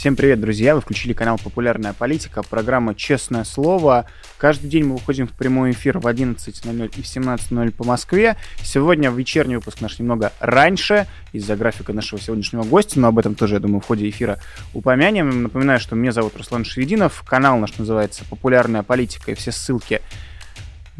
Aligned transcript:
Всем 0.00 0.16
привет, 0.16 0.40
друзья! 0.40 0.74
Вы 0.74 0.80
включили 0.80 1.12
канал 1.12 1.38
«Популярная 1.44 1.92
политика», 1.92 2.42
программа 2.42 2.94
«Честное 2.94 3.44
слово». 3.44 4.06
Каждый 4.38 4.70
день 4.70 4.84
мы 4.84 4.94
выходим 4.94 5.28
в 5.28 5.32
прямой 5.32 5.72
эфир 5.72 5.98
в 5.98 6.06
11.00 6.06 6.92
и 6.96 7.02
в 7.02 7.04
17.00 7.04 7.70
по 7.72 7.84
Москве. 7.84 8.38
Сегодня 8.62 9.10
вечерний 9.10 9.56
выпуск 9.56 9.82
наш 9.82 9.98
немного 9.98 10.32
раньше 10.40 11.06
из-за 11.32 11.54
графика 11.54 11.92
нашего 11.92 12.18
сегодняшнего 12.18 12.62
гостя, 12.62 12.98
но 12.98 13.08
об 13.08 13.18
этом 13.18 13.34
тоже, 13.34 13.56
я 13.56 13.60
думаю, 13.60 13.82
в 13.82 13.86
ходе 13.86 14.08
эфира 14.08 14.38
упомянем. 14.72 15.42
Напоминаю, 15.42 15.78
что 15.80 15.96
меня 15.96 16.12
зовут 16.12 16.34
Руслан 16.34 16.64
Швединов, 16.64 17.22
канал 17.28 17.58
наш 17.58 17.76
называется 17.76 18.24
«Популярная 18.24 18.82
политика» 18.82 19.32
и 19.32 19.34
все 19.34 19.52
ссылки 19.52 20.00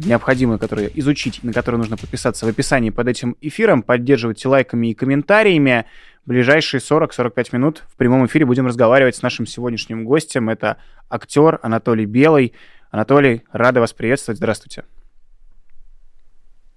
необходимые, 0.05 0.59
которые 0.59 0.91
изучить, 0.99 1.43
на 1.43 1.53
которые 1.53 1.79
нужно 1.79 1.97
подписаться 1.97 2.45
в 2.45 2.49
описании 2.49 2.89
под 2.89 3.07
этим 3.07 3.35
эфиром. 3.41 3.83
Поддерживайте 3.83 4.47
лайками 4.47 4.87
и 4.87 4.93
комментариями 4.93 5.85
ближайшие 6.25 6.79
40-45 6.79 7.49
минут 7.53 7.83
в 7.89 7.95
прямом 7.95 8.25
эфире 8.25 8.45
будем 8.45 8.67
разговаривать 8.67 9.15
с 9.15 9.21
нашим 9.21 9.45
сегодняшним 9.45 10.05
гостем. 10.05 10.49
Это 10.49 10.77
актер 11.09 11.59
Анатолий 11.61 12.05
Белый. 12.05 12.53
Анатолий, 12.91 13.43
рада 13.51 13.79
вас 13.79 13.93
приветствовать. 13.93 14.37
Здравствуйте. 14.37 14.83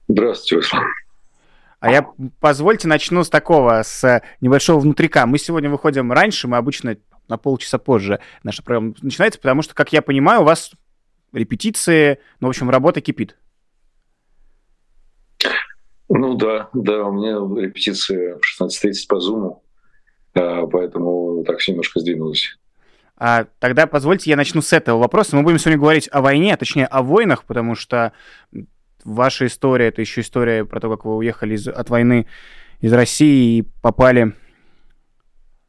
Здравствуйте. 0.09 0.77
А 1.81 1.91
я, 1.91 2.07
позвольте, 2.41 2.89
начну 2.89 3.25
с 3.25 3.29
такого, 3.29 3.83
с 3.83 4.23
небольшого 4.41 4.81
внутрика. 4.81 5.27
Мы 5.27 5.39
сегодня 5.39 5.69
выходим 5.69 6.13
раньше, 6.13 6.49
мы 6.49 6.57
обычно 6.57 6.97
на 7.29 7.37
полчаса 7.37 7.79
позже 7.79 8.21
наша 8.43 8.63
программа 8.63 8.95
начинается, 9.03 9.41
потому 9.41 9.63
что, 9.63 9.75
как 9.75 9.93
я 9.93 10.03
понимаю, 10.03 10.43
у 10.43 10.45
вас 10.45 10.73
репетиции, 11.35 12.19
ну, 12.41 12.49
в 12.49 12.51
общем, 12.51 12.71
работа 12.71 13.01
кипит. 13.01 13.37
Ну 16.09 16.35
да, 16.35 16.69
да, 16.73 17.05
у 17.05 17.13
меня 17.13 17.63
репетиция 17.63 18.39
в 18.39 18.63
16.30 18.63 18.93
по 19.09 19.15
Zoom, 19.17 19.59
а, 20.35 20.67
поэтому 20.67 21.45
так 21.45 21.59
все 21.59 21.73
немножко 21.73 22.01
сдвинулось. 22.01 22.59
А, 23.17 23.47
тогда 23.59 23.87
позвольте 23.87 24.31
я 24.31 24.37
начну 24.37 24.61
с 24.61 24.73
этого 24.73 24.99
вопроса. 24.99 25.37
Мы 25.37 25.43
будем 25.43 25.59
сегодня 25.59 25.79
говорить 25.79 26.09
о 26.13 26.21
войне, 26.21 26.55
а 26.55 26.57
точнее 26.57 26.87
о 26.87 27.03
войнах, 27.03 27.45
потому 27.45 27.75
что 27.75 28.13
ваша 29.05 29.47
история— 29.47 29.87
это 29.89 30.01
еще 30.01 30.21
история 30.21 30.65
про 30.65 30.81
то, 30.81 30.91
как 30.91 31.05
вы 31.05 31.17
уехали 31.17 31.55
из, 31.55 31.69
от 31.69 31.91
войны 31.91 32.27
из 32.81 32.93
России 32.93 33.59
и 33.59 33.63
попали 33.83 34.35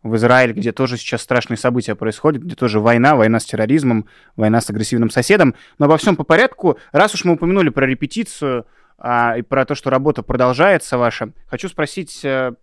в 0.05 0.15
Израиль, 0.17 0.53
где 0.53 0.71
тоже 0.71 0.97
сейчас 0.97 1.23
страшные 1.23 1.57
события 1.57 1.95
происходят, 1.95 2.43
где 2.43 2.55
тоже 2.55 2.79
война, 2.79 3.15
война 3.15 3.39
с 3.39 3.45
терроризмом, 3.45 4.07
война 4.35 4.61
с 4.61 4.69
агрессивным 4.69 5.09
соседом. 5.09 5.55
Но 5.79 5.85
обо 5.87 5.97
всем 5.97 6.15
по 6.15 6.23
порядку. 6.23 6.77
Раз 6.91 7.15
уж 7.15 7.25
мы 7.25 7.33
упомянули 7.33 7.69
про 7.69 7.87
репетицию, 7.87 8.67
а, 8.97 9.35
и 9.37 9.41
про 9.41 9.65
то, 9.65 9.73
что 9.75 9.89
работа 9.89 10.21
продолжается 10.21 10.97
ваша. 10.97 11.33
Хочу 11.47 11.67
спросить, 11.69 12.23
э, 12.23 12.53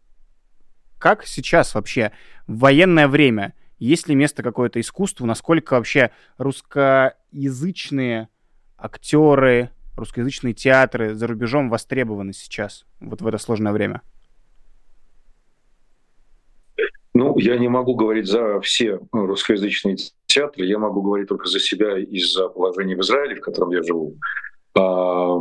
как 0.98 1.26
сейчас 1.26 1.74
вообще 1.74 2.12
в 2.46 2.58
военное 2.60 3.08
время? 3.08 3.54
Есть 3.78 4.08
ли 4.08 4.14
место 4.14 4.42
какое-то 4.42 4.80
искусству? 4.80 5.26
Насколько 5.26 5.74
вообще 5.74 6.12
русскоязычные 6.38 8.28
актеры, 8.78 9.70
русскоязычные 9.96 10.54
театры 10.54 11.14
за 11.14 11.26
рубежом 11.26 11.68
востребованы 11.68 12.32
сейчас, 12.32 12.86
вот 13.00 13.20
в 13.20 13.26
это 13.26 13.38
сложное 13.38 13.72
время? 13.72 14.02
Ну, 17.14 17.38
я 17.38 17.58
не 17.58 17.68
могу 17.68 17.94
говорить 17.94 18.26
за 18.26 18.60
все 18.60 19.00
русскоязычные 19.12 19.96
театры, 20.26 20.64
я 20.64 20.78
могу 20.78 21.02
говорить 21.02 21.28
только 21.28 21.46
за 21.46 21.60
себя 21.60 21.98
из-за 21.98 22.48
положения 22.48 22.96
в 22.96 23.00
Израиле, 23.00 23.36
в 23.36 23.40
котором 23.40 23.70
я 23.70 23.82
живу. 23.82 24.16
А, 24.74 25.40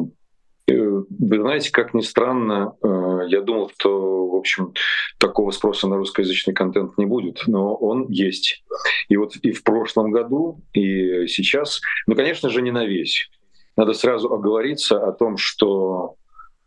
Э, 0.72 1.04
вы 1.10 1.40
знаете, 1.40 1.72
как 1.72 1.94
ни 1.94 2.02
странно, 2.02 2.76
э, 2.84 3.20
я 3.28 3.42
думал, 3.42 3.72
что, 3.78 4.28
в 4.28 4.36
общем, 4.36 4.74
такого 5.18 5.52
спроса 5.52 5.88
на 5.88 5.98
русскоязычный 5.98 6.54
контент 6.54 6.98
не 6.98 7.06
будет, 7.06 7.44
но 7.48 7.76
он 7.76 8.08
есть. 8.10 8.64
И 9.10 9.18
вот 9.18 9.36
и 9.38 9.52
в 9.52 9.64
прошлом 9.64 10.12
году, 10.12 10.62
и 10.74 11.28
сейчас, 11.28 11.82
ну, 12.08 12.16
конечно 12.16 12.50
же, 12.50 12.62
не 12.62 12.72
на 12.72 12.86
весь. 12.86 13.30
Надо 13.76 13.94
сразу 13.94 14.32
оговориться 14.32 15.00
о 15.00 15.12
том, 15.12 15.38
что 15.38 16.16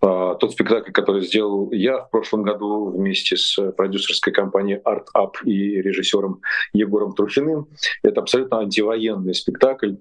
тот 0.05 0.53
спектакль, 0.53 0.93
который 0.93 1.23
сделал 1.23 1.71
я 1.73 1.99
в 1.99 2.11
прошлом 2.11 2.43
году 2.43 2.91
вместе 2.91 3.37
с 3.37 3.59
продюсерской 3.73 4.33
компанией 4.33 4.81
Art 4.85 5.07
Up 5.17 5.33
и 5.45 5.81
режиссером 5.81 6.43
Егором 6.73 7.15
Трухиным, 7.15 7.69
это 8.03 8.21
абсолютно 8.21 8.59
антивоенный 8.59 9.35
спектакль, 9.35 9.95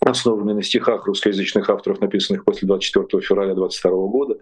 основанный 0.00 0.54
на 0.54 0.62
стихах 0.62 1.06
русскоязычных 1.06 1.68
авторов, 1.70 2.00
написанных 2.00 2.44
после 2.44 2.66
24 2.66 3.22
февраля 3.22 3.54
22 3.54 3.90
года. 4.08 4.38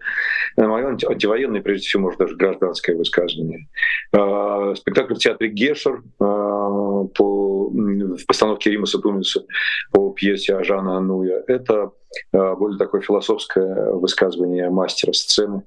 Мое 0.57 0.87
антивоенное, 0.87 1.61
прежде 1.61 1.87
всего, 1.87 2.03
может, 2.03 2.19
даже 2.19 2.35
гражданское 2.35 2.95
высказывание. 2.95 3.67
А, 4.11 4.75
спектакль 4.75 5.13
в 5.13 5.19
театре 5.19 5.49
Гешер 5.49 6.03
а, 6.19 7.05
по, 7.05 7.69
в 7.69 8.25
постановке 8.25 8.71
Рима 8.71 8.85
Сатумиса 8.85 9.45
по 9.91 10.11
пьесе 10.11 10.55
Ажана 10.55 10.97
Ануя. 10.97 11.43
Это 11.47 11.83
а, 11.83 11.91
более 12.31 12.77
такое 12.77 13.01
философское 13.01 13.91
высказывание 13.91 14.69
мастера 14.69 15.13
сцены 15.13 15.63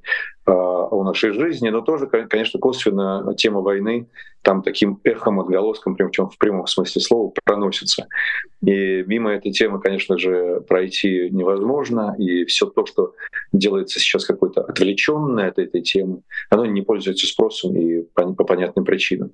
о 0.50 1.04
нашей 1.04 1.32
жизни, 1.32 1.68
но 1.68 1.80
тоже, 1.80 2.06
конечно, 2.06 2.58
косвенно 2.58 3.34
тема 3.36 3.60
войны 3.60 4.08
там 4.42 4.62
таким 4.62 5.00
эхом, 5.04 5.40
отголоском, 5.40 5.94
причем 5.94 6.28
в 6.28 6.38
прямом 6.38 6.66
смысле 6.66 7.02
слова, 7.02 7.32
проносится. 7.44 8.06
И 8.62 9.04
мимо 9.06 9.32
этой 9.32 9.52
темы, 9.52 9.80
конечно 9.80 10.16
же, 10.16 10.62
пройти 10.66 11.28
невозможно, 11.30 12.14
и 12.18 12.44
все 12.44 12.66
то, 12.66 12.86
что 12.86 13.14
делается 13.52 13.98
сейчас 14.00 14.24
какое-то 14.24 14.62
отвлеченное 14.62 15.48
от 15.48 15.58
этой 15.58 15.82
темы, 15.82 16.22
оно 16.50 16.66
не 16.66 16.82
пользуется 16.82 17.26
спросом 17.26 17.76
и 17.76 18.02
по, 18.14 18.32
по 18.32 18.44
понятным 18.44 18.84
причинам. 18.84 19.32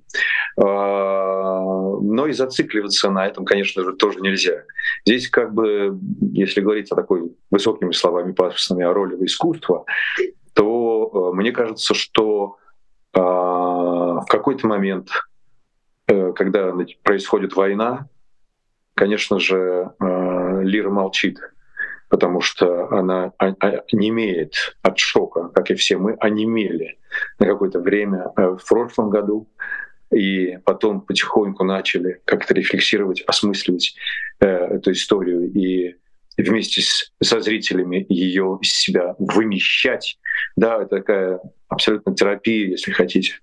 А, 0.61 1.61
но 2.01 2.27
и 2.27 2.33
зацикливаться 2.33 3.09
на 3.09 3.25
этом, 3.25 3.45
конечно 3.45 3.83
же, 3.83 3.93
тоже 3.93 4.19
нельзя. 4.19 4.63
Здесь 5.05 5.29
как 5.29 5.53
бы, 5.53 5.97
если 6.33 6.61
говорить 6.61 6.91
о 6.91 6.95
такой 6.95 7.31
высокими 7.51 7.91
словами, 7.91 8.33
пафосными 8.33 8.83
о 8.83 8.93
роли 8.93 9.15
искусства, 9.23 9.85
то 10.55 11.31
э, 11.33 11.35
мне 11.35 11.51
кажется, 11.51 11.93
что 11.93 12.57
а, 13.13 14.21
в 14.21 14.25
какой-то 14.27 14.65
момент, 14.67 15.09
э, 16.07 16.31
когда 16.33 16.73
происходит 17.03 17.55
война, 17.55 18.07
конечно 18.95 19.39
же, 19.39 19.91
э, 19.99 20.61
Лира 20.63 20.89
молчит, 20.89 21.39
потому 22.09 22.39
что 22.39 22.89
она 22.91 23.33
не 23.91 24.09
имеет 24.09 24.77
от 24.81 24.97
шока, 24.97 25.49
как 25.49 25.71
и 25.71 25.75
все 25.75 25.97
мы, 25.97 26.13
онемели 26.21 26.97
на 27.37 27.47
какое-то 27.47 27.79
время 27.79 28.31
в 28.35 28.61
прошлом 28.67 29.09
году, 29.09 29.49
и 30.13 30.57
потом 30.63 31.01
потихоньку 31.01 31.65
начали 31.65 32.21
как-то 32.25 32.53
рефлексировать, 32.53 33.21
осмысливать 33.21 33.95
эту 34.39 34.91
историю 34.91 35.51
и 35.51 35.95
вместе 36.37 36.81
с, 36.81 37.11
со 37.21 37.39
зрителями 37.41 38.05
ее 38.09 38.59
из 38.61 38.73
себя 38.73 39.15
вымещать. 39.19 40.19
Да, 40.55 40.77
это 40.77 40.97
такая 40.97 41.39
абсолютно 41.67 42.15
терапия, 42.15 42.69
если 42.69 42.91
хотите. 42.91 43.33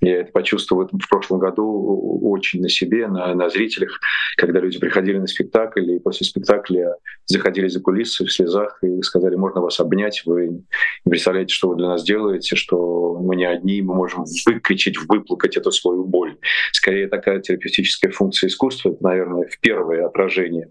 Я 0.00 0.20
это 0.20 0.32
почувствовал 0.32 0.88
в 0.88 1.08
прошлом 1.08 1.40
году 1.40 2.20
очень 2.22 2.62
на 2.62 2.68
себе, 2.68 3.06
на, 3.06 3.34
на 3.34 3.48
зрителях, 3.48 3.98
когда 4.36 4.60
люди 4.60 4.78
приходили 4.78 5.18
на 5.18 5.26
спектакль 5.26 5.90
и 5.90 5.98
после 5.98 6.26
спектакля 6.26 6.96
заходили 7.26 7.68
за 7.68 7.80
кулисы 7.80 8.24
в 8.24 8.32
слезах 8.32 8.78
и 8.82 9.02
сказали, 9.02 9.36
можно 9.36 9.60
вас 9.60 9.80
обнять, 9.80 10.22
вы 10.26 10.62
представляете, 11.08 11.54
что 11.54 11.68
вы 11.68 11.76
для 11.76 11.88
нас 11.88 12.04
делаете, 12.04 12.56
что 12.56 13.18
мы 13.20 13.36
не 13.36 13.44
одни, 13.44 13.82
мы 13.82 13.94
можем 13.94 14.24
выкричить, 14.46 14.98
выплакать 15.08 15.56
эту 15.56 15.72
свою 15.72 16.04
боль. 16.04 16.36
Скорее 16.72 17.08
такая 17.08 17.40
терапевтическая 17.40 18.10
функция 18.10 18.48
искусства, 18.48 18.96
наверное, 19.00 19.48
в 19.48 19.58
первое 19.60 20.06
отражение 20.06 20.70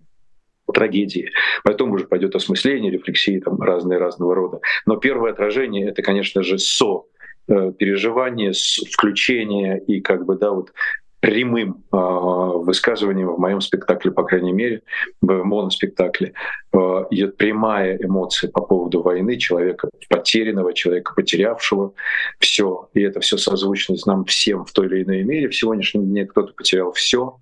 трагедии. 0.71 1.31
Потом 1.63 1.91
уже 1.91 2.05
пойдет 2.05 2.35
осмысление, 2.35 2.91
рефлексии 2.91 3.39
там 3.39 3.61
разные 3.61 3.99
разного 3.99 4.35
рода. 4.35 4.59
Но 4.85 4.97
первое 4.97 5.31
отражение— 5.31 5.87
это, 5.89 6.01
конечно 6.01 6.43
же, 6.43 6.57
со 6.57 7.05
э, 7.47 7.71
переживание, 7.77 8.53
включение 8.91 9.79
и 9.85 10.01
как 10.01 10.25
бы, 10.25 10.35
да, 10.35 10.51
вот 10.51 10.71
прямым 11.19 11.83
э, 11.91 11.97
высказыванием 11.97 13.29
в 13.29 13.39
моем 13.39 13.61
спектакле, 13.61 14.11
по 14.11 14.23
крайней 14.23 14.53
мере, 14.53 14.83
в 15.21 15.43
моноспектакле, 15.43 16.33
э, 16.71 16.77
идет 17.11 17.37
прямая 17.37 17.97
эмоция 17.97 18.49
по 18.49 18.61
поводу 18.61 19.01
войны 19.01 19.37
человека 19.37 19.89
потерянного, 20.09 20.73
человека 20.73 21.13
потерявшего 21.15 21.93
все, 22.39 22.89
и 22.93 23.01
это 23.01 23.19
все 23.19 23.37
созвучно 23.37 23.95
нам 24.05 24.25
всем 24.25 24.65
в 24.65 24.71
той 24.71 24.87
или 24.87 25.03
иной 25.03 25.23
мере. 25.23 25.49
В 25.49 25.55
сегодняшнем 25.55 26.05
дне 26.05 26.25
кто-то 26.25 26.53
потерял 26.53 26.93
все, 26.93 27.37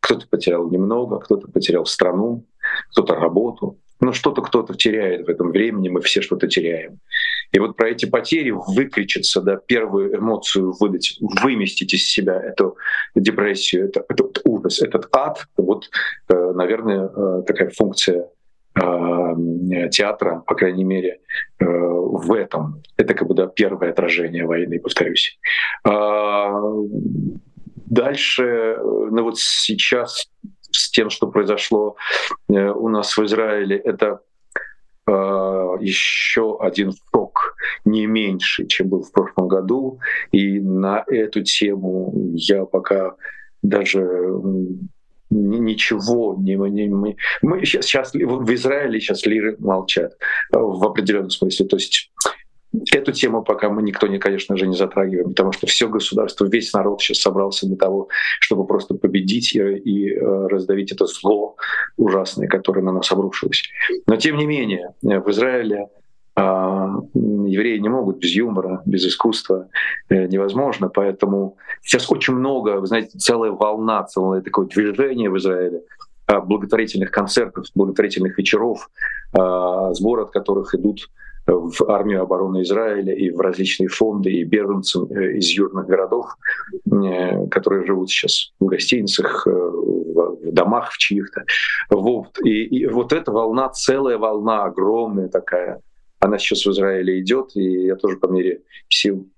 кто-то 0.00 0.26
потерял 0.28 0.70
немного, 0.70 1.18
кто-то 1.18 1.48
потерял 1.50 1.84
страну, 1.84 2.44
кто-то 2.90 3.14
работу, 3.14 3.78
но 4.00 4.12
что-то 4.12 4.42
кто-то 4.42 4.74
теряет 4.74 5.26
в 5.26 5.30
этом 5.30 5.50
времени, 5.50 5.88
мы 5.88 6.00
все 6.00 6.20
что-то 6.20 6.48
теряем. 6.48 7.00
И 7.52 7.58
вот 7.58 7.76
про 7.76 7.88
эти 7.88 8.06
потери 8.06 8.50
выкричиться, 8.50 9.40
да, 9.40 9.56
первую 9.56 10.16
эмоцию 10.16 10.74
выдать, 10.78 11.16
выместить 11.20 11.94
из 11.94 12.10
себя 12.10 12.40
эту 12.40 12.76
депрессию, 13.14 13.86
это, 13.86 14.04
этот 14.08 14.40
ужас, 14.44 14.82
этот 14.82 15.08
ад, 15.14 15.46
вот, 15.56 15.88
э, 16.28 16.52
наверное, 16.54 17.08
э, 17.08 17.42
такая 17.46 17.70
функция 17.70 18.28
э, 18.74 18.80
театра, 19.90 20.42
по 20.46 20.54
крайней 20.54 20.84
мере, 20.84 21.20
в 21.58 22.32
этом. 22.34 22.82
Это 22.98 23.14
как 23.14 23.26
бы 23.28 23.34
да, 23.34 23.46
первое 23.46 23.90
отражение 23.90 24.44
войны, 24.44 24.78
повторюсь. 24.78 25.38
А, 25.84 26.52
дальше, 27.86 28.78
ну 28.82 29.22
вот 29.22 29.38
сейчас 29.38 30.28
с 30.76 30.90
тем, 30.90 31.10
что 31.10 31.26
произошло 31.26 31.96
у 32.48 32.88
нас 32.88 33.16
в 33.16 33.24
Израиле, 33.24 33.76
это 33.76 34.20
еще 35.80 36.58
один 36.60 36.92
шок, 37.12 37.56
не 37.84 38.06
меньше, 38.06 38.66
чем 38.66 38.88
был 38.88 39.02
в 39.02 39.12
прошлом 39.12 39.48
году. 39.48 40.00
И 40.32 40.58
на 40.58 41.04
эту 41.06 41.42
тему 41.42 42.12
я 42.34 42.64
пока 42.64 43.14
даже 43.62 44.00
ничего 45.30 46.36
не 46.38 46.56
мы, 46.56 46.70
мы, 46.70 47.16
мы 47.42 47.64
сейчас, 47.64 47.86
сейчас 47.86 48.14
в 48.14 48.54
Израиле 48.54 49.00
сейчас 49.00 49.26
лиры 49.26 49.56
молчат 49.58 50.16
в 50.50 50.84
определенном 50.84 51.30
смысле. 51.30 51.66
То 51.66 51.76
есть 51.76 52.12
Эту 52.92 53.12
тему 53.12 53.42
пока 53.42 53.68
мы 53.70 53.82
никто, 53.82 54.06
не, 54.06 54.18
конечно 54.18 54.56
же, 54.56 54.66
не 54.66 54.76
затрагиваем, 54.76 55.30
потому 55.30 55.52
что 55.52 55.66
все 55.66 55.88
государство, 55.88 56.46
весь 56.46 56.72
народ 56.72 57.00
сейчас 57.00 57.18
собрался 57.18 57.66
для 57.66 57.76
того, 57.76 58.08
чтобы 58.40 58.66
просто 58.66 58.94
победить 58.94 59.54
и, 59.54 60.10
э, 60.10 60.46
раздавить 60.48 60.92
это 60.92 61.06
зло 61.06 61.56
ужасное, 61.96 62.48
которое 62.48 62.82
на 62.82 62.92
нас 62.92 63.10
обрушилось. 63.12 63.62
Но 64.06 64.16
тем 64.16 64.36
не 64.36 64.46
менее, 64.46 64.94
в 65.02 65.30
Израиле 65.30 65.88
а, 66.38 66.90
евреи 67.14 67.78
не 67.78 67.88
могут 67.88 68.18
без 68.18 68.32
юмора, 68.32 68.82
без 68.84 69.06
искусства, 69.06 69.68
э, 70.10 70.26
невозможно. 70.26 70.90
Поэтому 70.90 71.56
сейчас 71.82 72.10
очень 72.10 72.34
много, 72.34 72.78
вы 72.80 72.86
знаете, 72.86 73.18
целая 73.18 73.52
волна, 73.52 74.04
целое 74.04 74.42
такое 74.42 74.66
движение 74.66 75.30
в 75.30 75.38
Израиле 75.38 75.82
а, 76.26 76.40
благотворительных 76.40 77.10
концертов, 77.10 77.66
благотворительных 77.74 78.36
вечеров, 78.36 78.90
а, 79.32 79.94
сборы 79.94 80.24
от 80.24 80.30
которых 80.30 80.74
идут 80.74 81.08
в 81.46 81.88
армию 81.88 82.22
обороны 82.22 82.62
Израиля 82.62 83.14
и 83.14 83.30
в 83.30 83.40
различные 83.40 83.88
фонды 83.88 84.30
и 84.30 84.44
беженцам 84.44 85.10
э, 85.10 85.36
из 85.38 85.48
южных 85.50 85.86
городов, 85.86 86.36
э, 86.74 87.46
которые 87.48 87.86
живут 87.86 88.10
сейчас 88.10 88.52
в 88.58 88.66
гостиницах, 88.66 89.46
э, 89.46 89.50
в 89.50 90.52
домах 90.52 90.90
в 90.90 90.98
чьих-то. 90.98 91.44
Вот. 91.90 92.38
И, 92.44 92.64
и 92.64 92.86
вот 92.86 93.12
эта 93.12 93.30
волна, 93.30 93.68
целая 93.68 94.18
волна, 94.18 94.64
огромная 94.64 95.28
такая, 95.28 95.80
она 96.18 96.38
сейчас 96.38 96.66
в 96.66 96.70
Израиле 96.70 97.20
идет, 97.20 97.50
и 97.54 97.86
я 97.86 97.96
тоже 97.96 98.16
по 98.16 98.26
мере 98.26 98.62
сил 98.88 99.28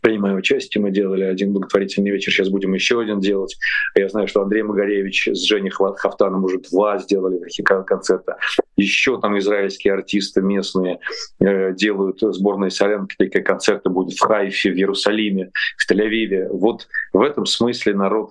принимаю 0.00 0.36
участие. 0.36 0.82
Мы 0.82 0.90
делали 0.90 1.24
один 1.24 1.52
благотворительный 1.52 2.10
вечер, 2.10 2.32
сейчас 2.32 2.48
будем 2.48 2.74
еще 2.74 3.00
один 3.00 3.20
делать. 3.20 3.56
Я 3.94 4.08
знаю, 4.08 4.28
что 4.28 4.42
Андрей 4.42 4.62
Магаревич 4.62 5.28
с 5.28 5.44
Женей 5.44 5.70
Хафтаном 5.70 6.44
уже 6.44 6.58
два 6.58 6.98
сделали 6.98 7.38
таких 7.38 7.64
концерта. 7.86 8.36
Еще 8.76 9.20
там 9.20 9.38
израильские 9.38 9.94
артисты 9.94 10.40
местные 10.40 11.00
э, 11.40 11.74
делают 11.74 12.20
сборные 12.20 12.70
солянки, 12.70 13.16
такие 13.18 13.42
концерты 13.42 13.90
будут 13.90 14.14
в 14.14 14.20
Хайфе, 14.20 14.70
в 14.70 14.76
Иерусалиме, 14.76 15.50
в 15.76 15.90
Тель-Авиве. 15.90 16.48
Вот 16.50 16.88
в 17.12 17.20
этом 17.22 17.46
смысле 17.46 17.94
народ 17.94 18.30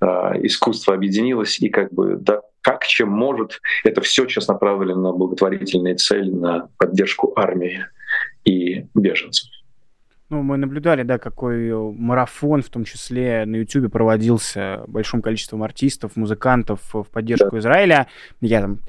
э, 0.00 0.06
искусство 0.42 0.94
объединилось 0.94 1.58
и 1.60 1.68
как 1.68 1.92
бы 1.92 2.16
да, 2.16 2.42
как 2.60 2.84
чем 2.86 3.08
может, 3.08 3.60
это 3.84 4.00
все 4.02 4.26
сейчас 4.26 4.48
направлено 4.48 5.00
на 5.00 5.12
благотворительные 5.12 5.94
цели, 5.94 6.30
на 6.30 6.68
поддержку 6.78 7.32
армии 7.36 7.86
и 8.44 8.86
беженцев. 8.94 9.48
Ну, 10.30 10.42
мы 10.42 10.58
наблюдали, 10.58 11.04
да, 11.04 11.18
какой 11.18 11.72
марафон, 11.94 12.60
в 12.62 12.68
том 12.68 12.84
числе 12.84 13.44
на 13.46 13.56
YouTube, 13.56 13.90
проводился 13.90 14.82
большим 14.86 15.22
количеством 15.22 15.62
артистов, 15.62 16.16
музыкантов 16.16 16.80
в 16.92 17.04
поддержку 17.04 17.52
да. 17.52 17.58
Израиля. 17.58 18.06
Я 18.42 18.60
там 18.60 18.80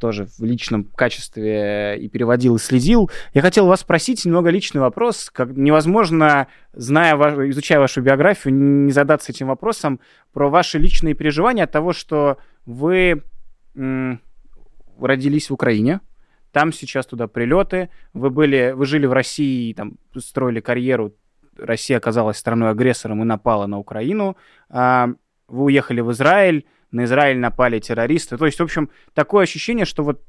тоже 0.00 0.26
в 0.38 0.42
личном 0.42 0.84
качестве 0.84 1.96
и 2.00 2.08
переводил, 2.08 2.56
и 2.56 2.58
следил. 2.58 3.08
Я 3.34 3.42
хотел 3.42 3.66
вас 3.66 3.80
спросить 3.80 4.24
немного 4.24 4.50
личный 4.50 4.80
вопрос. 4.80 5.30
Как 5.30 5.50
невозможно, 5.50 6.48
зная, 6.72 7.14
изучая 7.50 7.78
вашу 7.78 8.00
биографию, 8.00 8.54
не 8.54 8.90
задаться 8.90 9.30
этим 9.30 9.46
вопросом 9.46 10.00
про 10.32 10.48
ваши 10.48 10.78
личные 10.78 11.14
переживания 11.14 11.64
от 11.64 11.70
того, 11.70 11.92
что 11.92 12.38
вы 12.66 13.22
родились 14.98 15.50
в 15.50 15.54
Украине, 15.54 16.00
там 16.52 16.72
сейчас 16.72 17.06
туда 17.06 17.26
прилеты. 17.28 17.90
Вы 18.12 18.30
были, 18.30 18.72
вы 18.74 18.86
жили 18.86 19.06
в 19.06 19.12
России, 19.12 19.72
там 19.72 19.94
строили 20.18 20.60
карьеру. 20.60 21.14
Россия 21.56 21.96
оказалась 21.96 22.38
страной-агрессором 22.38 23.22
и 23.22 23.24
напала 23.24 23.66
на 23.66 23.78
Украину. 23.78 24.36
А, 24.68 25.10
вы 25.48 25.64
уехали 25.64 26.00
в 26.00 26.10
Израиль, 26.12 26.66
на 26.90 27.04
Израиль 27.04 27.38
напали 27.38 27.78
террористы. 27.78 28.36
То 28.36 28.46
есть, 28.46 28.58
в 28.58 28.62
общем, 28.62 28.90
такое 29.14 29.44
ощущение, 29.44 29.84
что 29.84 30.02
вот 30.02 30.22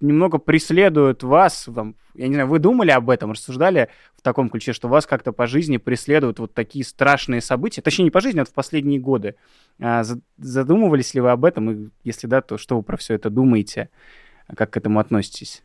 немного 0.00 0.38
преследуют 0.38 1.22
вас, 1.22 1.68
там, 1.74 1.94
я 2.14 2.28
не 2.28 2.34
знаю, 2.34 2.48
вы 2.48 2.58
думали 2.58 2.90
об 2.90 3.10
этом, 3.10 3.32
рассуждали 3.32 3.88
в 4.16 4.22
таком 4.22 4.48
ключе, 4.48 4.72
что 4.72 4.88
вас 4.88 5.06
как-то 5.06 5.32
по 5.32 5.46
жизни 5.46 5.76
преследуют 5.76 6.38
вот 6.38 6.54
такие 6.54 6.84
страшные 6.84 7.40
события, 7.40 7.82
точнее 7.82 8.06
не 8.06 8.10
по 8.10 8.20
жизни, 8.20 8.40
а 8.40 8.44
в 8.44 8.52
последние 8.52 8.98
годы. 8.98 9.36
А, 9.78 10.02
задумывались 10.38 11.14
ли 11.14 11.20
вы 11.20 11.30
об 11.30 11.44
этом, 11.44 11.70
и 11.70 11.88
если 12.02 12.26
да, 12.26 12.40
то 12.40 12.56
что 12.56 12.76
вы 12.76 12.82
про 12.82 12.96
все 12.96 13.14
это 13.14 13.30
думаете? 13.30 13.90
Как 14.56 14.70
к 14.70 14.76
этому 14.76 15.00
относитесь? 15.00 15.62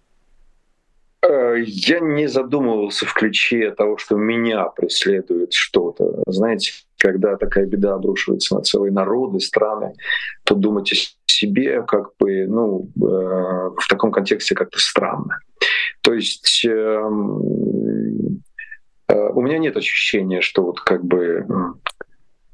Э, 1.27 1.55
я 1.59 1.99
не 1.99 2.27
задумывался 2.27 3.05
в 3.05 3.13
ключе 3.13 3.71
того, 3.71 3.97
что 3.97 4.15
меня 4.15 4.65
преследует 4.65 5.53
что-то. 5.53 6.23
Знаете, 6.27 6.71
когда 6.97 7.35
такая 7.37 7.65
беда 7.65 7.95
обрушивается 7.95 8.55
на 8.55 8.61
целые 8.61 8.91
народы, 8.91 9.39
страны, 9.39 9.93
то 10.43 10.55
думать 10.55 10.91
о 10.91 11.31
себе 11.31 11.83
как 11.83 12.11
бы, 12.19 12.47
ну, 12.47 12.89
э, 12.95 12.99
в 12.99 13.87
таком 13.89 14.11
контексте 14.11 14.55
как-то 14.55 14.79
странно. 14.79 15.39
То 16.01 16.13
есть 16.13 16.65
эм, 16.65 18.43
э, 19.07 19.29
у 19.33 19.41
меня 19.41 19.57
нет 19.57 19.77
ощущения, 19.77 20.41
что 20.41 20.63
вот 20.63 20.79
как 20.79 21.03
бы 21.03 21.45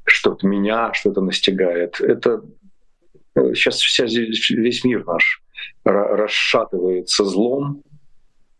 что-то 0.04 0.46
меня, 0.46 0.92
что-то 0.94 1.20
настигает. 1.20 2.00
Это 2.00 2.42
сейчас 3.34 3.80
вся, 3.80 4.04
весь 4.04 4.84
мир 4.84 5.04
наш 5.06 5.42
расшатывается 5.84 7.24
злом, 7.24 7.82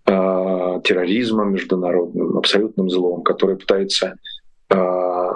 э, 0.07 0.81
терроризмом 0.85 1.53
международным, 1.53 2.39
абсолютным 2.39 2.91
злом, 2.91 3.23
который 3.23 3.57
пытается 3.57 4.17
э, 4.71 5.33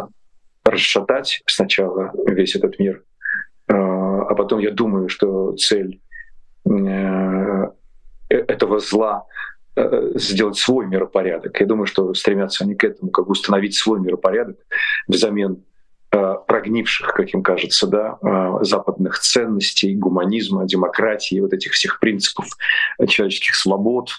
расшатать 0.64 1.42
сначала 1.46 2.12
весь 2.26 2.56
этот 2.56 2.78
мир, 2.78 3.02
э, 3.68 3.74
а 3.74 4.35
потом 4.35 4.61
я 4.61 4.70
думаю, 4.70 5.08
что 5.08 5.52
цель 5.52 6.00
э, 6.64 7.70
этого 8.28 8.80
зла 8.80 9.25
сделать 10.14 10.56
свой 10.56 10.87
миропорядок. 10.87 11.61
Я 11.61 11.66
думаю, 11.66 11.85
что 11.85 12.14
стремятся 12.14 12.64
они 12.64 12.75
к 12.75 12.82
этому, 12.82 13.11
как 13.11 13.26
бы 13.26 13.32
установить 13.32 13.75
свой 13.75 14.00
миропорядок 14.00 14.56
взамен 15.06 15.58
Э, 15.58 15.75
прогнивших, 16.10 17.12
как 17.14 17.34
им 17.34 17.42
кажется, 17.42 17.86
да, 17.86 18.18
э, 18.22 18.64
западных 18.64 19.18
ценностей, 19.18 19.94
гуманизма, 19.94 20.66
демократии, 20.66 21.40
вот 21.40 21.52
этих 21.52 21.72
всех 21.72 22.00
принципов 22.00 22.46
человеческих 23.08 23.54
свобод, 23.54 24.10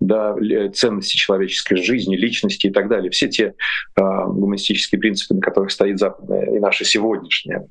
да, 0.00 0.36
ценности 0.74 1.16
человеческой 1.16 1.76
жизни, 1.76 2.16
личности 2.16 2.66
и 2.66 2.70
так 2.70 2.88
далее. 2.88 3.10
Все 3.10 3.28
те 3.28 3.44
э, 3.44 3.52
гуманистические 3.96 5.00
принципы, 5.00 5.34
на 5.34 5.40
которых 5.40 5.70
стоит 5.70 5.98
западная 5.98 6.56
и 6.56 6.58
наша 6.58 6.84
сегодняшняя 6.84 7.66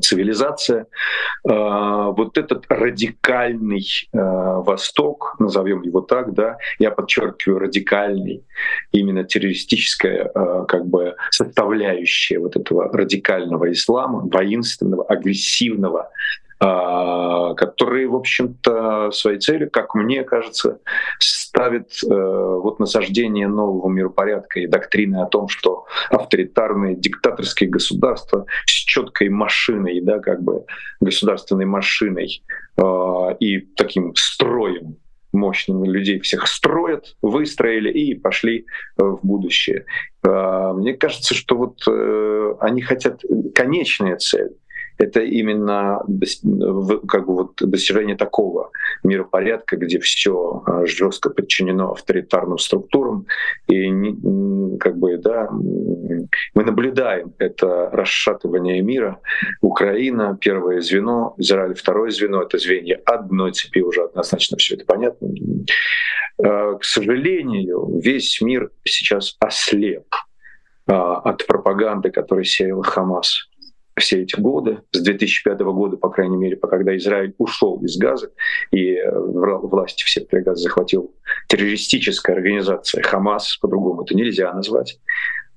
цивилизация, 0.00 0.86
а, 1.48 2.10
вот 2.10 2.38
этот 2.38 2.64
радикальный 2.68 3.86
а, 4.12 4.60
Восток, 4.60 5.36
назовем 5.38 5.82
его 5.82 6.00
так, 6.00 6.34
да, 6.34 6.58
я 6.78 6.90
подчеркиваю 6.90 7.60
радикальный, 7.60 8.44
именно 8.92 9.24
террористическая 9.24 10.30
а, 10.34 10.64
как 10.64 10.86
бы 10.86 11.16
составляющая 11.30 12.38
вот 12.38 12.56
этого 12.56 12.90
радикального 12.92 13.70
ислама, 13.72 14.20
воинственного, 14.20 15.04
агрессивного, 15.04 16.10
который, 16.60 18.06
в 18.06 18.14
общем-то, 18.14 19.10
своей 19.10 19.38
целью, 19.38 19.70
как 19.70 19.94
мне 19.94 20.22
кажется, 20.24 20.78
ставит 21.54 21.90
э, 22.02 22.08
вот 22.08 22.80
насаждение 22.80 23.46
нового 23.46 23.88
миропорядка 23.88 24.58
и 24.60 24.66
доктрины 24.66 25.22
о 25.22 25.26
том, 25.26 25.48
что 25.48 25.84
авторитарные 26.10 26.96
диктаторские 26.96 27.70
государства 27.70 28.46
с 28.66 28.70
четкой 28.70 29.28
машиной, 29.28 30.00
да, 30.00 30.18
как 30.18 30.42
бы 30.42 30.64
государственной 31.00 31.64
машиной 31.64 32.42
э, 32.76 32.82
и 33.38 33.60
таким 33.76 34.14
строем 34.16 34.96
мощным 35.32 35.84
людей 35.84 36.20
всех 36.20 36.46
строят, 36.48 37.16
выстроили 37.22 37.90
и 37.90 38.14
пошли 38.14 38.66
э, 38.98 39.02
в 39.02 39.20
будущее. 39.22 39.84
Э, 40.24 40.72
мне 40.74 40.94
кажется, 40.94 41.34
что 41.34 41.56
вот 41.56 41.78
э, 41.88 42.54
они 42.60 42.82
хотят 42.82 43.22
конечная 43.54 44.16
цель 44.16 44.56
это 44.98 45.20
именно 45.20 46.00
как 47.08 47.26
бы 47.26 47.34
вот 47.34 47.52
достижение 47.60 48.16
такого 48.16 48.70
миропорядка, 49.02 49.76
где 49.76 49.98
все 49.98 50.62
а, 50.66 50.86
жестко 50.86 51.30
подчинено 51.30 51.92
авторитарным 51.92 52.58
структурам, 52.58 53.26
и 53.68 53.90
как 54.78 54.96
бы 54.96 55.16
да, 55.18 55.48
мы 55.50 56.64
наблюдаем 56.64 57.34
это 57.38 57.90
расшатывание 57.92 58.82
мира. 58.82 59.20
Украина 59.60 60.38
первое 60.40 60.80
звено, 60.80 61.34
Израиль 61.38 61.74
второе 61.74 62.10
звено, 62.10 62.42
это 62.42 62.58
звенья 62.58 63.00
одной 63.04 63.52
цепи 63.52 63.80
уже 63.80 64.04
однозначно 64.04 64.56
все 64.58 64.76
это 64.76 64.84
понятно. 64.84 65.28
А, 66.42 66.74
к 66.74 66.84
сожалению, 66.84 68.00
весь 68.00 68.40
мир 68.40 68.70
сейчас 68.84 69.36
ослеп 69.40 70.06
а, 70.86 71.16
от 71.16 71.46
пропаганды, 71.46 72.10
которую 72.10 72.44
сеял 72.44 72.82
Хамас 72.82 73.48
все 73.96 74.22
эти 74.22 74.38
годы, 74.38 74.80
с 74.92 75.00
2005 75.00 75.58
года, 75.60 75.96
по 75.96 76.10
крайней 76.10 76.36
мере, 76.36 76.56
когда 76.56 76.96
Израиль 76.96 77.34
ушел 77.38 77.80
из 77.82 77.96
Газа 77.96 78.30
и 78.70 78.94
э, 78.94 79.10
власти 79.18 80.04
в 80.04 80.10
секторе 80.10 80.42
Газа 80.42 80.62
захватил 80.62 81.14
террористическая 81.48 82.36
организация 82.36 83.02
Хамас, 83.02 83.56
по-другому 83.56 84.02
это 84.02 84.14
нельзя 84.16 84.52
назвать. 84.52 84.98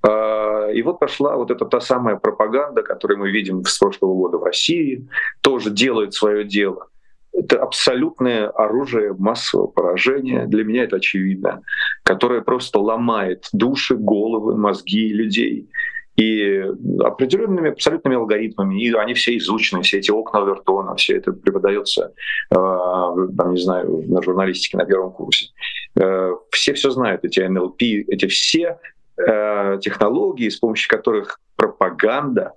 А, 0.03 0.70
и 0.70 0.82
вот 0.84 1.00
пошла 1.00 1.36
вот 1.36 1.50
эта 1.50 1.65
та 1.65 1.79
самая 1.79 2.15
пропаганда, 2.17 2.84
которую 2.84 3.20
мы 3.20 3.32
видим 3.32 3.63
с 3.65 3.77
прошлого 3.77 4.13
года 4.13 4.38
в 4.38 4.44
России, 4.44 5.08
тоже 5.41 5.72
делает 5.72 6.13
свое 6.13 6.44
дело. 6.44 6.88
Это 7.34 7.62
абсолютное 7.62 8.48
оружие 8.50 9.13
массового 9.13 9.67
поражения, 9.67 10.46
для 10.48 10.63
меня 10.63 10.84
это 10.84 10.96
очевидно, 10.96 11.62
которое 12.03 12.41
просто 12.41 12.79
ломает 12.79 13.48
души, 13.53 13.96
головы, 13.96 14.58
мозги 14.58 15.10
людей 15.10 15.70
и 16.17 16.63
определенными 17.00 17.69
абсолютными 17.69 18.17
алгоритмами, 18.17 18.83
и 18.83 18.91
они 18.93 19.13
все 19.13 19.38
изучены, 19.38 19.83
все 19.83 20.00
эти 20.00 20.09
окна 20.09 20.39
Вертона, 20.39 20.95
все 20.95 21.17
это 21.17 21.31
преподается, 21.31 22.13
э, 22.50 22.55
там, 22.55 23.53
не 23.53 23.62
знаю, 23.62 24.03
на 24.07 24.21
журналистике 24.24 24.77
на 24.77 24.86
первом 24.86 25.12
курсе. 25.12 25.51
Э, 25.95 26.31
все 26.51 26.74
все 26.74 26.89
знают, 26.89 27.24
эти 27.24 27.39
НЛП, 27.41 27.81
эти 27.81 28.25
все 28.25 28.79
э, 29.17 29.77
технологии, 29.79 30.50
с 30.50 30.57
помощью 30.57 30.89
которых 30.89 31.39
пропаганда 31.55 32.53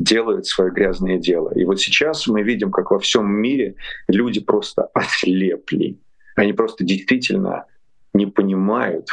делает 0.00 0.46
свое 0.46 0.72
грязное 0.72 1.18
дело. 1.18 1.52
И 1.54 1.64
вот 1.64 1.80
сейчас 1.80 2.26
мы 2.26 2.42
видим, 2.42 2.72
как 2.72 2.90
во 2.90 2.98
всем 2.98 3.30
мире 3.30 3.76
люди 4.08 4.40
просто 4.40 4.88
ослепли. 4.92 5.98
Они 6.34 6.52
просто 6.52 6.82
действительно 6.82 7.66
не 8.12 8.26
понимают, 8.26 9.08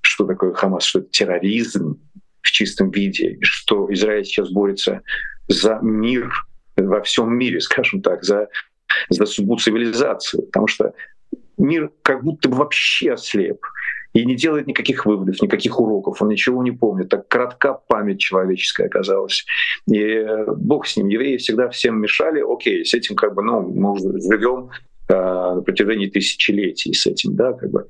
что 0.00 0.24
такое 0.24 0.54
Хамас, 0.54 0.84
что 0.84 1.00
это 1.00 1.08
терроризм, 1.10 2.00
в 2.46 2.50
чистом 2.50 2.90
виде, 2.90 3.38
что 3.42 3.92
Израиль 3.92 4.24
сейчас 4.24 4.50
борется 4.50 5.02
за 5.48 5.78
мир 5.82 6.32
во 6.76 7.02
всем 7.02 7.36
мире, 7.36 7.60
скажем 7.60 8.02
так, 8.02 8.24
за, 8.24 8.48
за 9.10 9.26
судьбу 9.26 9.56
цивилизации, 9.56 10.42
потому 10.42 10.66
что 10.66 10.94
мир 11.58 11.90
как 12.02 12.22
будто 12.22 12.48
бы 12.48 12.56
вообще 12.56 13.12
ослеп 13.12 13.64
и 14.12 14.24
не 14.24 14.34
делает 14.34 14.66
никаких 14.66 15.04
выводов, 15.04 15.42
никаких 15.42 15.78
уроков, 15.78 16.22
он 16.22 16.28
ничего 16.28 16.62
не 16.62 16.70
помнит. 16.70 17.10
Так 17.10 17.28
кратка 17.28 17.74
память 17.74 18.20
человеческая 18.20 18.86
оказалась. 18.86 19.44
И 19.86 20.24
бог 20.56 20.86
с 20.86 20.96
ним, 20.96 21.08
евреи 21.08 21.36
всегда 21.36 21.68
всем 21.68 22.00
мешали, 22.00 22.40
окей, 22.40 22.84
с 22.84 22.94
этим 22.94 23.14
как 23.14 23.34
бы, 23.34 23.42
ну, 23.42 23.60
мы 23.60 23.98
живем 23.98 24.70
Э, 24.70 24.95
на 25.08 25.60
протяжении 25.62 26.08
тысячелетий 26.08 26.92
с 26.94 27.06
этим, 27.06 27.36
да, 27.36 27.52
как 27.52 27.70
бы. 27.70 27.86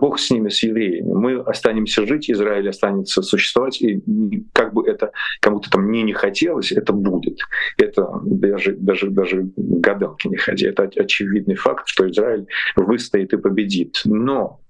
Бог 0.00 0.20
с 0.20 0.30
ними, 0.30 0.48
с 0.48 0.62
евреями. 0.62 1.12
Мы 1.12 1.40
останемся 1.40 2.06
жить, 2.06 2.30
Израиль 2.30 2.68
останется 2.68 3.20
существовать, 3.22 3.82
и 3.82 4.00
как 4.52 4.72
бы 4.72 4.86
это 4.86 5.12
кому-то 5.40 5.70
там 5.70 5.90
не 5.90 6.02
не 6.02 6.12
хотелось, 6.12 6.70
это 6.70 6.92
будет. 6.92 7.40
Это 7.78 8.08
даже, 8.24 8.76
даже, 8.76 9.10
даже 9.10 9.50
гадалки 9.56 10.28
не 10.28 10.36
ходи. 10.36 10.66
Это 10.66 10.84
очевидный 10.84 11.56
факт, 11.56 11.88
что 11.88 12.08
Израиль 12.08 12.46
выстоит 12.76 13.32
и 13.32 13.38
победит. 13.38 14.02
Но 14.04 14.60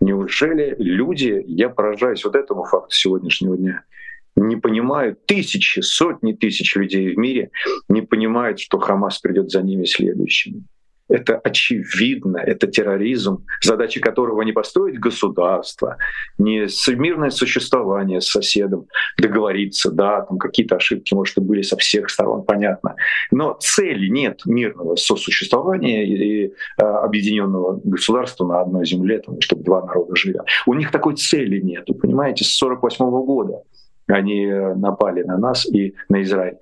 неужели 0.00 0.76
люди, 0.78 1.42
я 1.46 1.68
поражаюсь 1.68 2.24
вот 2.24 2.36
этому 2.36 2.64
факту 2.64 2.94
сегодняшнего 2.94 3.56
дня, 3.56 3.82
не 4.36 4.56
понимают, 4.56 5.26
тысячи, 5.26 5.80
сотни 5.80 6.34
тысяч 6.34 6.76
людей 6.76 7.14
в 7.14 7.18
мире 7.18 7.50
не 7.88 8.00
понимают, 8.00 8.60
что 8.60 8.78
Хамас 8.78 9.18
придет 9.18 9.50
за 9.50 9.60
ними 9.60 9.84
следующими 9.84 10.64
это 11.10 11.36
очевидно, 11.38 12.38
это 12.38 12.66
терроризм, 12.66 13.44
задача 13.62 14.00
которого 14.00 14.42
не 14.42 14.52
построить 14.52 14.98
государство, 14.98 15.96
не 16.38 16.66
мирное 16.94 17.30
существование 17.30 18.20
с 18.20 18.28
соседом, 18.28 18.86
договориться, 19.18 19.90
да, 19.90 20.22
там 20.22 20.38
какие-то 20.38 20.76
ошибки, 20.76 21.14
может, 21.14 21.36
и 21.36 21.40
были 21.40 21.62
со 21.62 21.76
всех 21.76 22.10
сторон, 22.10 22.44
понятно. 22.44 22.94
Но 23.30 23.56
цели 23.60 24.08
нет 24.08 24.42
мирного 24.46 24.96
сосуществования 24.96 26.06
и 26.06 26.46
э, 26.46 26.50
объединенного 26.82 27.80
государства 27.82 28.46
на 28.46 28.60
одной 28.60 28.86
земле, 28.86 29.18
там, 29.18 29.40
чтобы 29.40 29.64
два 29.64 29.84
народа 29.84 30.14
жили. 30.16 30.38
У 30.66 30.74
них 30.74 30.90
такой 30.90 31.16
цели 31.16 31.60
нет, 31.60 31.86
понимаете, 32.00 32.44
с 32.44 32.56
48 32.56 33.04
года 33.24 33.62
они 34.06 34.46
э, 34.46 34.74
напали 34.74 35.22
на 35.22 35.38
нас 35.38 35.66
и 35.66 35.94
на 36.08 36.22
Израиль. 36.22 36.56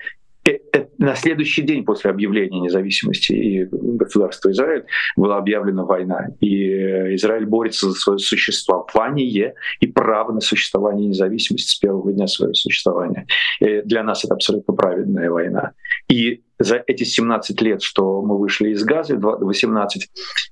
Э, 0.44 0.58
э, 0.72 0.86
на 0.98 1.14
следующий 1.14 1.62
день 1.62 1.84
после 1.84 2.10
объявления 2.10 2.60
независимости 2.60 3.32
и 3.32 3.64
государства 3.64 4.50
Израиль 4.50 4.84
была 5.16 5.36
объявлена 5.38 5.84
война. 5.84 6.28
И 6.40 7.14
Израиль 7.16 7.46
борется 7.46 7.90
за 7.90 7.94
свое 7.98 8.18
существование 8.18 9.54
и 9.80 9.86
право 9.86 10.32
на 10.32 10.40
существование 10.40 11.08
независимости 11.08 11.72
с 11.72 11.76
первого 11.76 12.12
дня 12.12 12.26
своего 12.26 12.54
существования. 12.54 13.26
И 13.60 13.82
для 13.82 14.02
нас 14.02 14.24
это 14.24 14.34
абсолютно 14.34 14.74
праведная 14.74 15.30
война. 15.30 15.72
И 16.08 16.42
за 16.58 16.82
эти 16.86 17.04
17 17.04 17.60
лет, 17.62 17.82
что 17.82 18.22
мы 18.22 18.38
вышли 18.38 18.70
из 18.70 18.84
Газа, 18.84 19.16
18, 19.16 20.10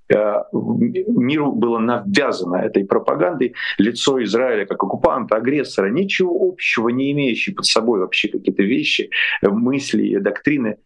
э, 0.08 0.14
миру 0.52 1.52
было 1.52 1.78
навязано 1.78 2.56
этой 2.56 2.84
пропагандой 2.84 3.54
лицо 3.78 4.22
Израиля 4.24 4.66
как 4.66 4.82
оккупанта, 4.82 5.36
агрессора, 5.36 5.90
ничего 5.90 6.48
общего 6.48 6.88
не 6.88 7.12
имеющий 7.12 7.52
под 7.52 7.66
собой 7.66 8.00
вообще 8.00 8.28
какие-то 8.28 8.62
вещи, 8.62 9.10
мысли, 9.42 10.16
доктрины. 10.18 10.78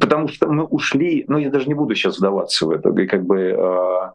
Потому 0.00 0.28
что 0.28 0.48
мы 0.48 0.64
ушли, 0.64 1.24
ну 1.28 1.38
я 1.38 1.50
даже 1.50 1.66
не 1.66 1.74
буду 1.74 1.94
сейчас 1.94 2.18
вдаваться 2.18 2.66
в 2.66 2.70
это, 2.70 2.92
как 3.06 3.24
бы 3.24 3.38
э, 3.38 4.10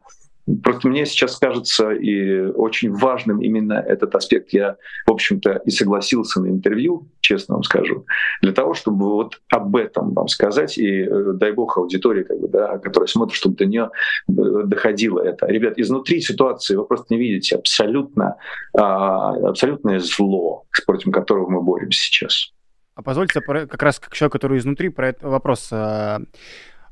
Просто 0.62 0.88
мне 0.88 1.06
сейчас 1.06 1.36
кажется 1.38 1.90
и 1.90 2.40
очень 2.40 2.92
важным 2.92 3.40
именно 3.40 3.74
этот 3.74 4.14
аспект. 4.14 4.52
Я, 4.52 4.76
в 5.06 5.12
общем-то, 5.12 5.62
и 5.64 5.70
согласился 5.70 6.40
на 6.40 6.48
интервью, 6.48 7.08
честно 7.20 7.54
вам 7.54 7.62
скажу, 7.62 8.06
для 8.42 8.52
того, 8.52 8.74
чтобы 8.74 9.06
вот 9.06 9.40
об 9.48 9.76
этом 9.76 10.12
вам 10.12 10.28
сказать, 10.28 10.78
и 10.78 11.02
э, 11.02 11.32
дай 11.34 11.52
бог 11.52 11.76
аудитории, 11.76 12.22
как 12.24 12.40
бы, 12.40 12.48
да, 12.48 12.78
которая 12.78 13.06
смотрит, 13.06 13.36
чтобы 13.36 13.56
до 13.56 13.66
нее 13.66 13.90
э, 14.28 14.32
доходило 14.64 15.20
это. 15.20 15.46
Ребят, 15.46 15.78
изнутри 15.78 16.20
ситуации 16.20 16.76
вы 16.76 16.84
просто 16.84 17.14
не 17.14 17.20
видите 17.20 17.56
абсолютно, 17.56 18.36
а, 18.76 19.34
абсолютное 19.48 20.00
зло, 20.00 20.64
против 20.86 21.12
которого 21.12 21.48
мы 21.48 21.62
боремся 21.62 22.00
сейчас. 22.00 22.52
А 22.94 23.02
позвольте 23.02 23.40
как 23.40 23.82
раз 23.82 23.98
как 23.98 24.14
человек, 24.14 24.32
который 24.32 24.58
изнутри, 24.58 24.88
про 24.88 25.08
этот 25.08 25.22
вопрос 25.22 25.68
э, 25.72 26.18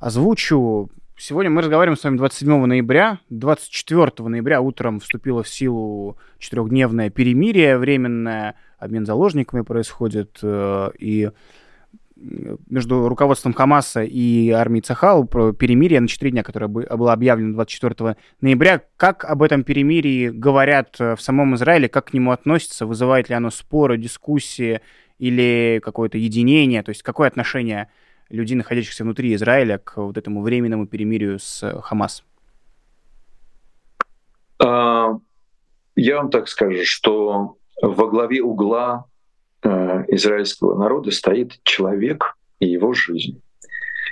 озвучу. 0.00 0.90
Сегодня 1.20 1.50
мы 1.50 1.62
разговариваем 1.62 1.98
с 1.98 2.04
вами 2.04 2.16
27 2.16 2.66
ноября. 2.66 3.18
24 3.28 4.28
ноября 4.28 4.60
утром 4.60 5.00
вступило 5.00 5.42
в 5.42 5.48
силу 5.48 6.16
четырехдневное 6.38 7.10
перемирие 7.10 7.76
временное. 7.76 8.54
Обмен 8.78 9.04
заложниками 9.04 9.62
происходит. 9.62 10.38
Э, 10.42 10.90
и 10.96 11.32
между 12.14 13.08
руководством 13.08 13.52
Хамаса 13.52 14.04
и 14.04 14.50
армией 14.50 14.82
Цахал 14.82 15.26
про 15.26 15.52
перемирие 15.52 16.00
на 16.00 16.06
4 16.06 16.30
дня, 16.30 16.44
которое 16.44 16.68
было 16.68 17.12
объявлено 17.12 17.52
24 17.54 18.16
ноября. 18.40 18.82
Как 18.96 19.24
об 19.24 19.42
этом 19.42 19.64
перемирии 19.64 20.28
говорят 20.28 21.00
э, 21.00 21.16
в 21.16 21.20
самом 21.20 21.56
Израиле, 21.56 21.88
как 21.88 22.10
к 22.10 22.12
нему 22.12 22.30
относятся, 22.30 22.86
вызывает 22.86 23.28
ли 23.28 23.34
оно 23.34 23.50
споры, 23.50 23.98
дискуссии 23.98 24.82
или 25.18 25.80
какое-то 25.84 26.16
единение, 26.16 26.84
то 26.84 26.90
есть 26.90 27.02
какое 27.02 27.26
отношение 27.26 27.88
людей, 28.30 28.56
находящихся 28.56 29.04
внутри 29.04 29.34
Израиля, 29.34 29.78
к 29.78 29.96
вот 29.96 30.16
этому 30.16 30.42
временному 30.42 30.86
перемирию 30.86 31.38
с 31.38 31.62
э, 31.62 31.80
Хамас? 31.82 32.24
А, 34.58 35.18
я 35.96 36.16
вам 36.16 36.30
так 36.30 36.48
скажу, 36.48 36.84
что 36.84 37.56
во 37.80 38.08
главе 38.08 38.42
угла 38.42 39.06
э, 39.62 40.04
израильского 40.08 40.78
народа 40.78 41.10
стоит 41.10 41.60
человек 41.62 42.36
и 42.60 42.66
его 42.66 42.92
жизнь. 42.92 43.40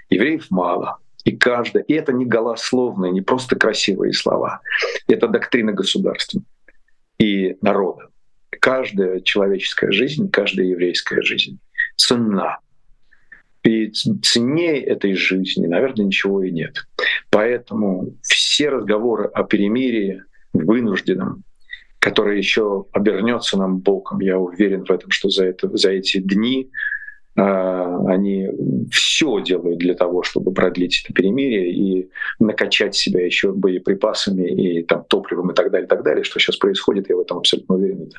Евреев 0.09 0.51
мало. 0.51 0.99
И 1.25 1.37
каждый, 1.37 1.83
и 1.83 1.93
это 1.93 2.13
не 2.13 2.25
голословные, 2.25 3.11
не 3.11 3.21
просто 3.21 3.57
красивые 3.57 4.13
слова, 4.13 4.61
это 5.09 5.27
доктрина 5.27 5.73
государства 5.73 6.41
и 7.19 7.57
народа. 7.61 8.11
Каждая 8.61 9.21
человеческая 9.21 9.91
жизнь, 9.91 10.31
каждая 10.31 10.67
еврейская 10.67 11.23
жизнь 11.23 11.59
ценна. 11.97 12.59
И 13.67 13.91
ценнее 13.91 14.81
этой 14.81 15.15
жизни, 15.15 15.67
наверное, 15.67 16.07
ничего 16.07 16.43
и 16.43 16.53
нет. 16.53 16.87
Поэтому 17.31 18.15
все 18.23 18.69
разговоры 18.69 19.25
о 19.25 19.43
перемирии 19.43 20.23
вынужденном, 20.53 21.43
которое 21.99 22.37
еще 22.37 22.87
обернется 22.93 23.59
нам 23.59 23.79
боком, 23.79 24.21
я 24.21 24.39
уверен 24.39 24.85
в 24.85 24.91
этом, 24.93 25.11
что 25.11 25.31
за, 25.31 25.47
это, 25.47 25.77
за 25.77 25.91
эти 25.91 26.19
дни 26.19 26.71
э, 27.35 27.43
Они 27.43 28.49
все 28.93 29.41
делают 29.41 29.79
для 29.79 29.95
того, 29.95 30.23
чтобы 30.23 30.53
продлить 30.53 31.03
это 31.05 31.13
перемирие 31.13 31.73
и 31.73 32.09
накачать 32.39 32.95
себя 32.95 33.27
еще 33.27 33.53
боеприпасами 33.53 34.49
и 34.49 34.85
там, 34.85 35.05
топливом 35.09 35.51
и 35.51 35.55
так 35.55 35.73
далее, 35.73 35.87
и 35.87 35.89
так 35.89 36.05
далее. 36.05 36.23
Что 36.23 36.39
сейчас 36.39 36.57
происходит, 36.57 37.09
я 37.09 37.17
в 37.17 37.21
этом 37.21 37.39
абсолютно 37.39 37.75
уверен. 37.75 38.13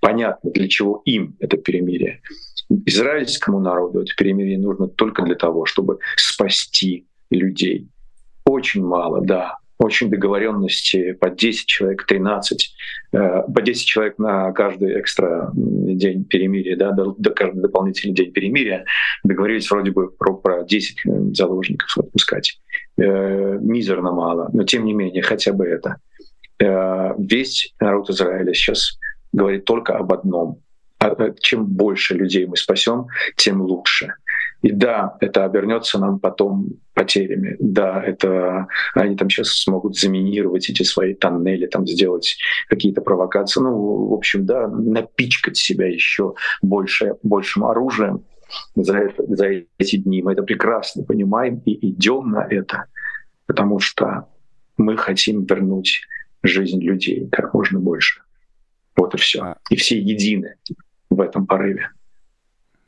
Понятно, 0.00 0.50
для 0.50 0.66
чего 0.66 1.00
им 1.04 1.36
это 1.38 1.56
перемирие. 1.56 2.22
Израильскому 2.86 3.60
народу 3.60 4.02
это 4.02 4.12
перемирие 4.16 4.58
нужно 4.58 4.86
только 4.88 5.22
для 5.22 5.34
того, 5.34 5.66
чтобы 5.66 5.98
спасти 6.16 7.06
людей. 7.30 7.88
Очень 8.44 8.84
мало, 8.84 9.20
да, 9.24 9.58
очень 9.80 10.10
договоренности 10.10 11.12
по 11.12 11.30
10 11.30 11.66
человек, 11.66 12.04
13, 12.04 12.74
э, 13.12 13.42
по 13.52 13.62
10 13.62 13.86
человек 13.86 14.18
на 14.18 14.52
каждый 14.52 15.00
экстра 15.00 15.50
день 15.54 16.24
перемирия, 16.24 16.76
да, 16.76 16.92
до, 16.92 17.30
каждый 17.30 17.62
дополнительный 17.62 18.14
день 18.14 18.30
перемирия. 18.30 18.84
Договорились 19.24 19.70
вроде 19.70 19.90
бы 19.90 20.10
про, 20.10 20.34
про 20.34 20.64
10 20.64 20.98
э, 21.06 21.10
заложников 21.32 21.96
отпускать. 21.96 22.60
Э, 22.98 23.58
мизерно 23.58 24.12
мало, 24.12 24.50
но 24.52 24.64
тем 24.64 24.84
не 24.84 24.92
менее, 24.92 25.22
хотя 25.22 25.52
бы 25.52 25.66
это. 25.66 25.96
Весь 27.16 27.74
народ 27.80 28.10
Израиля 28.10 28.52
сейчас 28.52 28.98
говорит 29.32 29.64
только 29.64 29.96
об 29.96 30.12
одном. 30.12 30.60
Чем 31.40 31.66
больше 31.66 32.14
людей 32.14 32.46
мы 32.46 32.56
спасем, 32.56 33.06
тем 33.36 33.62
лучше. 33.62 34.14
И 34.62 34.70
да, 34.70 35.16
это 35.20 35.46
обернется 35.46 35.98
нам 35.98 36.18
потом 36.20 36.68
потерями. 36.92 37.56
Да, 37.58 38.02
это 38.02 38.66
они 38.94 39.16
там 39.16 39.30
сейчас 39.30 39.48
смогут 39.48 39.96
заминировать 39.96 40.68
эти 40.68 40.82
свои 40.82 41.14
тоннели, 41.14 41.66
там 41.66 41.86
сделать 41.86 42.36
какие-то 42.68 43.00
провокации. 43.00 43.60
Ну, 43.62 44.08
в 44.08 44.12
общем, 44.12 44.44
да, 44.44 44.68
напичкать 44.68 45.56
себя 45.56 45.86
еще 45.86 46.34
больше, 46.60 47.14
большим 47.22 47.64
оружием 47.64 48.24
за, 48.74 48.98
это, 48.98 49.24
за 49.34 49.46
эти 49.78 49.96
дни. 49.96 50.20
Мы 50.22 50.32
это 50.32 50.42
прекрасно 50.42 51.02
понимаем 51.04 51.62
и 51.64 51.88
идем 51.88 52.30
на 52.30 52.46
это, 52.46 52.84
потому 53.46 53.78
что 53.78 54.26
мы 54.76 54.98
хотим 54.98 55.44
вернуть 55.44 56.02
жизнь 56.42 56.82
людей 56.82 57.28
как 57.32 57.54
можно 57.54 57.80
больше. 57.80 58.20
Вот 58.96 59.14
и 59.14 59.16
все. 59.16 59.40
А 59.40 59.56
и 59.70 59.76
все 59.76 59.98
едины 59.98 60.56
в 61.10 61.20
этом 61.20 61.46
порыве 61.46 61.90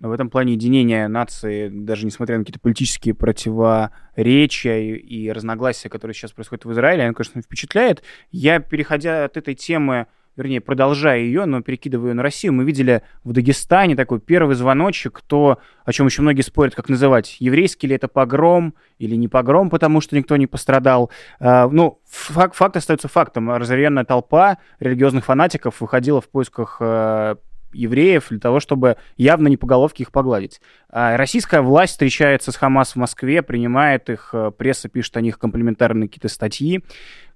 в 0.02 0.10
этом 0.10 0.30
плане 0.30 0.54
единение 0.54 1.06
нации, 1.06 1.68
даже 1.68 2.06
несмотря 2.06 2.36
на 2.36 2.42
какие-то 2.42 2.60
политические 2.60 3.14
противоречия 3.14 4.96
и, 4.96 4.96
и 4.96 5.30
разногласия, 5.30 5.88
которые 5.88 6.14
сейчас 6.14 6.32
происходят 6.32 6.64
в 6.64 6.72
Израиле, 6.72 7.04
оно, 7.04 7.14
конечно, 7.14 7.40
впечатляет. 7.40 8.02
Я, 8.32 8.58
переходя 8.58 9.24
от 9.24 9.36
этой 9.36 9.54
темы, 9.54 10.08
вернее, 10.34 10.60
продолжая 10.60 11.20
ее, 11.20 11.44
но 11.44 11.60
перекидываю 11.62 12.16
на 12.16 12.22
Россию, 12.22 12.54
мы 12.54 12.64
видели 12.64 13.02
в 13.22 13.32
Дагестане 13.32 13.94
такой 13.94 14.18
первый 14.18 14.56
звоночек, 14.56 15.20
то, 15.24 15.58
о 15.84 15.92
чем 15.92 16.06
еще 16.06 16.22
многие 16.22 16.42
спорят, 16.42 16.74
как 16.74 16.88
называть, 16.88 17.36
еврейский 17.38 17.86
ли 17.86 17.94
это 17.94 18.08
погром 18.08 18.74
или 18.98 19.14
не 19.14 19.28
погром, 19.28 19.70
потому 19.70 20.00
что 20.00 20.16
никто 20.16 20.36
не 20.36 20.48
пострадал. 20.48 21.12
Uh, 21.38 21.68
ну, 21.70 22.00
факт, 22.08 22.56
факт 22.56 22.76
остается 22.76 23.06
фактом. 23.06 23.50
Разоренная 23.50 24.04
толпа 24.04 24.58
религиозных 24.80 25.26
фанатиков 25.26 25.80
выходила 25.80 26.20
в 26.20 26.28
поисках 26.28 26.78
uh, 26.80 27.38
евреев 27.72 28.28
для 28.30 28.38
того, 28.38 28.60
чтобы 28.60 28.96
явно 29.16 29.48
не 29.48 29.56
по 29.56 29.66
головке 29.66 30.04
их 30.04 30.12
погладить. 30.12 30.60
А 30.88 31.16
российская 31.16 31.60
власть 31.60 31.92
встречается 31.92 32.52
с 32.52 32.56
Хамас 32.56 32.92
в 32.92 32.96
Москве, 32.96 33.42
принимает 33.42 34.10
их, 34.10 34.30
э, 34.32 34.50
пресса 34.56 34.88
пишет 34.88 35.16
о 35.16 35.20
них 35.20 35.38
комплементарные 35.38 36.08
какие-то 36.08 36.28
статьи. 36.28 36.82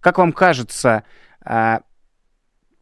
Как 0.01 0.19
вам 0.19 0.33
кажется, 0.33 1.05
а, 1.45 1.81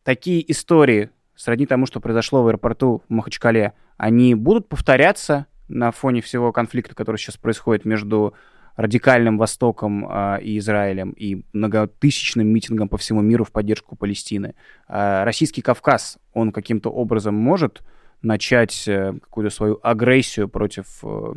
такие 0.02 0.50
истории, 0.50 1.10
сродни 1.34 1.66
тому, 1.66 1.86
что 1.86 2.00
произошло 2.00 2.42
в 2.42 2.48
аэропорту 2.48 3.02
в 3.08 3.12
Махачкале, 3.12 3.72
они 3.96 4.34
будут 4.34 4.68
повторяться 4.68 5.46
на 5.68 5.90
фоне 5.90 6.20
всего 6.20 6.52
конфликта, 6.52 6.94
который 6.94 7.16
сейчас 7.16 7.36
происходит 7.36 7.84
между 7.84 8.34
радикальным 8.76 9.38
Востоком 9.38 10.06
э, 10.08 10.42
и 10.42 10.58
Израилем 10.58 11.10
и 11.12 11.44
многотысячным 11.52 12.46
митингом 12.46 12.88
по 12.88 12.96
всему 12.96 13.20
миру 13.20 13.44
в 13.44 13.52
поддержку 13.52 13.96
Палестины. 13.96 14.54
Э, 14.88 15.24
Российский 15.24 15.62
Кавказ, 15.62 16.18
он 16.32 16.52
каким-то 16.52 16.90
образом 16.90 17.34
может 17.34 17.82
начать 18.22 18.88
э, 18.88 19.14
какую-то 19.20 19.54
свою 19.54 19.78
агрессию 19.82 20.48
против 20.48 20.86
э, 21.02 21.32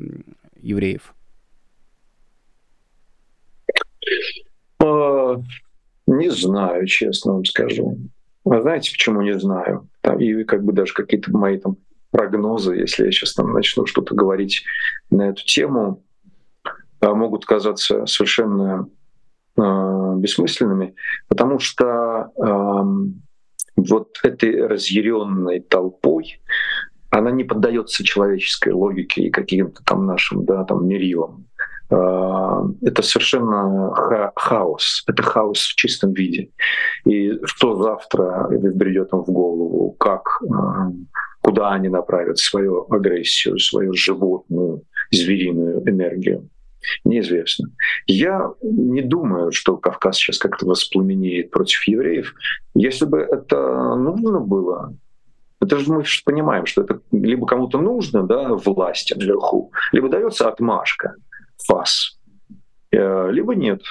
евреев? 0.61 1.13
Не 6.07 6.29
знаю, 6.29 6.85
честно 6.87 7.33
вам 7.33 7.45
скажу. 7.45 7.97
А 8.45 8.61
знаете, 8.61 8.91
почему 8.91 9.21
не 9.21 9.37
знаю? 9.37 9.89
Там, 10.01 10.19
и 10.19 10.43
как 10.45 10.63
бы 10.63 10.71
даже 10.71 10.93
какие-то 10.93 11.31
мои 11.31 11.57
там 11.57 11.77
прогнозы, 12.11 12.75
если 12.75 13.05
я 13.05 13.11
сейчас 13.11 13.33
там 13.33 13.51
начну 13.51 13.85
что-то 13.85 14.15
говорить 14.15 14.63
на 15.09 15.29
эту 15.29 15.43
тему, 15.43 16.01
а, 16.05 16.06
могут 17.01 17.45
казаться 17.45 18.05
совершенно 18.05 18.89
э, 19.57 20.13
бессмысленными, 20.17 20.95
потому 21.27 21.59
что 21.59 22.31
э, 22.35 22.83
вот 23.75 24.19
этой 24.23 24.65
разъяренной 24.65 25.59
толпой 25.61 26.41
она 27.09 27.31
не 27.31 27.43
поддается 27.43 28.03
человеческой 28.03 28.73
логике 28.73 29.23
и 29.23 29.29
каким-то 29.29 29.81
там 29.83 30.05
нашим 30.05 30.45
да, 30.45 30.63
там, 30.65 30.87
мерилам. 30.87 31.45
Это 31.89 33.01
совершенно 33.01 33.93
ха 33.95 34.33
хаос. 34.35 35.05
Это 35.07 35.23
хаос 35.23 35.59
в 35.59 35.75
чистом 35.75 36.11
виде. 36.11 36.49
И 37.05 37.39
что 37.45 37.81
завтра 37.81 38.49
придет 38.49 39.13
им 39.13 39.19
в 39.19 39.29
голову, 39.29 39.91
как, 39.91 40.41
куда 41.41 41.69
они 41.69 41.87
направят 41.87 42.39
свою 42.39 42.85
агрессию, 42.91 43.57
свою 43.57 43.93
животную, 43.93 44.83
звериную 45.11 45.89
энергию 45.89 46.49
неизвестно. 47.03 47.69
Я 48.05 48.51
не 48.61 49.01
думаю, 49.01 49.51
что 49.51 49.77
Кавказ 49.77 50.17
сейчас 50.17 50.37
как-то 50.37 50.65
воспламенеет 50.65 51.51
против 51.51 51.87
евреев. 51.87 52.33
Если 52.73 53.05
бы 53.05 53.19
это 53.19 53.95
нужно 53.95 54.39
было, 54.39 54.93
это 55.59 55.77
же 55.77 55.91
мы 55.91 56.03
понимаем, 56.25 56.65
что 56.65 56.83
это 56.83 57.01
либо 57.11 57.45
кому-то 57.47 57.79
нужно, 57.79 58.23
да, 58.23 58.53
власти 58.53 59.13
наверху, 59.13 59.71
либо 59.91 60.09
дается 60.09 60.47
отмашка, 60.47 61.15
фас, 61.65 62.19
э, 62.91 63.31
либо 63.31 63.55
нет. 63.55 63.81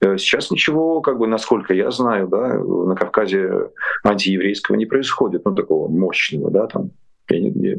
Э, 0.00 0.16
сейчас 0.16 0.50
ничего, 0.50 1.00
как 1.00 1.18
бы, 1.18 1.26
насколько 1.26 1.74
я 1.74 1.90
знаю, 1.90 2.28
да, 2.28 2.54
на 2.54 2.94
Кавказе 2.94 3.70
антиеврейского 4.04 4.76
не 4.76 4.86
происходит, 4.86 5.44
ну, 5.44 5.54
такого 5.54 5.88
мощного, 5.88 6.50
да, 6.50 6.66
там, 6.66 6.90
я 7.30 7.40
не, 7.40 7.50
не, 7.50 7.76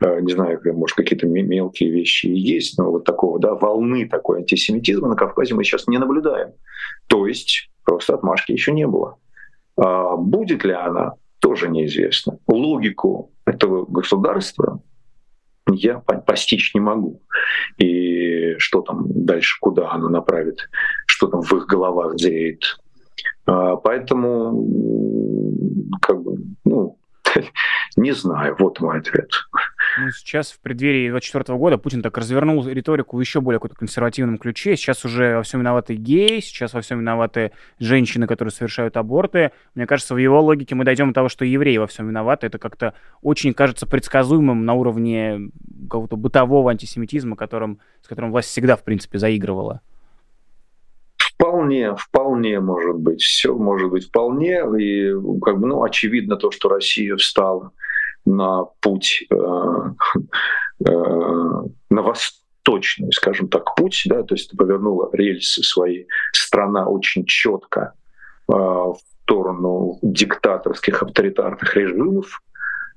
э, 0.00 0.20
не 0.20 0.32
знаю, 0.32 0.60
может, 0.74 0.96
какие-то 0.96 1.26
мелкие 1.26 1.90
вещи 1.90 2.26
есть, 2.26 2.78
но 2.78 2.90
вот 2.90 3.04
такого, 3.04 3.38
да, 3.38 3.54
волны 3.54 4.08
такой 4.08 4.38
антисемитизма 4.38 5.08
на 5.08 5.16
Кавказе 5.16 5.54
мы 5.54 5.64
сейчас 5.64 5.86
не 5.86 5.98
наблюдаем. 5.98 6.52
То 7.06 7.26
есть 7.26 7.70
просто 7.84 8.14
отмашки 8.14 8.52
еще 8.52 8.72
не 8.72 8.86
было. 8.86 9.18
А 9.76 10.16
будет 10.16 10.64
ли 10.64 10.72
она, 10.72 11.14
тоже 11.38 11.68
неизвестно. 11.68 12.38
Логику 12.46 13.32
этого 13.44 13.84
государства 13.84 14.80
я 15.68 15.98
постичь 15.98 16.74
не 16.74 16.80
могу. 16.80 17.20
И 17.78 18.54
что 18.58 18.82
там 18.82 19.06
дальше, 19.08 19.58
куда 19.60 19.90
оно 19.90 20.08
направит, 20.08 20.68
что 21.06 21.26
там 21.26 21.42
в 21.42 21.52
их 21.52 21.66
головах 21.66 22.18
зреет. 22.18 22.78
А, 23.46 23.76
поэтому, 23.76 24.66
как 26.00 26.22
бы, 26.22 26.38
ну, 26.64 26.98
Не 27.96 28.12
знаю, 28.12 28.56
вот 28.58 28.80
мой 28.80 28.98
ответ. 28.98 29.30
Ну, 29.98 30.10
сейчас 30.10 30.52
в 30.52 30.60
преддверии 30.60 31.10
2024 31.10 31.58
года 31.58 31.76
Путин 31.76 32.02
так 32.02 32.16
развернул 32.16 32.66
риторику 32.66 33.16
в 33.16 33.20
еще 33.20 33.40
более 33.40 33.58
какой-то 33.58 33.76
консервативном 33.76 34.38
ключе. 34.38 34.76
Сейчас 34.76 35.04
уже 35.04 35.36
во 35.36 35.42
всем 35.42 35.60
виноваты 35.60 35.94
геи, 35.94 36.40
сейчас 36.40 36.72
во 36.72 36.80
всем 36.80 37.00
виноваты 37.00 37.52
женщины, 37.78 38.26
которые 38.26 38.52
совершают 38.52 38.96
аборты. 38.96 39.52
Мне 39.74 39.86
кажется, 39.86 40.14
в 40.14 40.18
его 40.18 40.40
логике 40.40 40.74
мы 40.74 40.84
дойдем 40.84 41.08
до 41.08 41.14
того, 41.14 41.28
что 41.28 41.44
евреи 41.44 41.76
во 41.76 41.86
всем 41.86 42.08
виноваты. 42.08 42.46
Это 42.46 42.58
как-то 42.58 42.94
очень 43.20 43.52
кажется 43.52 43.86
предсказуемым 43.86 44.64
на 44.64 44.72
уровне 44.72 45.50
какого-то 45.84 46.16
бытового 46.16 46.70
антисемитизма, 46.70 47.36
которым, 47.36 47.80
с 48.02 48.08
которым 48.08 48.30
власть 48.30 48.48
всегда, 48.48 48.76
в 48.76 48.84
принципе, 48.84 49.18
заигрывала. 49.18 49.82
Вполне, 51.42 51.96
вполне 51.96 52.60
может 52.60 52.96
быть. 52.98 53.20
Все 53.20 53.52
может 53.52 53.90
быть 53.90 54.06
вполне. 54.06 54.62
И 54.78 55.12
как 55.42 55.58
бы, 55.58 55.66
ну, 55.66 55.82
очевидно 55.82 56.36
то, 56.36 56.52
что 56.52 56.68
Россия 56.68 57.16
встала 57.16 57.72
на 58.24 58.66
путь, 58.80 59.24
э, 59.28 59.34
э, 60.86 60.92
на 61.90 62.02
восточный, 62.02 63.12
скажем 63.12 63.48
так, 63.48 63.74
путь, 63.74 64.02
да, 64.06 64.22
то 64.22 64.36
есть 64.36 64.56
повернула 64.56 65.10
рельсы 65.12 65.64
своей 65.64 66.06
страна 66.32 66.86
очень 66.86 67.24
четко 67.24 67.94
э, 68.48 68.52
в 68.52 68.98
сторону 69.24 69.98
диктаторских 70.00 71.02
авторитарных 71.02 71.74
режимов, 71.74 72.40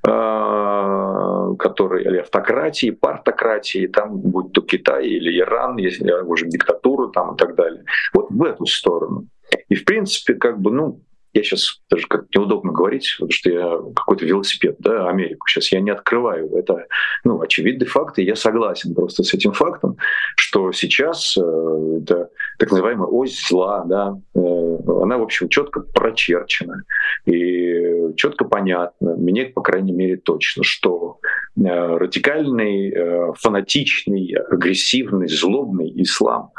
а, 0.07 1.53
которые, 1.57 2.05
или 2.05 2.17
автократии, 2.17 2.91
партократии, 2.91 3.87
там, 3.87 4.17
будь 4.17 4.51
то 4.51 4.61
Китай 4.61 5.07
или 5.07 5.39
Иран, 5.39 5.77
если 5.77 6.11
уже 6.21 6.47
диктатура 6.47 7.09
там 7.11 7.35
и 7.35 7.37
так 7.37 7.55
далее. 7.55 7.83
Вот 8.13 8.27
в 8.29 8.43
эту 8.43 8.65
сторону. 8.65 9.27
И, 9.69 9.75
в 9.75 9.85
принципе, 9.85 10.35
как 10.35 10.59
бы, 10.59 10.71
ну, 10.71 11.01
я 11.35 11.43
сейчас 11.43 11.81
даже 11.91 12.07
как 12.07 12.25
неудобно 12.33 12.71
говорить, 12.71 13.13
потому 13.17 13.31
что 13.31 13.49
я 13.49 13.77
какой-то 13.93 14.25
велосипед, 14.25 14.77
да, 14.79 15.09
Америку 15.09 15.47
сейчас 15.47 15.69
я 15.71 15.81
не 15.81 15.91
открываю. 15.91 16.49
Это, 16.55 16.87
ну, 17.25 17.41
очевидный 17.41 17.87
факт, 17.87 18.17
и 18.19 18.23
я 18.23 18.37
согласен 18.37 18.95
просто 18.95 19.23
с 19.23 19.33
этим 19.33 19.51
фактом, 19.51 19.97
что 20.37 20.71
сейчас 20.71 21.37
э, 21.37 21.99
это 22.01 22.29
так 22.57 22.71
называемая 22.71 23.07
ось 23.07 23.47
зла, 23.49 23.83
да, 23.85 24.17
э, 24.33 24.39
она, 24.39 25.17
в 25.17 25.23
общем, 25.23 25.49
четко 25.49 25.81
прочерчена 25.81 26.83
и 27.25 27.94
четко 28.13 28.45
понятно, 28.45 29.15
мне, 29.15 29.45
по 29.45 29.61
крайней 29.61 29.91
мере, 29.91 30.17
точно, 30.17 30.63
что 30.63 31.19
э, 31.57 31.61
радикальный, 31.63 32.89
э, 32.89 33.33
фанатичный, 33.37 34.35
агрессивный, 34.49 35.27
злобный 35.27 35.91
ислам 36.01 36.51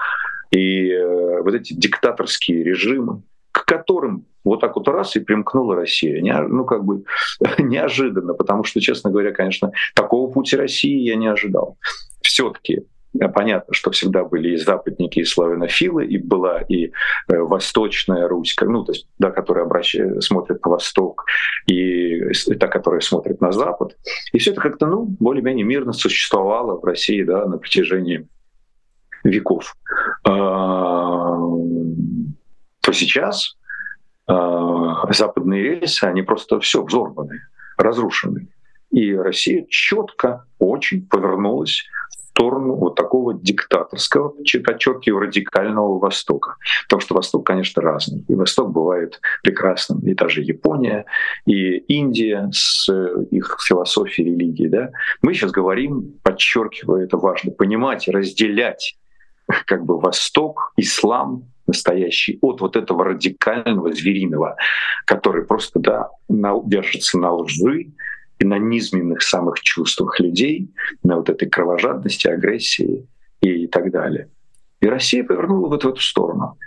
и 0.50 0.90
э, 0.90 1.42
вот 1.42 1.54
эти 1.54 1.74
диктаторские 1.74 2.62
режимы, 2.62 3.22
к 3.52 3.64
которым 3.64 4.26
вот 4.44 4.60
так 4.60 4.76
вот 4.76 4.86
раз 4.88 5.16
и 5.16 5.20
примкнула 5.20 5.74
Россия. 5.74 6.20
Не, 6.20 6.40
ну, 6.40 6.64
как 6.64 6.84
бы 6.84 7.04
неожиданно, 7.58 8.34
потому 8.34 8.64
что, 8.64 8.80
честно 8.80 9.10
говоря, 9.10 9.32
конечно, 9.32 9.72
такого 9.94 10.30
пути 10.30 10.56
России 10.56 11.00
я 11.00 11.16
не 11.16 11.26
ожидал. 11.26 11.76
Все-таки 12.22 12.86
понятно, 13.34 13.72
что 13.74 13.90
всегда 13.90 14.24
были 14.24 14.50
и 14.50 14.56
западники, 14.56 15.20
и 15.20 15.24
славянофилы, 15.24 16.06
и 16.06 16.18
была 16.18 16.60
и 16.62 16.86
э, 16.86 16.90
восточная 17.28 18.28
Русь, 18.28 18.56
ну, 18.60 18.84
то 18.84 18.92
есть, 18.92 19.08
да, 19.18 19.30
которая 19.30 19.64
обращает, 19.64 20.22
смотрит 20.22 20.64
на 20.64 20.72
восток, 20.72 21.24
и, 21.66 22.18
и 22.18 22.54
та, 22.54 22.68
которая 22.68 23.00
смотрит 23.00 23.40
на 23.40 23.52
запад. 23.52 23.96
И 24.32 24.38
все 24.38 24.52
это 24.52 24.60
как-то, 24.60 24.86
ну, 24.86 25.06
более-менее 25.20 25.64
мирно 25.64 25.92
существовало 25.92 26.78
в 26.80 26.84
России, 26.84 27.22
да, 27.22 27.46
на 27.46 27.58
протяжении 27.58 28.28
веков. 29.24 29.74
А, 30.24 31.36
то 32.80 32.92
сейчас 32.92 33.56
а, 34.26 35.12
западные 35.12 35.62
рельсы, 35.62 36.04
они 36.04 36.22
просто 36.22 36.60
все 36.60 36.84
взорваны, 36.84 37.40
разрушены. 37.76 38.48
И 38.90 39.14
Россия 39.14 39.66
четко 39.68 40.46
очень 40.58 41.06
повернулась 41.06 41.84
сторону 42.36 42.74
вот 42.74 42.94
такого 42.94 43.34
диктаторского, 43.34 44.34
подчеркиваю, 44.64 45.20
радикального 45.20 45.98
Востока. 45.98 46.56
Потому 46.84 47.00
что 47.00 47.14
Восток, 47.14 47.46
конечно, 47.46 47.82
разный. 47.82 48.24
И 48.28 48.34
Восток 48.34 48.72
бывает 48.72 49.20
прекрасным. 49.42 50.00
И 50.00 50.14
даже 50.14 50.42
Япония, 50.42 51.06
и 51.46 51.78
Индия 51.78 52.50
с 52.52 52.88
их 53.30 53.56
философией 53.66 54.32
религии. 54.32 54.68
Да? 54.68 54.90
Мы 55.22 55.32
сейчас 55.32 55.50
говорим, 55.50 56.14
подчеркиваю, 56.22 57.04
это 57.04 57.16
важно, 57.16 57.52
понимать, 57.52 58.06
разделять 58.08 58.96
как 59.64 59.84
бы 59.84 59.98
Восток, 59.98 60.72
ислам, 60.76 61.44
настоящий 61.66 62.38
от 62.42 62.60
вот 62.60 62.76
этого 62.76 63.04
радикального 63.04 63.92
звериного, 63.92 64.56
который 65.04 65.44
просто 65.44 65.80
да, 65.80 66.10
держится 66.28 67.18
на 67.18 67.32
лжи 67.32 67.92
и 68.38 68.44
на 68.44 68.58
низменных 68.58 69.22
самых 69.22 69.60
чувствах 69.60 70.20
людей, 70.20 70.70
на 71.02 71.16
вот 71.16 71.28
этой 71.28 71.48
кровожадности, 71.48 72.28
агрессии 72.28 73.06
и 73.40 73.66
так 73.66 73.90
далее. 73.90 74.28
И 74.80 74.86
Россия 74.86 75.24
повернула 75.24 75.68
вот 75.68 75.84
в 75.84 75.88
эту 75.88 76.00
сторону. 76.00 76.58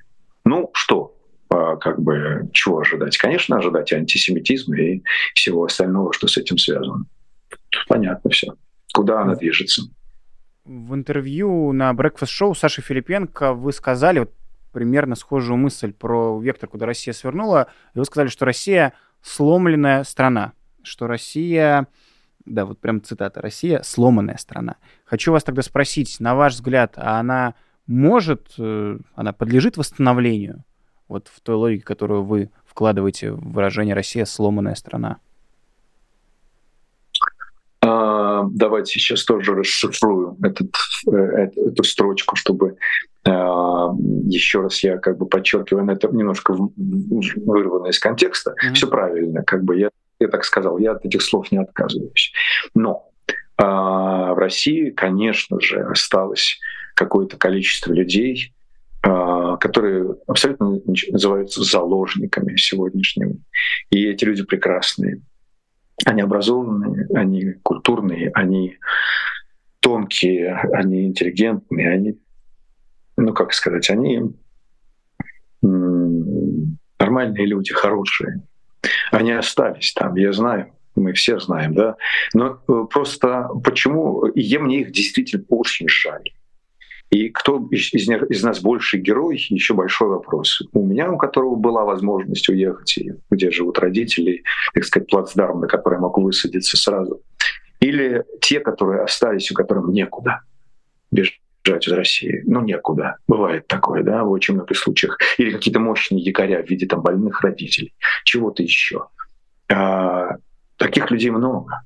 Ну 0.45 0.71
что, 0.73 1.15
а, 1.49 1.75
как 1.77 2.01
бы 2.01 2.49
чего 2.53 2.79
ожидать? 2.79 3.17
Конечно, 3.17 3.57
ожидать 3.57 3.91
антисемитизма 3.93 4.77
и 4.77 5.03
всего 5.33 5.65
остального, 5.65 6.13
что 6.13 6.27
с 6.27 6.37
этим 6.37 6.57
связано. 6.57 7.05
Понятно 7.87 8.29
все. 8.31 8.55
Куда 8.93 9.21
она 9.21 9.35
движется? 9.35 9.83
В 10.65 10.93
интервью 10.93 11.71
на 11.71 11.91
Breakfast 11.91 12.29
Show 12.39 12.55
Саши 12.55 12.81
Филипенко 12.81 13.53
вы 13.53 13.73
сказали, 13.73 14.19
вот 14.19 14.33
примерно 14.71 15.15
схожую 15.15 15.57
мысль 15.57 15.93
про 15.93 16.39
вектор, 16.39 16.69
куда 16.69 16.85
Россия 16.85 17.13
свернула. 17.13 17.69
И 17.95 17.99
вы 17.99 18.05
сказали, 18.05 18.29
что 18.29 18.45
Россия 18.45 18.93
сломленная 19.21 20.03
страна, 20.03 20.53
что 20.89 21.07
Россия, 21.07 21.87
да, 22.45 22.65
вот 22.65 22.79
прям 22.79 23.01
цитата, 23.01 23.41
Россия 23.41 23.81
сломанная 23.83 24.37
страна. 24.37 24.77
Хочу 25.05 25.31
вас 25.31 25.43
тогда 25.43 25.61
спросить, 25.61 26.19
на 26.19 26.35
ваш 26.35 26.53
взгляд, 26.53 26.93
а 26.97 27.19
она 27.19 27.55
может, 27.87 28.53
э, 28.57 28.97
она 29.15 29.33
подлежит 29.33 29.77
восстановлению? 29.77 30.63
Вот 31.07 31.27
в 31.27 31.41
той 31.41 31.55
логике, 31.55 31.83
которую 31.83 32.23
вы 32.23 32.51
вкладываете 32.65 33.31
в 33.31 33.51
выражение 33.51 33.95
«Россия 33.95 34.25
сломанная 34.25 34.75
страна». 34.75 35.17
А, 37.81 38.43
давайте 38.51 38.99
сейчас 38.99 39.23
тоже 39.23 39.55
расшифрую 39.55 40.37
этот, 40.43 40.71
э, 41.11 41.49
эту 41.55 41.83
строчку, 41.83 42.35
чтобы 42.35 42.77
а, 43.25 43.93
еще 44.25 44.61
раз 44.61 44.83
я 44.83 44.97
как 44.97 45.17
бы 45.17 45.25
подчеркиваю, 45.25 45.89
это 45.89 46.07
немножко 46.09 46.55
вырвано 46.55 47.87
из 47.87 47.99
контекста. 47.99 48.51
Mm-hmm. 48.51 48.73
Все 48.73 48.87
правильно, 48.87 49.43
как 49.43 49.63
бы 49.63 49.77
я, 49.77 49.89
я 50.19 50.27
так 50.27 50.43
сказал, 50.43 50.77
я 50.77 50.91
от 50.91 51.05
этих 51.05 51.21
слов 51.21 51.51
не 51.51 51.57
отказываюсь. 51.57 52.33
Но 52.73 53.09
а, 53.57 54.33
в 54.33 54.37
России, 54.37 54.89
конечно 54.89 55.59
же, 55.59 55.81
осталось 55.81 56.59
какое-то 56.95 57.37
количество 57.37 57.93
людей, 57.93 58.53
а, 59.01 59.57
которые 59.57 60.15
абсолютно 60.27 60.79
называются 61.09 61.63
заложниками 61.63 62.55
сегодняшними. 62.57 63.41
И 63.89 64.05
эти 64.05 64.25
люди 64.25 64.43
прекрасные. 64.43 65.21
Они 66.05 66.21
образованные, 66.21 67.07
они 67.13 67.53
культурные, 67.63 68.31
они 68.33 68.77
тонкие, 69.81 70.53
они 70.73 71.07
интеллигентные, 71.07 71.91
они 71.91 72.17
ну 73.19 73.33
как 73.33 73.53
сказать, 73.53 73.89
они 73.89 74.21
нормальные 75.61 77.45
люди, 77.45 77.73
хорошие. 77.73 78.41
Они 79.11 79.31
остались 79.31 79.93
там, 79.93 80.15
я 80.15 80.31
знаю, 80.33 80.71
мы 80.95 81.13
все 81.13 81.39
знаем, 81.39 81.73
да. 81.73 81.95
Но 82.33 82.59
э, 82.67 82.85
просто 82.89 83.49
почему, 83.63 84.25
и 84.27 84.57
мне 84.57 84.81
их 84.81 84.91
действительно 84.91 85.43
очень 85.49 85.87
жаль. 85.87 86.31
И 87.09 87.29
кто 87.29 87.67
из, 87.71 87.91
из 87.93 88.43
нас 88.43 88.61
больше 88.61 88.99
герой, 88.99 89.43
еще 89.49 89.73
большой 89.73 90.09
вопрос. 90.09 90.61
У 90.73 90.85
меня, 90.85 91.11
у 91.11 91.17
которого 91.17 91.55
была 91.55 91.83
возможность 91.83 92.47
уехать, 92.49 92.97
и 92.99 93.13
где 93.31 93.49
живут 93.49 93.79
родители, 93.79 94.43
так 94.75 94.85
сказать, 94.85 95.09
плацдарм, 95.09 95.61
на 95.61 95.67
который 95.67 95.95
я 95.95 96.01
могу 96.01 96.21
высадиться 96.21 96.77
сразу. 96.77 97.21
Или 97.79 98.25
те, 98.41 98.59
которые 98.59 99.03
остались, 99.03 99.51
у 99.51 99.55
которых 99.55 99.87
некуда 99.87 100.41
бежать 101.09 101.39
бежать 101.63 101.87
из 101.87 101.91
России. 101.91 102.43
Ну, 102.45 102.61
некуда. 102.61 103.17
Бывает 103.27 103.67
такое, 103.67 104.03
да, 104.03 104.23
в 104.23 104.31
очень 104.31 104.55
многих 104.55 104.77
случаях. 104.77 105.17
Или 105.37 105.51
какие-то 105.51 105.79
мощные 105.79 106.21
якоря 106.21 106.63
в 106.63 106.69
виде 106.69 106.85
там 106.85 107.01
больных 107.01 107.41
родителей, 107.41 107.93
чего-то 108.23 108.63
еще. 108.63 109.07
А, 109.71 110.37
таких 110.77 111.11
людей 111.11 111.29
много. 111.29 111.81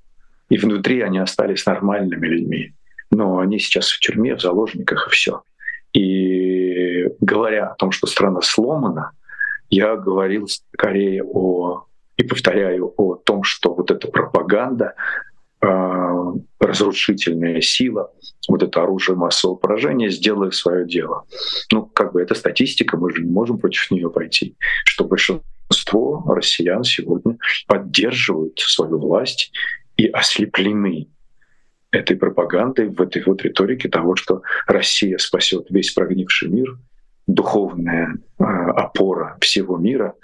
И 0.50 0.58
внутри 0.58 1.02
они 1.02 1.20
остались 1.20 1.66
нормальными 1.66 2.28
людьми. 2.28 2.74
Но 3.12 3.40
они 3.40 3.60
сейчас 3.60 3.90
в 3.90 4.00
тюрьме, 4.00 4.36
в 4.36 4.42
заложниках, 4.42 5.08
и 5.08 5.12
все. 5.12 5.44
И 5.94 7.08
говоря 7.20 7.68
о 7.68 7.76
том, 7.76 7.92
что 7.92 8.08
страна 8.08 8.42
сломана, 8.42 9.12
я 9.70 9.96
говорил 9.96 10.48
скорее 10.48 11.24
о 11.24 11.86
и 12.16 12.24
повторяю 12.24 12.94
о 12.98 13.16
том, 13.16 13.44
что 13.44 13.74
вот 13.74 13.90
эта 13.90 14.08
пропаганда, 14.08 14.94
разрушительная 16.60 17.62
сила, 17.62 18.12
вот 18.48 18.64
это 18.64 18.84
оружие 18.84 19.16
массового 19.16 19.56
поражения, 19.56 20.10
сделает 20.10 20.54
свое 20.56 20.86
дело. 20.86 21.26
Ну, 21.72 21.86
как 21.86 22.14
бы 22.14 22.22
это 22.22 22.36
статистика, 22.36 22.98
мы 22.98 23.14
же 23.14 23.24
не 23.24 23.32
можем 23.32 23.58
против 23.58 23.90
нее 23.92 24.10
пойти, 24.10 24.56
что 24.86 25.06
большинство 25.06 26.24
россиян 26.28 26.84
сегодня 26.84 27.38
поддерживают 27.68 28.60
свою 28.60 29.00
власть 29.00 29.52
и 29.98 30.08
ослеплены 30.08 31.08
этой 31.92 32.18
пропагандой, 32.18 32.90
в 32.90 33.02
этой 33.02 33.24
вот 33.24 33.44
риторике 33.44 33.88
того, 33.88 34.16
что 34.16 34.42
Россия 34.68 35.18
спасет 35.20 35.68
весь 35.70 35.92
прогнивший 35.92 36.50
мир, 36.50 36.78
духовная 37.28 38.16
э, 38.40 38.44
опора 38.44 39.38
всего 39.40 39.78
мира, 39.78 40.16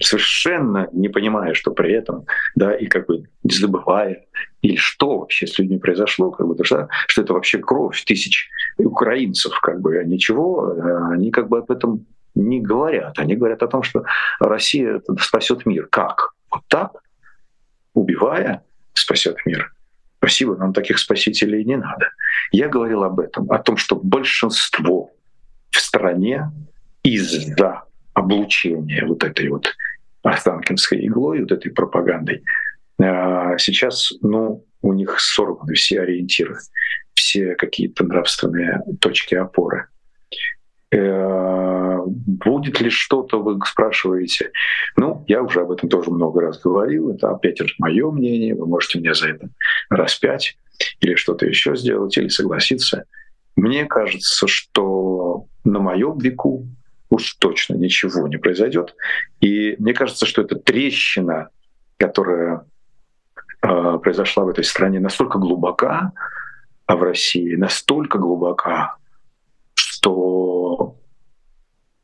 совершенно 0.00 0.88
не 0.92 1.08
понимая, 1.08 1.54
что 1.54 1.70
при 1.72 1.92
этом, 1.92 2.26
да, 2.54 2.74
и 2.74 2.86
как 2.86 3.06
бы 3.06 3.24
не 3.42 3.54
забывая, 3.54 4.24
или 4.62 4.76
что 4.76 5.18
вообще 5.18 5.46
с 5.46 5.58
людьми 5.58 5.78
произошло, 5.78 6.30
как 6.30 6.46
бы, 6.46 6.64
что, 6.64 6.88
что 7.06 7.22
это 7.22 7.32
вообще 7.32 7.58
кровь 7.58 8.04
тысяч 8.04 8.48
украинцев, 8.78 9.58
как 9.60 9.80
бы, 9.80 9.98
а 9.98 10.04
ничего, 10.04 10.74
а 10.78 11.12
они 11.12 11.30
как 11.30 11.48
бы 11.48 11.58
об 11.58 11.70
этом 11.70 12.06
не 12.34 12.60
говорят. 12.60 13.18
Они 13.18 13.34
говорят 13.34 13.62
о 13.62 13.68
том, 13.68 13.82
что 13.82 14.04
Россия 14.40 15.00
спасет 15.20 15.66
мир. 15.66 15.88
Как? 15.90 16.32
Вот 16.50 16.62
так? 16.68 16.92
Убивая, 17.94 18.62
спасет 18.92 19.36
мир. 19.46 19.72
Спасибо, 20.18 20.56
нам 20.56 20.72
таких 20.72 20.98
спасителей 20.98 21.64
не 21.64 21.76
надо. 21.76 22.08
Я 22.50 22.68
говорил 22.68 23.04
об 23.04 23.20
этом, 23.20 23.50
о 23.50 23.58
том, 23.58 23.76
что 23.76 23.96
большинство 23.96 25.10
в 25.70 25.78
стране 25.78 26.50
из-за 27.02 27.85
облучение 28.16 29.04
вот 29.04 29.22
этой 29.22 29.48
вот 29.48 29.74
Останкинской 30.22 31.06
иглой, 31.06 31.42
вот 31.42 31.52
этой 31.52 31.70
пропагандой, 31.70 32.42
а, 32.98 33.58
сейчас, 33.58 34.12
ну, 34.22 34.64
у 34.82 34.92
них 34.92 35.20
сорваны 35.20 35.74
все 35.74 36.00
ориентиры, 36.00 36.56
все 37.14 37.54
какие-то 37.54 38.04
нравственные 38.04 38.80
точки 39.00 39.34
опоры. 39.34 39.86
Э, 40.92 41.98
будет 42.06 42.80
ли 42.80 42.90
что-то, 42.90 43.42
вы 43.42 43.58
спрашиваете. 43.66 44.52
Ну, 44.96 45.24
я 45.28 45.42
уже 45.42 45.60
об 45.60 45.72
этом 45.72 45.88
тоже 45.88 46.10
много 46.10 46.40
раз 46.40 46.60
говорил. 46.60 47.10
Это 47.10 47.30
опять 47.30 47.58
же 47.58 47.74
мое 47.78 48.10
мнение. 48.10 48.54
Вы 48.54 48.66
можете 48.66 49.00
мне 49.00 49.12
за 49.12 49.30
это 49.30 49.48
распять 49.90 50.56
или 51.00 51.16
что-то 51.16 51.44
еще 51.44 51.76
сделать, 51.76 52.16
или 52.16 52.28
согласиться. 52.28 53.04
Мне 53.56 53.84
кажется, 53.84 54.46
что 54.46 55.46
на 55.64 55.80
моем 55.80 56.18
веку 56.18 56.66
уж 57.16 57.34
точно 57.34 57.74
ничего 57.74 58.28
не 58.28 58.36
произойдет. 58.36 58.94
И 59.40 59.76
мне 59.78 59.94
кажется, 59.94 60.26
что 60.26 60.42
эта 60.42 60.56
трещина, 60.56 61.48
которая 61.96 62.66
э, 63.62 63.98
произошла 64.02 64.44
в 64.44 64.48
этой 64.48 64.64
стране, 64.64 65.00
настолько 65.00 65.38
глубока, 65.38 66.12
а 66.86 66.96
в 66.96 67.02
России 67.02 67.56
настолько 67.56 68.18
глубока, 68.18 68.96
что 69.74 70.96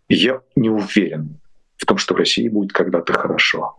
я 0.08 0.40
не 0.56 0.70
уверен 0.70 1.40
в 1.76 1.86
том, 1.86 1.98
что 1.98 2.14
в 2.14 2.18
России 2.18 2.48
будет 2.48 2.72
когда-то 2.72 3.12
хорошо. 3.12 3.76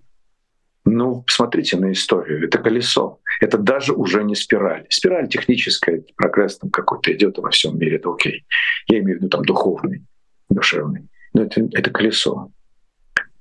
Ну, 0.86 1.24
посмотрите 1.24 1.78
на 1.78 1.92
историю. 1.92 2.46
Это 2.46 2.58
колесо. 2.58 3.20
Это 3.40 3.58
даже 3.58 3.94
уже 3.94 4.24
не 4.24 4.36
спираль. 4.36 4.86
Спираль 4.90 5.30
техническая, 5.30 6.04
прогресс 6.16 6.58
там 6.58 6.70
какой-то 6.70 7.14
идет 7.14 7.38
во 7.38 7.50
всем 7.50 7.80
мире, 7.80 7.98
это 7.98 8.12
окей. 8.12 8.46
Я 8.88 9.00
имею 9.00 9.18
в 9.18 9.22
виду 9.22 9.30
там 9.30 9.46
духовный, 9.46 10.04
душевный. 10.50 11.08
Но 11.34 11.44
это, 11.44 11.62
это 11.72 11.90
колесо 11.90 12.52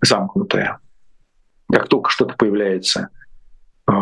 замкнутое. 0.01 0.79
Как 1.71 1.89
только 1.89 2.11
что-то 2.11 2.35
появляется, 2.37 3.09
э, 3.89 3.93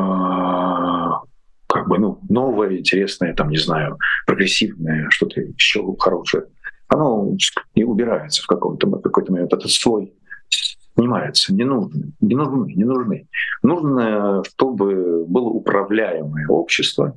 как 1.67 1.89
бы, 1.89 1.99
ну, 1.99 2.21
новое, 2.29 2.79
интересное, 2.79 3.35
там, 3.35 3.51
не 3.51 3.59
знаю, 3.59 3.99
прогрессивное, 4.27 5.09
что-то 5.11 5.41
еще 5.41 5.95
хорошее, 5.99 6.45
оно 6.89 7.37
и 7.75 7.85
убирается 7.85 8.43
в 8.43 8.47
каком-то 8.47 8.91
какой-то 8.99 9.33
момент. 9.33 9.53
Этот 9.53 9.71
слой 9.71 10.13
снимается, 10.49 11.55
не 11.55 11.65
нужны, 11.65 12.13
не 12.21 12.35
нужны, 12.35 12.73
не 12.75 12.85
нужны. 12.85 13.29
Нужно, 13.63 14.43
чтобы 14.45 15.25
было 15.27 15.49
управляемое 15.49 16.49
общество, 16.49 17.15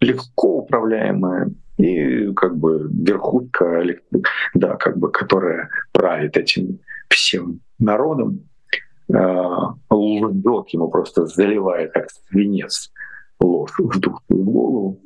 легко 0.00 0.58
управляемое, 0.58 1.50
как 2.34 2.56
бы 2.56 2.88
верхушка, 2.90 3.84
да, 4.54 4.76
как 4.76 4.98
бы, 4.98 5.10
которая 5.10 5.68
правит 5.92 6.36
этим 6.36 6.80
всем 7.08 7.60
народом, 7.78 8.48
э, 9.08 9.14
лжет 9.90 10.68
ему 10.68 10.88
просто 10.88 11.26
заливает 11.26 11.92
как 11.92 12.08
свинец 12.10 12.92
ложь 13.40 13.72
в 13.78 13.98
душу 13.98 14.22
в 14.28 14.44
голову. 14.44 15.00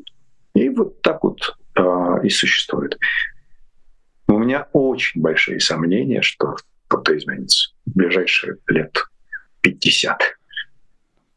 И 0.55 0.69
вот 0.69 1.01
так 1.03 1.23
вот 1.25 1.57
э, 1.77 2.21
и 2.23 2.29
существует. 2.29 2.99
У 4.29 4.39
меня 4.39 4.69
очень 4.73 5.21
большие 5.21 5.61
сомнения, 5.61 6.23
что 6.23 6.57
что-то 6.89 7.17
изменится 7.17 7.71
в 7.87 7.97
ближайшие 7.97 8.57
лет 8.69 8.97
50 9.61 10.21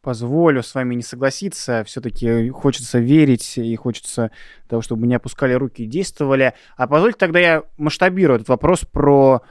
позволю 0.08 0.64
с 0.64 0.74
вами 0.74 0.96
не 0.96 1.02
согласиться. 1.02 1.84
Все-таки 1.84 2.50
хочется 2.52 2.98
верить 2.98 3.58
и 3.58 3.76
хочется 3.76 4.32
того, 4.70 4.82
чтобы 4.82 5.06
не 5.06 5.16
опускали 5.16 5.52
руки 5.52 5.84
и 5.84 5.86
действовали. 5.86 6.54
А 6.78 6.88
позвольте 6.88 7.18
тогда 7.18 7.40
я 7.40 7.64
масштабирую 7.78 8.38
этот 8.38 8.48
вопрос 8.48 8.86
про 8.86 9.42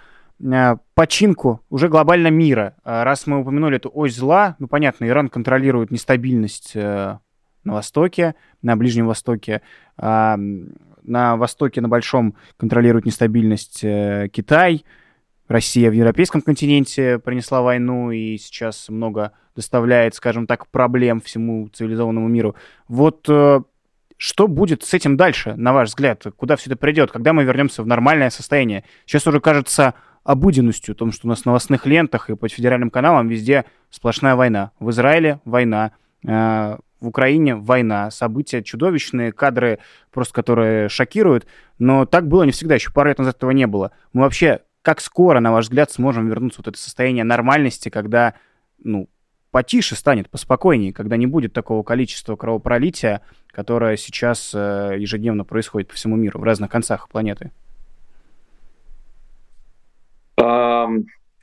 э, 0.40 0.76
починку 0.94 1.60
уже 1.68 1.90
глобально 1.90 2.28
мира. 2.28 2.74
А 2.84 3.04
раз 3.04 3.26
мы 3.26 3.42
упомянули 3.42 3.76
эту 3.76 3.90
ось 3.92 4.16
зла, 4.16 4.56
ну 4.58 4.66
понятно, 4.66 5.06
Иран 5.06 5.28
контролирует 5.28 5.90
нестабильность 5.90 6.74
э, 6.74 7.18
на 7.64 7.72
Востоке, 7.74 8.34
на 8.62 8.78
Ближнем 8.78 9.08
Востоке. 9.08 9.60
А 9.98 10.38
на 11.02 11.36
Востоке, 11.36 11.82
на 11.82 11.90
Большом 11.90 12.34
контролирует 12.56 13.04
нестабильность 13.04 13.84
э, 13.84 14.30
Китай. 14.32 14.86
Россия 15.48 15.90
в 15.90 15.92
европейском 15.92 16.40
континенте 16.40 17.18
принесла 17.18 17.60
войну 17.60 18.10
и 18.10 18.38
сейчас 18.38 18.88
много 18.88 19.32
доставляет, 19.56 20.14
скажем 20.14 20.46
так, 20.46 20.68
проблем 20.68 21.20
всему 21.20 21.68
цивилизованному 21.68 22.28
миру. 22.28 22.54
Вот 22.86 23.26
э, 23.28 23.60
что 24.16 24.48
будет 24.48 24.84
с 24.84 24.94
этим 24.94 25.16
дальше, 25.16 25.54
на 25.56 25.72
ваш 25.72 25.88
взгляд? 25.88 26.24
Куда 26.36 26.56
все 26.56 26.70
это 26.70 26.76
придет? 26.78 27.10
Когда 27.10 27.32
мы 27.32 27.44
вернемся 27.44 27.82
в 27.82 27.86
нормальное 27.86 28.30
состояние? 28.30 28.84
Сейчас 29.06 29.26
уже 29.26 29.40
кажется 29.40 29.94
обыденностью, 30.24 30.92
о 30.92 30.96
том, 30.96 31.12
что 31.12 31.26
у 31.26 31.30
нас 31.30 31.42
в 31.42 31.46
новостных 31.46 31.86
лентах 31.86 32.30
и 32.30 32.36
по 32.36 32.48
федеральным 32.48 32.90
каналам 32.90 33.28
везде 33.28 33.64
сплошная 33.90 34.34
война. 34.34 34.72
В 34.78 34.90
Израиле 34.90 35.40
война, 35.44 35.92
э, 36.26 36.76
в 37.00 37.08
Украине 37.08 37.54
война, 37.54 38.10
события 38.10 38.62
чудовищные, 38.62 39.32
кадры 39.32 39.78
просто, 40.12 40.34
которые 40.34 40.88
шокируют, 40.88 41.46
но 41.78 42.06
так 42.06 42.26
было 42.26 42.42
не 42.42 42.52
всегда, 42.52 42.74
еще 42.74 42.90
пару 42.90 43.08
лет 43.08 43.18
назад 43.18 43.36
этого 43.36 43.50
не 43.52 43.66
было. 43.66 43.92
Мы 44.12 44.22
вообще 44.22 44.60
как 44.86 45.00
скоро, 45.00 45.40
на 45.40 45.50
ваш 45.50 45.64
взгляд, 45.64 45.90
сможем 45.90 46.28
вернуться 46.28 46.60
вот 46.60 46.68
это 46.68 46.78
состояние 46.78 47.24
нормальности, 47.24 47.88
когда, 47.88 48.34
ну, 48.78 49.08
потише 49.50 49.94
станет, 49.94 50.28
поспокойнее, 50.30 50.92
когда 50.92 51.16
не 51.16 51.26
будет 51.26 51.52
такого 51.52 51.82
количества 51.82 52.36
кровопролития, 52.36 53.22
которое 53.48 53.96
сейчас 53.96 54.52
э, 54.54 54.96
ежедневно 54.98 55.44
происходит 55.44 55.88
по 55.88 55.94
всему 55.94 56.16
миру, 56.16 56.40
в 56.40 56.44
разных 56.44 56.70
концах 56.70 57.08
планеты? 57.08 57.50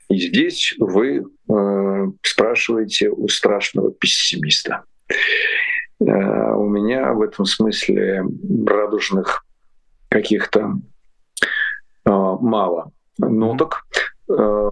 здесь 0.08 0.74
вы 0.78 1.24
э, 1.48 2.06
спрашиваете 2.22 3.10
у 3.10 3.28
страшного 3.28 3.90
пессимиста. 3.92 4.84
Э, 6.00 6.54
у 6.54 6.68
меня 6.68 7.12
в 7.12 7.22
этом 7.22 7.44
смысле 7.44 8.24
радужных 8.66 9.44
каких-то 10.08 10.78
э, 11.40 12.10
мало 12.10 12.92
ноток. 13.18 13.86
Э, 14.28 14.70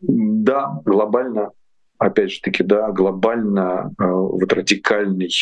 да, 0.00 0.80
глобально, 0.84 1.50
опять 2.06 2.32
же 2.32 2.40
таки, 2.40 2.62
да, 2.62 2.90
глобально 2.90 3.92
э, 3.98 4.04
вот 4.04 4.52
радикальный 4.52 5.32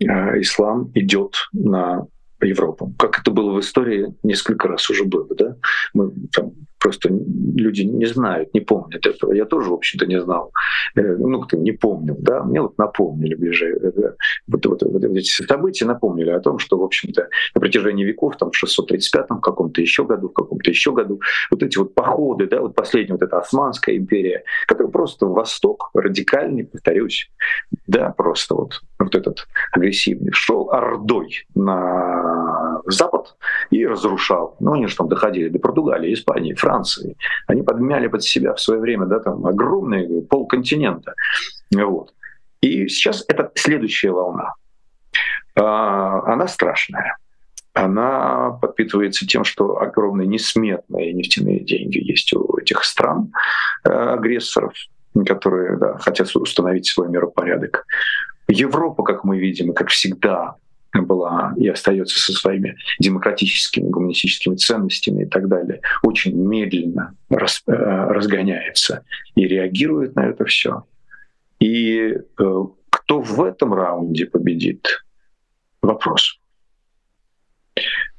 э, 0.00 0.40
ислам 0.40 0.90
идет 0.94 1.34
на 1.52 2.06
Европу. 2.40 2.92
Как 2.98 3.20
это 3.20 3.30
было 3.30 3.52
в 3.52 3.60
истории, 3.60 4.14
несколько 4.22 4.68
раз 4.68 4.88
уже 4.90 5.04
было, 5.04 5.28
да? 5.34 5.56
Мы 5.94 6.12
там 6.32 6.52
просто 6.82 7.10
люди 7.10 7.82
не 7.82 8.06
знают, 8.06 8.52
не 8.54 8.60
помнят 8.60 9.06
этого. 9.06 9.32
Я 9.32 9.44
тоже, 9.44 9.70
в 9.70 9.74
общем-то, 9.74 10.06
не 10.06 10.20
знал. 10.20 10.52
Э, 10.96 11.00
ну, 11.00 11.40
кто 11.42 11.56
не 11.56 11.72
помнил, 11.72 12.16
да. 12.18 12.42
Мне 12.42 12.60
вот 12.60 12.76
напомнили 12.76 13.34
ближе. 13.34 13.66
Э, 13.70 14.12
вот, 14.48 14.66
вот, 14.66 14.82
вот 14.82 15.04
эти 15.04 15.44
события 15.44 15.86
напомнили 15.86 16.30
о 16.30 16.40
том, 16.40 16.58
что, 16.58 16.76
в 16.78 16.82
общем-то, 16.82 17.28
на 17.54 17.60
протяжении 17.60 18.04
веков, 18.04 18.36
там, 18.36 18.50
в 18.50 18.64
635-м, 18.64 19.40
каком-то 19.40 19.80
еще 19.80 20.04
году, 20.04 20.28
в 20.28 20.32
каком-то 20.32 20.70
еще 20.70 20.92
году, 20.92 21.20
вот 21.50 21.62
эти 21.62 21.78
вот 21.78 21.94
походы, 21.94 22.48
да, 22.48 22.60
вот 22.60 22.74
последняя 22.74 23.14
вот 23.14 23.22
эта 23.22 23.38
Османская 23.38 23.96
империя, 23.96 24.42
которая 24.66 24.90
просто 24.90 25.26
в 25.26 25.32
восток, 25.32 25.90
радикальный, 25.94 26.64
повторюсь, 26.64 27.30
да, 27.86 28.10
просто 28.10 28.54
вот, 28.54 28.80
вот 28.98 29.14
этот 29.14 29.46
агрессивный, 29.72 30.32
шел 30.32 30.68
ордой 30.70 31.46
на 31.54 32.61
запад 32.92 33.36
и 33.70 33.86
разрушал. 33.86 34.56
Ну, 34.60 34.74
они 34.74 34.86
же 34.86 34.96
там 34.96 35.08
доходили 35.08 35.48
до 35.48 35.58
Португалии, 35.58 36.14
Испании, 36.14 36.54
Франции. 36.54 37.16
Они 37.46 37.62
подмяли 37.62 38.08
под 38.08 38.22
себя 38.22 38.54
в 38.54 38.60
свое 38.60 38.80
время 38.80 39.06
да, 39.06 39.20
там, 39.20 39.44
огромный 39.46 40.22
полконтинента. 40.22 41.14
Вот. 41.74 42.12
И 42.60 42.88
сейчас 42.88 43.24
это 43.28 43.50
следующая 43.54 44.12
волна. 44.12 44.54
А, 45.54 46.32
она 46.32 46.46
страшная. 46.46 47.16
Она 47.74 48.50
подпитывается 48.60 49.26
тем, 49.26 49.44
что 49.44 49.80
огромные 49.80 50.28
несметные 50.28 51.12
нефтяные 51.12 51.60
деньги 51.60 51.98
есть 51.98 52.32
у 52.34 52.58
этих 52.58 52.84
стран, 52.84 53.32
э, 53.84 53.88
агрессоров, 53.88 54.74
которые 55.26 55.78
да, 55.78 55.96
хотят 55.96 56.34
установить 56.36 56.86
свой 56.86 57.08
миропорядок. 57.08 57.86
Европа, 58.48 59.02
как 59.02 59.24
мы 59.24 59.38
видим, 59.38 59.72
как 59.72 59.88
всегда, 59.88 60.56
была 61.00 61.54
и 61.56 61.68
остается 61.68 62.18
со 62.18 62.32
своими 62.32 62.76
демократическими, 62.98 63.88
гуманистическими 63.88 64.56
ценностями 64.56 65.24
и 65.24 65.26
так 65.26 65.48
далее, 65.48 65.80
очень 66.02 66.36
медленно 66.36 67.14
рас, 67.30 67.62
э, 67.66 67.72
разгоняется 67.72 69.04
и 69.34 69.46
реагирует 69.46 70.14
на 70.14 70.26
это 70.26 70.44
все. 70.44 70.84
И 71.60 72.14
э, 72.14 72.64
кто 72.90 73.20
в 73.20 73.42
этом 73.42 73.72
раунде 73.72 74.26
победит? 74.26 75.04
Вопрос. 75.80 76.38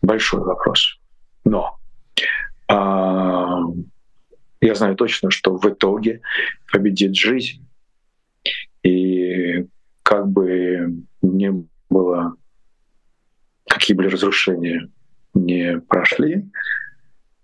Большой 0.02 0.42
вопрос. 0.42 1.00
Но 1.46 1.78
э, 2.70 2.74
я 4.62 4.76
знаю 4.76 4.96
точно, 4.96 5.30
что 5.30 5.56
в 5.58 5.66
итоге 5.66 6.22
победит 6.72 7.16
жизнь. 7.16 7.68
И 8.82 9.66
как 10.04 10.28
бы 10.28 11.04
не 11.22 11.66
было 11.90 12.36
какие 13.84 13.98
были 13.98 14.08
разрушения, 14.08 14.88
не 15.34 15.78
прошли 15.82 16.50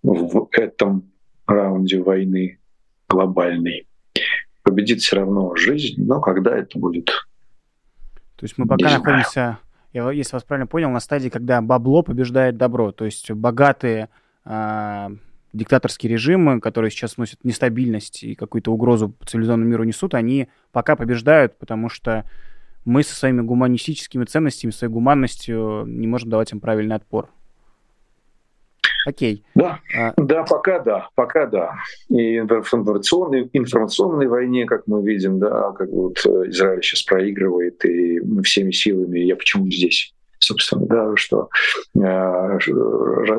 в 0.04 0.47
этом 0.54 1.12
раунде 1.45 2.02
войны 2.02 2.60
глобальной. 3.10 3.89
Победит 4.63 5.02
все 5.02 5.17
равно 5.17 5.54
жизнь, 5.58 6.02
но 6.02 6.21
когда 6.21 6.58
это 6.58 6.80
будет? 6.80 7.08
То 8.38 8.43
есть 8.43 8.58
мы 8.58 8.67
пока 8.67 8.88
не 8.88 8.97
находимся, 8.97 9.60
я, 9.91 10.10
если 10.12 10.34
вас 10.34 10.43
правильно 10.45 10.65
понял, 10.65 10.89
на 10.91 11.02
стадии, 11.02 11.28
когда 11.28 11.62
бабло 11.62 12.04
побеждает 12.04 12.56
добро. 12.56 12.93
То 12.93 13.04
есть 13.04 13.30
богатые 13.32 14.08
э, 14.45 15.08
диктаторские 15.52 16.10
режимы, 16.10 16.62
которые 16.62 16.89
сейчас 16.89 17.17
носят 17.17 17.43
нестабильность 17.43 18.23
и 18.23 18.36
какую-то 18.36 18.71
угрозу 18.71 19.13
цивилизованному 19.25 19.69
миру 19.69 19.84
несут, 19.84 20.13
они 20.13 20.47
пока 20.71 20.95
побеждают, 20.95 21.58
потому 21.58 21.89
что 21.89 22.23
мы 22.89 23.04
со 23.04 23.15
своими 23.15 23.41
гуманистическими 23.41 24.25
ценностями, 24.25 24.71
своей 24.71 24.91
гуманностью 24.91 25.86
не 25.86 26.08
можем 26.08 26.30
давать 26.30 26.52
им 26.52 26.60
правильный 26.60 26.95
отпор. 26.95 27.30
Окей. 29.06 29.43
Да, 29.56 29.80
а... 29.97 30.13
да, 30.17 30.43
пока 30.43 30.80
да, 30.80 31.10
пока 31.15 31.45
да. 31.45 31.75
И 32.10 32.38
информационной, 32.38 33.49
информационной 33.54 34.28
войне, 34.28 34.65
как 34.65 34.88
мы 34.88 35.04
видим, 35.04 35.39
да, 35.39 35.71
как 35.71 35.89
вот 35.89 36.17
э, 36.25 36.49
Израиль 36.49 36.82
сейчас 36.82 37.04
проигрывает, 37.04 37.84
и 37.86 38.19
мы 38.19 38.43
всеми 38.43 38.71
силами, 38.71 39.19
я 39.19 39.36
почему 39.36 39.69
здесь? 39.69 40.13
Собственно, 40.39 40.86
да, 40.86 41.12
что 41.15 41.49
э, 41.95 42.60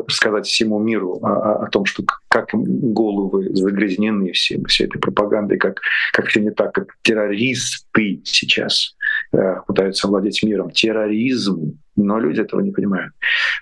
сказать 0.09 0.47
всему 0.47 0.79
миру 0.79 1.19
о, 1.23 1.65
о 1.65 1.67
том, 1.69 1.85
что 1.85 2.05
как 2.29 2.51
головы 2.53 3.49
загрязнены 3.55 4.33
всем, 4.33 4.65
всей 4.65 4.87
этой 4.87 4.99
пропагандой, 4.99 5.59
как, 5.59 5.81
как 6.13 6.27
все 6.27 6.41
не 6.41 6.51
так, 6.51 6.73
как 6.73 6.97
террористы 7.03 8.21
сейчас 8.25 8.95
э, 9.33 9.57
пытаются 9.67 10.09
владеть 10.09 10.43
миром. 10.43 10.71
Терроризм 10.71 11.79
но 11.97 12.19
люди 12.19 12.41
этого 12.41 12.61
не 12.61 12.71
понимают. 12.71 13.13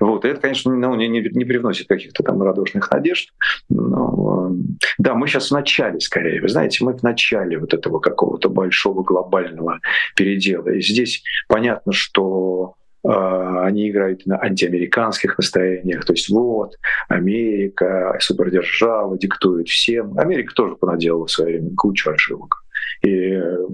Вот. 0.00 0.24
И 0.24 0.28
это, 0.28 0.40
конечно, 0.40 0.74
ну, 0.74 0.94
не, 0.94 1.08
не, 1.08 1.20
не 1.20 1.44
привносит 1.44 1.88
каких-то 1.88 2.22
там 2.22 2.42
радужных 2.42 2.90
надежд. 2.90 3.30
Но, 3.68 4.50
э, 4.50 4.54
да, 4.98 5.14
мы 5.14 5.26
сейчас 5.26 5.48
в 5.48 5.54
начале, 5.54 6.00
скорее. 6.00 6.40
Вы 6.40 6.48
знаете, 6.48 6.84
мы 6.84 6.96
в 6.96 7.02
начале 7.02 7.58
вот 7.58 7.74
этого 7.74 7.98
какого-то 7.98 8.48
большого 8.48 9.02
глобального 9.02 9.80
передела. 10.14 10.68
И 10.68 10.80
здесь 10.80 11.22
понятно, 11.48 11.92
что 11.92 12.74
они 13.04 13.90
играют 13.90 14.26
на 14.26 14.40
антиамериканских 14.42 15.38
настроениях, 15.38 16.04
то 16.04 16.12
есть 16.12 16.28
вот, 16.28 16.74
Америка, 17.08 18.16
супердержава 18.20 19.16
диктует 19.18 19.68
всем. 19.68 20.18
Америка 20.18 20.52
тоже 20.54 20.76
понаделала 20.76 21.26
в 21.26 21.30
свое 21.30 21.58
время 21.58 21.74
кучу 21.76 22.10
ошибок. 22.10 22.56
И 23.02 23.10
э, 23.10 23.66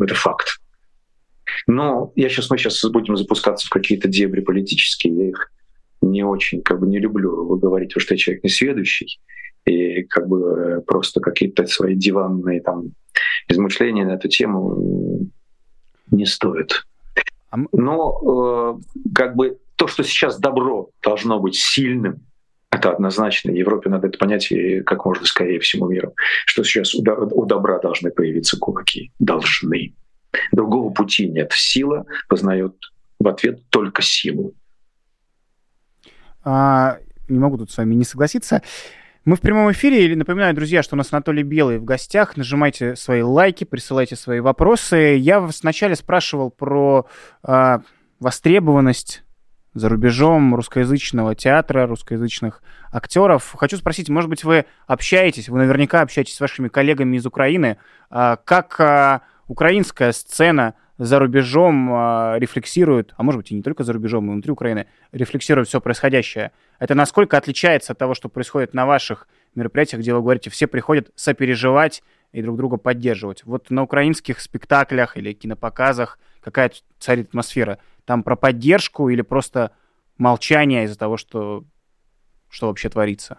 это 0.00 0.14
факт. 0.14 0.60
Но 1.66 2.12
я 2.14 2.28
сейчас, 2.28 2.50
мы 2.50 2.58
сейчас 2.58 2.82
будем 2.84 3.16
запускаться 3.16 3.66
в 3.66 3.70
какие-то 3.70 4.08
дебри 4.08 4.40
политические, 4.40 5.16
я 5.16 5.28
их 5.30 5.52
не 6.00 6.22
очень 6.22 6.62
как 6.62 6.80
бы 6.80 6.86
не 6.86 6.98
люблю. 6.98 7.44
Вы 7.46 7.58
говорите, 7.58 7.98
что 7.98 8.14
я 8.14 8.18
человек 8.18 8.44
несведущий, 8.44 9.20
и 9.66 10.04
как 10.04 10.28
бы 10.28 10.82
просто 10.86 11.20
какие-то 11.20 11.66
свои 11.66 11.94
диванные 11.94 12.60
там 12.60 12.92
измышления 13.48 14.06
на 14.06 14.12
эту 14.12 14.28
тему 14.28 15.28
не 16.10 16.26
стоит. 16.26 16.84
А 17.50 17.56
Но 17.72 18.78
э, 18.78 19.10
как 19.14 19.36
бы 19.36 19.58
то, 19.76 19.86
что 19.86 20.02
сейчас 20.04 20.38
добро 20.38 20.90
должно 21.02 21.40
быть 21.40 21.56
сильным, 21.56 22.26
это 22.70 22.92
однозначно. 22.92 23.50
Европе 23.50 23.90
надо 23.90 24.06
это 24.08 24.18
понять 24.18 24.50
и 24.52 24.80
как 24.82 25.04
можно 25.04 25.26
скорее 25.26 25.58
всему 25.58 25.88
миру, 25.88 26.14
что 26.46 26.62
сейчас 26.62 26.94
у, 26.94 27.02
у 27.02 27.44
добра 27.44 27.78
должны 27.80 28.10
появиться 28.10 28.58
кулаки. 28.58 29.12
Должны. 29.18 29.94
Другого 30.52 30.90
пути 30.92 31.28
нет. 31.28 31.52
Сила 31.52 32.06
познает 32.28 32.74
в 33.18 33.26
ответ 33.26 33.68
только 33.70 34.02
силу. 34.02 34.54
А, 36.44 36.98
не 37.28 37.38
могу 37.38 37.58
тут 37.58 37.70
с 37.70 37.76
вами 37.76 37.94
не 37.94 38.04
согласиться. 38.04 38.62
Мы 39.26 39.36
в 39.36 39.40
прямом 39.42 39.70
эфире. 39.72 40.16
Напоминаю, 40.16 40.54
друзья, 40.54 40.82
что 40.82 40.96
у 40.96 40.98
нас 40.98 41.12
Анатолий 41.12 41.42
Белый 41.42 41.78
в 41.78 41.84
гостях. 41.84 42.38
Нажимайте 42.38 42.96
свои 42.96 43.20
лайки, 43.20 43.64
присылайте 43.64 44.16
свои 44.16 44.40
вопросы. 44.40 45.18
Я 45.18 45.40
вас 45.40 45.60
вначале 45.60 45.94
спрашивал 45.94 46.50
про 46.50 47.06
э, 47.46 47.78
востребованность 48.18 49.22
за 49.74 49.90
рубежом 49.90 50.54
русскоязычного 50.54 51.34
театра, 51.34 51.86
русскоязычных 51.86 52.62
актеров. 52.90 53.54
Хочу 53.58 53.76
спросить, 53.76 54.08
может 54.08 54.30
быть, 54.30 54.42
вы 54.42 54.64
общаетесь, 54.86 55.50
вы 55.50 55.58
наверняка 55.58 56.00
общаетесь 56.00 56.36
с 56.36 56.40
вашими 56.40 56.68
коллегами 56.68 57.18
из 57.18 57.26
Украины, 57.26 57.76
э, 58.10 58.36
как 58.42 58.80
э, 58.80 59.20
украинская 59.48 60.12
сцена 60.12 60.76
за 61.00 61.18
рубежом 61.18 61.90
э, 61.90 62.38
рефлексирует, 62.38 63.14
а 63.16 63.22
может 63.22 63.38
быть 63.38 63.50
и 63.50 63.54
не 63.54 63.62
только 63.62 63.84
за 63.84 63.94
рубежом, 63.94 64.26
и 64.26 64.32
внутри 64.32 64.52
Украины, 64.52 64.86
рефлексирует 65.12 65.66
все 65.66 65.80
происходящее. 65.80 66.52
Это 66.78 66.94
насколько 66.94 67.38
отличается 67.38 67.94
от 67.94 67.98
того, 67.98 68.12
что 68.12 68.28
происходит 68.28 68.74
на 68.74 68.84
ваших 68.84 69.26
мероприятиях, 69.54 70.02
где 70.02 70.12
вы 70.12 70.20
говорите, 70.20 70.50
все 70.50 70.66
приходят 70.66 71.10
сопереживать 71.14 72.02
и 72.32 72.42
друг 72.42 72.58
друга 72.58 72.76
поддерживать. 72.76 73.44
Вот 73.46 73.70
на 73.70 73.82
украинских 73.82 74.40
спектаклях 74.40 75.16
или 75.16 75.32
кинопоказах 75.32 76.18
какая 76.42 76.70
царит 76.98 77.28
атмосфера? 77.28 77.78
Там 78.04 78.22
про 78.22 78.36
поддержку 78.36 79.08
или 79.08 79.22
просто 79.22 79.70
молчание 80.18 80.84
из-за 80.84 80.98
того, 80.98 81.16
что, 81.16 81.64
что 82.50 82.66
вообще 82.66 82.90
творится? 82.90 83.38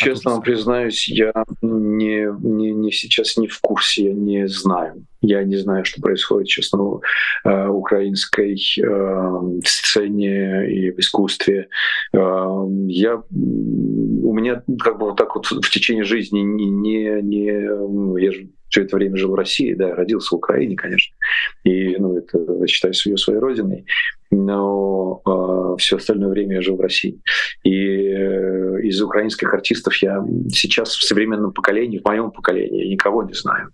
А, 0.00 0.04
честно 0.04 0.32
вам 0.32 0.42
признаюсь, 0.42 1.08
я 1.08 1.32
не, 1.62 2.28
не, 2.40 2.72
не 2.72 2.92
сейчас 2.92 3.36
не 3.36 3.48
в 3.48 3.60
курсе, 3.60 4.04
я 4.04 4.14
не 4.14 4.48
знаю. 4.48 5.06
Я 5.22 5.44
не 5.44 5.56
знаю, 5.56 5.84
что 5.84 6.00
происходит 6.00 6.48
сейчас 6.48 6.72
на 6.72 7.00
э, 7.44 7.68
украинской 7.68 8.54
э, 8.54 9.60
сцене 9.64 10.70
и 10.70 10.90
в 10.90 10.98
искусстве. 10.98 11.68
Э, 12.12 12.66
я, 12.86 13.16
у 13.16 14.32
меня 14.34 14.62
как 14.78 14.98
бы 14.98 15.06
вот 15.06 15.16
так 15.16 15.34
вот 15.34 15.46
в 15.46 15.70
течение 15.70 16.04
жизни 16.04 16.40
не, 16.40 16.70
не, 16.70 17.22
не 17.22 18.22
я 18.22 18.32
же 18.32 18.48
все 18.70 18.82
это 18.82 18.96
время 18.96 19.16
жил 19.16 19.32
в 19.32 19.34
России, 19.34 19.74
да, 19.74 19.94
родился 19.94 20.34
в 20.34 20.38
Украине, 20.38 20.76
конечно, 20.76 21.14
и, 21.64 21.96
ну, 21.96 22.16
это 22.16 22.66
считаю 22.68 22.94
ее 23.04 23.16
своей 23.16 23.40
родиной, 23.40 23.84
но 24.30 25.20
э, 25.26 25.76
все 25.78 25.96
остальное 25.96 26.30
время 26.30 26.56
я 26.56 26.62
жил 26.62 26.76
в 26.76 26.80
России. 26.80 27.20
И 27.64 27.72
э, 27.72 28.80
из 28.82 29.02
украинских 29.02 29.52
артистов 29.52 29.96
я 29.96 30.24
сейчас 30.50 30.90
в 30.90 31.04
современном 31.04 31.52
поколении, 31.52 31.98
в 31.98 32.04
моем 32.04 32.30
поколении, 32.30 32.92
никого 32.92 33.24
не 33.24 33.34
знаю. 33.34 33.70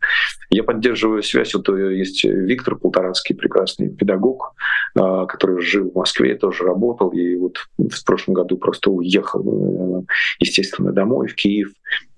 Я 0.49 0.65
поддерживаю 0.65 1.23
связь, 1.37 1.55
вот 1.55 1.69
э, 1.69 1.97
есть 1.97 2.25
Виктор 2.25 2.77
Полторацкий, 2.77 3.35
прекрасный 3.35 3.91
педагог, 3.91 4.55
э, 4.95 5.27
который 5.29 5.61
жил 5.61 5.91
в 5.91 5.95
Москве, 5.95 6.35
тоже 6.35 6.65
работал, 6.65 7.11
и 7.11 7.37
вот 7.37 7.59
в 7.77 8.05
прошлом 8.05 8.35
году 8.35 8.57
просто 8.57 8.91
уехал, 8.91 9.43
э, 9.45 10.03
естественно, 10.41 10.93
домой, 10.93 11.29
в 11.29 11.35
Киев. 11.35 11.69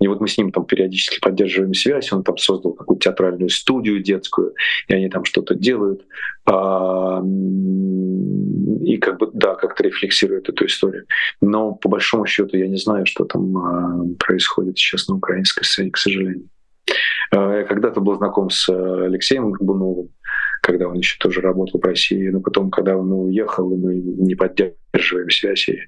И 0.01 0.07
вот 0.07 0.21
мы 0.21 0.29
с 0.29 0.39
ним 0.39 0.53
там 0.53 0.65
периодически 0.65 1.21
поддерживаем 1.21 1.75
связь, 1.75 2.13
он 2.13 2.23
там 2.23 2.37
создал 2.37 2.73
какую-то 2.73 3.05
театральную 3.05 3.51
студию 3.51 4.03
детскую, 4.03 4.55
и 4.87 4.95
они 4.95 5.09
там 5.09 5.25
что-то 5.25 5.55
делают. 5.55 6.07
А, 6.47 7.23
и 8.85 8.97
как 8.99 9.19
бы, 9.19 9.31
да, 9.35 9.55
как-то 9.55 9.83
рефлексирует 9.83 10.49
эту 10.49 10.67
историю. 10.67 11.05
Но 11.41 11.75
по 11.75 11.89
большому 11.89 12.27
счету 12.27 12.57
я 12.57 12.69
не 12.69 12.79
знаю, 12.79 13.05
что 13.07 13.25
там 13.25 13.57
а, 13.57 14.05
происходит 14.19 14.79
сейчас 14.79 15.09
на 15.09 15.17
украинской 15.17 15.65
сцене, 15.65 15.91
к 15.91 15.99
сожалению. 15.99 16.49
А, 17.31 17.59
я 17.59 17.65
когда-то 17.65 18.01
был 18.01 18.17
знаком 18.17 18.51
с 18.51 18.69
Алексеем 18.69 19.53
Горбуновым, 19.53 20.11
когда 20.63 20.89
он 20.89 20.97
еще 20.97 21.19
тоже 21.19 21.41
работал 21.41 21.81
в 21.81 21.85
России, 21.85 22.29
но 22.29 22.41
потом, 22.41 22.71
когда 22.71 22.97
он 22.97 23.13
уехал, 23.13 23.69
мы 23.77 23.95
не 23.95 24.35
поддерживаем 24.35 25.31
связь, 25.31 25.69
и, 25.69 25.81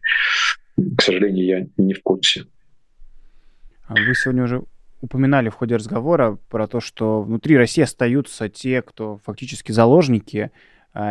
к 0.96 1.02
сожалению, 1.02 1.46
я 1.46 1.66
не 1.76 1.94
в 1.94 2.02
курсе. 2.02 2.44
Вы 3.88 4.14
сегодня 4.14 4.44
уже 4.44 4.62
упоминали 5.00 5.48
в 5.48 5.54
ходе 5.54 5.76
разговора 5.76 6.38
про 6.48 6.68
то, 6.68 6.80
что 6.80 7.22
внутри 7.22 7.56
России 7.56 7.82
остаются 7.82 8.48
те, 8.48 8.82
кто 8.82 9.18
фактически 9.24 9.72
заложники, 9.72 10.50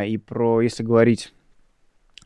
и 0.05 0.17
про, 0.17 0.61
если 0.61 0.83
говорить 0.83 1.33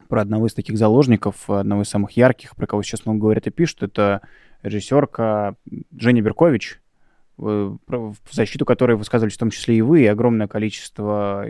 про 0.10 0.21
одного 0.21 0.47
из 0.47 0.54
таких 0.54 0.78
заложников, 0.78 1.49
одного 1.49 1.84
из 1.84 1.89
самых 1.89 2.12
ярких, 2.12 2.56
про 2.56 2.67
кого 2.67 2.84
сейчас 2.84 3.06
много 3.06 3.21
говорят 3.21 3.47
и 3.47 3.52
пишут, 3.52 3.84
это 3.84 4.21
режиссерка 4.62 5.56
Женя 5.97 6.21
Беркович, 6.21 6.80
в 7.38 8.13
защиту 8.32 8.65
которой 8.65 8.96
высказывались 8.96 9.36
в 9.36 9.39
том 9.39 9.50
числе 9.50 9.78
и 9.78 9.82
вы, 9.82 10.02
и 10.02 10.08
огромное 10.08 10.48
количество 10.48 11.46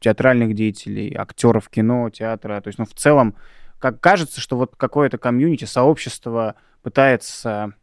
театральных 0.00 0.54
деятелей, 0.54 1.14
актеров 1.14 1.68
кино, 1.68 2.10
театра. 2.10 2.60
То 2.60 2.68
есть, 2.68 2.78
ну, 2.78 2.84
в 2.84 2.94
целом, 2.94 3.34
как 3.78 4.00
кажется, 4.00 4.40
что 4.40 4.56
вот 4.56 4.74
какое-то 4.76 5.18
комьюнити, 5.18 5.64
сообщество 5.64 6.54
пытается 6.82 7.74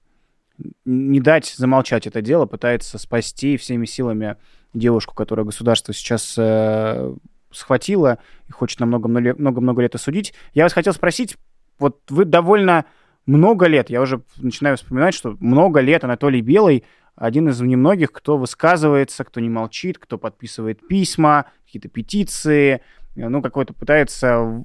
не 0.86 1.20
дать 1.20 1.54
замолчать 1.58 2.08
это 2.08 2.22
дело, 2.22 2.46
пытается 2.46 2.98
спасти 2.98 3.58
всеми 3.58 3.86
силами 3.86 4.38
девушку, 4.74 5.16
которую 5.16 5.46
государство 5.46 5.94
сейчас 5.94 6.36
э, 6.38 7.14
схватило 7.52 8.20
и 8.48 8.52
хочет 8.52 8.80
на 8.80 8.86
много-много 8.86 9.82
лет 9.82 9.96
осудить. 9.96 10.34
Я 10.54 10.64
вас 10.64 10.74
хотел 10.74 10.94
спросить, 10.94 11.38
вот 11.80 12.02
вы 12.10 12.26
довольно 12.26 12.86
много 13.26 13.68
лет, 13.68 13.90
я 13.90 14.02
уже 14.02 14.22
начинаю 14.38 14.78
вспоминать, 14.78 15.14
что 15.14 15.36
много 15.40 15.80
лет 15.80 16.04
Анатолий 16.04 16.42
Белый 16.42 16.84
один 17.16 17.50
из 17.50 17.60
немногих, 17.62 18.12
кто 18.12 18.38
высказывается, 18.38 19.24
кто 19.24 19.40
не 19.40 19.50
молчит, 19.50 19.98
кто 20.00 20.18
подписывает 20.18 20.86
письма, 20.88 21.46
какие-то 21.66 21.90
петиции, 21.90 22.82
ну, 23.16 23.42
какой-то 23.42 23.74
пытается 23.74 24.64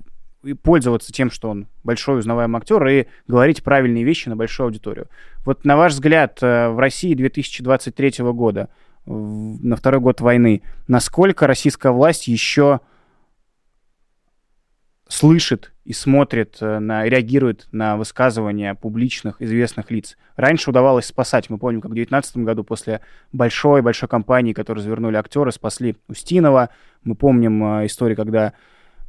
пользоваться 0.62 1.12
тем, 1.12 1.30
что 1.30 1.50
он 1.50 1.66
большой 1.82 2.20
узнаваемый 2.20 2.58
актер, 2.58 2.86
и 2.86 3.06
говорить 3.26 3.62
правильные 3.62 4.04
вещи 4.04 4.28
на 4.28 4.36
большую 4.36 4.66
аудиторию. 4.66 5.08
Вот 5.44 5.64
на 5.64 5.76
ваш 5.76 5.92
взгляд, 5.92 6.38
э, 6.42 6.68
в 6.68 6.78
России 6.78 7.14
2023 7.14 8.32
года, 8.32 8.68
на 9.04 9.76
второй 9.76 10.00
год 10.00 10.20
войны, 10.20 10.62
насколько 10.86 11.46
российская 11.46 11.92
власть 11.92 12.28
еще 12.28 12.80
слышит 15.08 15.72
и 15.84 15.92
смотрит, 15.92 16.58
э, 16.60 16.78
на, 16.78 17.04
реагирует 17.04 17.66
на 17.72 17.96
высказывания 17.96 18.74
публичных 18.74 19.40
известных 19.40 19.90
лиц. 19.90 20.16
Раньше 20.36 20.70
удавалось 20.70 21.06
спасать. 21.06 21.48
Мы 21.48 21.58
помним, 21.58 21.80
как 21.80 21.90
в 21.90 21.94
2019 21.94 22.36
году 22.38 22.62
после 22.62 23.00
большой-большой 23.32 24.08
кампании, 24.08 24.52
которую 24.52 24.84
завернули 24.84 25.16
актеры, 25.16 25.50
спасли 25.50 25.96
Устинова. 26.08 26.68
Мы 27.04 27.14
помним 27.14 27.80
э, 27.80 27.86
историю, 27.86 28.16
когда 28.16 28.52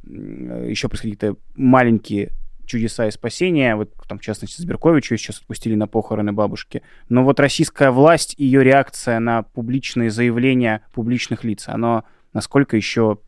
э, 0.04 0.66
еще 0.70 0.88
происходили 0.88 1.16
какие-то 1.16 1.38
маленькие 1.54 2.32
чудеса 2.64 3.06
и 3.06 3.10
спасения. 3.10 3.76
Вот 3.76 3.92
там, 4.08 4.18
в 4.18 4.22
частности, 4.22 4.62
Сберковичу 4.62 5.16
сейчас 5.18 5.38
отпустили 5.40 5.74
на 5.74 5.86
похороны 5.86 6.32
бабушки. 6.32 6.82
Но 7.10 7.24
вот 7.24 7.40
российская 7.40 7.90
власть, 7.90 8.34
ее 8.38 8.64
реакция 8.64 9.18
на 9.18 9.42
публичные 9.42 10.10
заявления 10.10 10.82
публичных 10.94 11.44
лиц, 11.44 11.64
оно 11.66 12.04
насколько 12.32 12.76
еще 12.76 13.18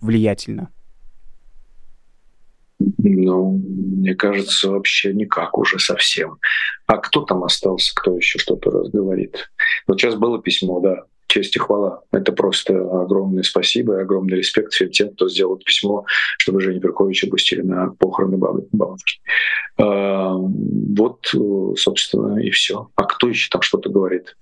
влиятельно? 0.00 0.68
Ну, 2.78 3.58
мне 3.58 4.14
кажется, 4.14 4.70
вообще 4.70 5.12
никак 5.12 5.56
уже 5.56 5.78
совсем. 5.78 6.38
А 6.86 6.98
кто 6.98 7.22
там 7.22 7.44
остался, 7.44 7.92
кто 7.94 8.16
еще 8.16 8.38
что-то 8.38 8.70
разговорит? 8.70 9.50
Вот 9.86 10.00
сейчас 10.00 10.14
было 10.14 10.42
письмо, 10.42 10.80
да, 10.80 11.04
честь 11.26 11.56
и 11.56 11.58
хвала. 11.58 12.02
Это 12.12 12.32
просто 12.32 12.74
огромное 12.74 13.42
спасибо 13.42 13.96
и 13.96 14.02
огромный 14.02 14.38
респект 14.38 14.72
всем 14.72 14.90
тем, 14.90 15.10
кто 15.10 15.28
сделал 15.28 15.56
письмо, 15.56 16.04
чтобы 16.38 16.60
Женю 16.60 16.80
Берковича 16.80 17.28
пустили 17.28 17.62
на 17.62 17.90
похороны 17.90 18.36
бабушки. 18.36 19.20
А, 19.78 20.34
вот, 20.34 21.32
собственно, 21.76 22.38
и 22.38 22.50
все. 22.50 22.90
А 22.94 23.04
кто 23.04 23.28
еще 23.28 23.48
там 23.50 23.62
что-то 23.62 23.88
говорит? 23.88 24.36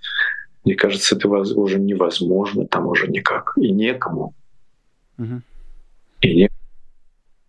Мне 0.64 0.74
кажется, 0.74 1.14
это 1.14 1.28
уже 1.28 1.78
невозможно, 1.78 2.66
там 2.66 2.86
уже 2.86 3.06
никак. 3.06 3.52
И 3.56 3.70
некому. 3.70 4.34
Угу. 5.18 5.42
И 6.22 6.34
некому 6.34 6.63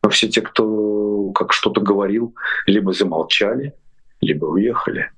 но 0.06 0.10
все 0.12 0.28
те, 0.28 0.42
кто 0.42 1.32
как 1.32 1.52
что-то 1.52 1.82
говорил, 1.82 2.36
либо 2.68 2.94
замолчали, 2.94 3.74
либо 4.22 4.46
уехали. 4.46 5.10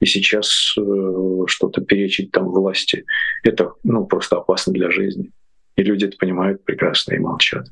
И 0.00 0.06
сейчас 0.06 0.74
э, 0.78 1.42
что-то 1.46 1.82
перечить 1.82 2.30
там 2.30 2.48
власти, 2.48 3.04
это 3.42 3.74
ну, 3.84 4.06
просто 4.06 4.38
опасно 4.38 4.72
для 4.72 4.90
жизни. 4.90 5.30
И 5.76 5.82
люди 5.82 6.06
это 6.06 6.16
понимают 6.16 6.64
прекрасно 6.64 7.12
и 7.12 7.18
молчат. 7.18 7.66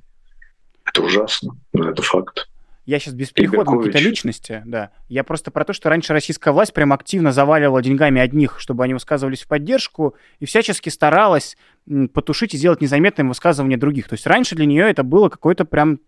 Это 0.85 1.01
ужасно, 1.01 1.57
но 1.73 1.89
это 1.89 2.03
факт. 2.03 2.51
Я 2.85 2.99
сейчас 2.99 3.15
без 3.15 3.31
перехода 3.31 3.71
на 3.71 3.79
какие-то 3.79 4.01
личности, 4.01 4.63
да. 4.67 4.91
Я 5.09 5.25
просто 5.25 5.51
про 5.51 5.65
то, 5.65 5.73
что 5.73 5.89
раньше 5.89 6.13
российская 6.13 6.53
власть 6.53 6.75
прям 6.75 6.93
активно 6.93 7.33
заваливала 7.33 7.81
деньгами 7.81 8.21
одних, 8.21 8.61
чтобы 8.61 8.85
они 8.85 8.93
высказывались 8.93 9.43
в 9.43 9.49
поддержку, 9.49 10.17
и 10.39 10.45
всячески 10.45 10.91
старалась 10.91 11.57
потушить 12.13 12.53
и 12.53 12.59
сделать 12.59 12.83
незаметным 12.83 13.29
высказывание 13.29 13.79
других. 13.79 14.07
То 14.07 14.17
есть 14.17 14.27
раньше 14.27 14.55
для 14.55 14.67
нее 14.67 14.85
это 14.85 15.03
было 15.03 15.31
какой-то 15.31 15.65
прям 15.65 16.01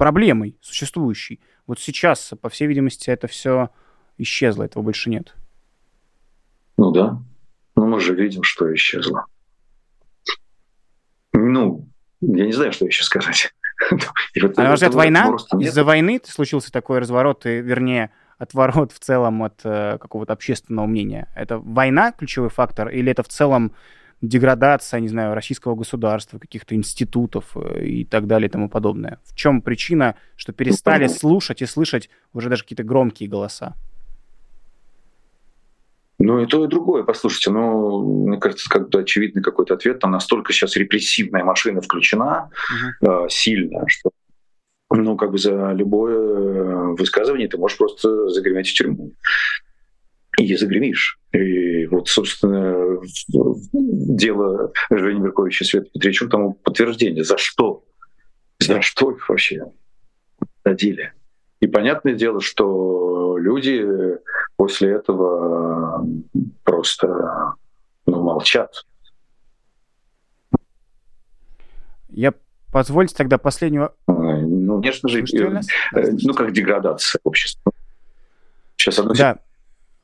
проблемой 0.00 0.56
существующей. 0.62 1.40
Вот 1.66 1.78
сейчас, 1.78 2.32
по 2.40 2.48
всей 2.48 2.66
видимости, 2.66 3.10
это 3.10 3.26
все 3.26 3.68
исчезло, 4.16 4.62
этого 4.62 4.82
больше 4.82 5.10
нет. 5.10 5.34
Ну 6.78 6.90
да. 6.90 7.22
Но 7.76 7.84
мы 7.86 8.00
же 8.00 8.14
видим, 8.14 8.42
что 8.42 8.74
исчезло. 8.74 9.26
Ну, 11.34 11.86
я 12.22 12.46
не 12.46 12.52
знаю, 12.52 12.72
что 12.72 12.86
еще 12.86 13.04
сказать. 13.04 13.52
вот 13.90 14.58
а 14.58 14.62
на 14.62 14.72
взгляд, 14.72 14.94
война? 14.94 15.36
Из-за 15.58 15.84
войны 15.84 16.18
случился 16.24 16.72
такой 16.72 17.00
разворот, 17.00 17.44
и, 17.44 17.60
вернее, 17.60 18.10
отворот 18.38 18.92
в 18.92 19.00
целом 19.00 19.42
от 19.42 19.60
э, 19.64 19.98
какого-то 20.00 20.32
общественного 20.32 20.86
мнения? 20.86 21.28
Это 21.36 21.58
война 21.58 22.12
ключевой 22.12 22.48
фактор, 22.48 22.88
или 22.88 23.12
это 23.12 23.22
в 23.22 23.28
целом 23.28 23.74
деградация, 24.22 25.00
не 25.00 25.08
знаю, 25.08 25.34
российского 25.34 25.74
государства, 25.74 26.38
каких-то 26.38 26.74
институтов 26.74 27.56
э, 27.56 27.84
и 27.84 28.04
так 28.04 28.26
далее 28.26 28.48
и 28.48 28.50
тому 28.50 28.68
подобное? 28.68 29.18
В 29.24 29.34
чем 29.34 29.62
причина, 29.62 30.16
что 30.36 30.52
перестали 30.52 31.06
ну, 31.06 31.12
слушать 31.12 31.62
и 31.62 31.66
слышать 31.66 32.10
уже 32.32 32.48
даже 32.48 32.62
какие-то 32.62 32.84
громкие 32.84 33.28
голоса? 33.28 33.74
Ну, 36.18 36.38
и 36.38 36.46
то, 36.46 36.64
и 36.64 36.68
другое, 36.68 37.02
послушайте. 37.02 37.50
Ну, 37.50 38.26
мне 38.26 38.38
кажется, 38.38 38.68
как-то 38.68 38.98
очевидный 38.98 39.42
какой-то 39.42 39.72
ответ. 39.74 40.00
Там 40.00 40.10
настолько 40.10 40.52
сейчас 40.52 40.76
репрессивная 40.76 41.44
машина 41.44 41.80
включена 41.80 42.50
uh-huh. 43.02 43.26
э, 43.26 43.28
сильно, 43.30 43.84
что 43.86 44.10
ну, 44.90 45.16
как 45.16 45.30
бы 45.30 45.38
за 45.38 45.72
любое 45.72 46.16
э, 46.16 46.94
высказывание 46.98 47.48
ты 47.48 47.56
можешь 47.56 47.78
просто 47.78 48.28
загреметь 48.28 48.68
в 48.68 48.74
тюрьму 48.74 49.12
и 50.38 50.56
загремишь. 50.56 51.18
И 51.32 51.86
вот, 51.86 52.08
собственно, 52.08 52.98
дело 53.68 54.72
Жени 54.90 55.20
Берковича 55.20 55.64
и 55.64 55.66
Света 55.66 55.90
Петричук 55.92 56.30
тому 56.30 56.54
подтверждение. 56.54 57.24
За 57.24 57.36
что? 57.36 57.84
За 58.58 58.80
что 58.82 59.12
их 59.12 59.28
вообще 59.28 59.64
дадили? 60.64 61.12
И 61.60 61.66
понятное 61.66 62.14
дело, 62.14 62.40
что 62.40 63.36
люди 63.38 63.86
после 64.56 64.92
этого 64.92 66.06
просто 66.64 67.54
ну, 68.06 68.22
молчат. 68.22 68.84
Я 72.08 72.34
позвольте 72.72 73.14
тогда 73.14 73.38
последнего... 73.38 73.94
Ну, 74.06 74.80
конечно 74.80 75.08
же, 75.08 75.22
э, 75.22 76.10
ну, 76.22 76.34
как 76.34 76.52
деградация 76.52 77.20
общества. 77.24 77.72
Сейчас 78.76 78.98
одну 78.98 79.14
да. 79.14 79.38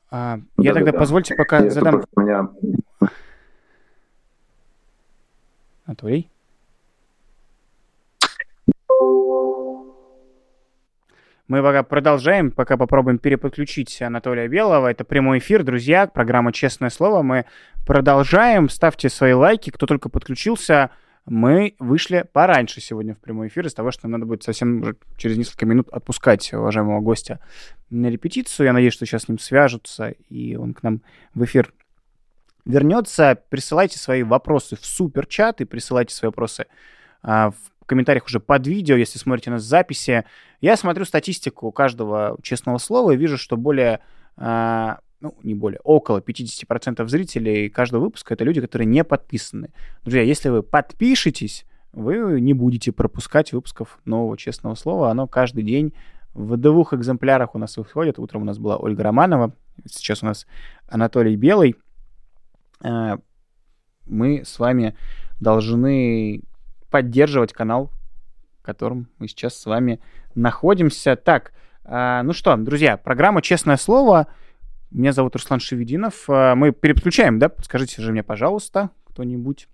А, 0.09 0.37
да, 0.37 0.43
я 0.57 0.73
да, 0.73 0.79
тогда 0.79 0.91
да. 0.91 0.99
позвольте 0.99 1.35
пока 1.35 1.59
я 1.59 1.69
задам... 1.69 2.03
Меня... 2.15 2.49
Анатолий? 5.85 6.29
Мы 11.47 11.63
пока 11.63 11.83
продолжаем, 11.83 12.51
пока 12.51 12.75
попробуем 12.75 13.19
переподключить 13.19 14.01
Анатолия 14.01 14.49
Белого. 14.49 14.87
Это 14.87 15.05
прямой 15.05 15.37
эфир, 15.37 15.63
друзья, 15.63 16.05
программа 16.07 16.51
«Честное 16.51 16.89
слово». 16.89 17.21
Мы 17.21 17.45
продолжаем. 17.85 18.67
Ставьте 18.67 19.07
свои 19.07 19.31
лайки. 19.31 19.69
Кто 19.69 19.85
только 19.85 20.09
подключился, 20.09 20.89
мы 21.27 21.75
вышли 21.77 22.25
пораньше 22.31 22.79
сегодня 22.79 23.13
в 23.13 23.19
прямой 23.19 23.49
эфир 23.49 23.67
из 23.67 23.73
того, 23.73 23.91
что 23.91 24.05
нам 24.07 24.13
надо 24.13 24.25
будет 24.25 24.43
совсем 24.43 24.95
через 25.17 25.37
несколько 25.37 25.65
минут 25.65 25.89
отпускать 25.89 26.53
уважаемого 26.53 27.01
гостя 27.01 27.41
на 27.89 28.07
репетицию. 28.07 28.67
Я 28.67 28.73
надеюсь, 28.73 28.93
что 28.93 29.05
сейчас 29.05 29.23
с 29.23 29.27
ним 29.27 29.37
свяжутся, 29.37 30.11
и 30.29 30.55
он 30.55 30.73
к 30.73 30.83
нам 30.83 31.01
в 31.33 31.43
эфир 31.43 31.73
вернется. 32.63 33.37
Присылайте 33.49 33.99
свои 33.99 34.23
вопросы 34.23 34.77
в 34.77 34.85
суперчат 34.85 35.59
и 35.59 35.65
присылайте 35.65 36.15
свои 36.15 36.29
вопросы 36.29 36.67
а, 37.21 37.51
в 37.51 37.85
комментариях 37.85 38.25
уже 38.25 38.39
под 38.39 38.65
видео, 38.65 38.95
если 38.95 39.19
смотрите 39.19 39.51
нас 39.51 39.63
в 39.63 39.67
записи. 39.67 40.23
Я 40.61 40.77
смотрю 40.77 41.03
статистику 41.03 41.73
каждого 41.73 42.37
честного 42.41 42.77
слова 42.77 43.11
и 43.11 43.17
вижу, 43.17 43.37
что 43.37 43.57
более 43.57 43.99
а, 44.37 44.99
ну, 45.19 45.35
не 45.43 45.55
более, 45.55 45.79
около 45.83 46.19
50% 46.19 47.07
зрителей 47.07 47.69
каждого 47.69 48.03
выпуска 48.03 48.33
это 48.33 48.43
люди, 48.43 48.61
которые 48.61 48.85
не 48.85 49.03
подписаны. 49.03 49.71
Друзья, 50.03 50.21
если 50.21 50.49
вы 50.49 50.63
подпишетесь, 50.63 51.65
вы 51.91 52.39
не 52.39 52.53
будете 52.53 52.91
пропускать 52.91 53.51
выпусков 53.53 53.99
нового 54.05 54.37
честного 54.37 54.75
слова. 54.75 55.09
Оно 55.09 55.27
каждый 55.27 55.63
день 55.63 55.93
в 56.33 56.55
двух 56.57 56.93
экземплярах 56.93 57.55
у 57.55 57.57
нас 57.57 57.77
выходит. 57.77 58.19
Утром 58.19 58.43
у 58.43 58.45
нас 58.45 58.59
была 58.59 58.77
Ольга 58.77 59.03
Романова, 59.03 59.55
сейчас 59.89 60.21
у 60.21 60.27
нас 60.27 60.45
Анатолий 60.87 61.35
Белый. 61.35 61.75
Э, 62.83 63.17
мы 64.05 64.45
с 64.45 64.59
вами 64.59 64.95
должны 65.39 66.43
поддерживать 66.91 67.53
канал, 67.53 67.91
в 68.59 68.63
котором 68.63 69.09
мы 69.17 69.27
сейчас 69.27 69.57
с 69.57 69.65
вами 69.65 69.99
находимся. 70.35 71.15
Так, 71.15 71.53
э, 71.85 72.21
ну 72.23 72.33
что, 72.33 72.55
друзья, 72.57 72.97
программа 72.97 73.41
«Честное 73.41 73.77
слово» 73.77 74.27
Меня 74.91 75.11
зовут 75.11 75.35
Руслан 75.35 75.59
Шевединов. 75.59 76.29
А, 76.29 76.55
мы 76.55 76.71
переключаем, 76.71 77.39
да? 77.39 77.49
Подскажите 77.49 78.01
же 78.01 78.11
мне, 78.11 78.23
пожалуйста, 78.23 78.89
кто-нибудь. 79.05 79.67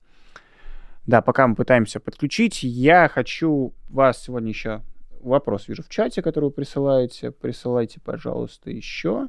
Да, 1.06 1.22
пока 1.22 1.48
мы 1.48 1.56
пытаемся 1.56 2.00
подключить, 2.00 2.64
я 2.64 3.10
хочу 3.10 3.74
вас 3.90 4.24
сегодня 4.24 4.50
еще 4.50 4.82
вопрос 5.22 5.68
вижу 5.68 5.84
в 5.84 5.90
чате, 5.90 6.22
который 6.22 6.46
вы 6.46 6.52
присылаете. 6.52 7.32
Присылайте, 7.32 8.00
пожалуйста, 8.00 8.72
еще. 8.72 9.28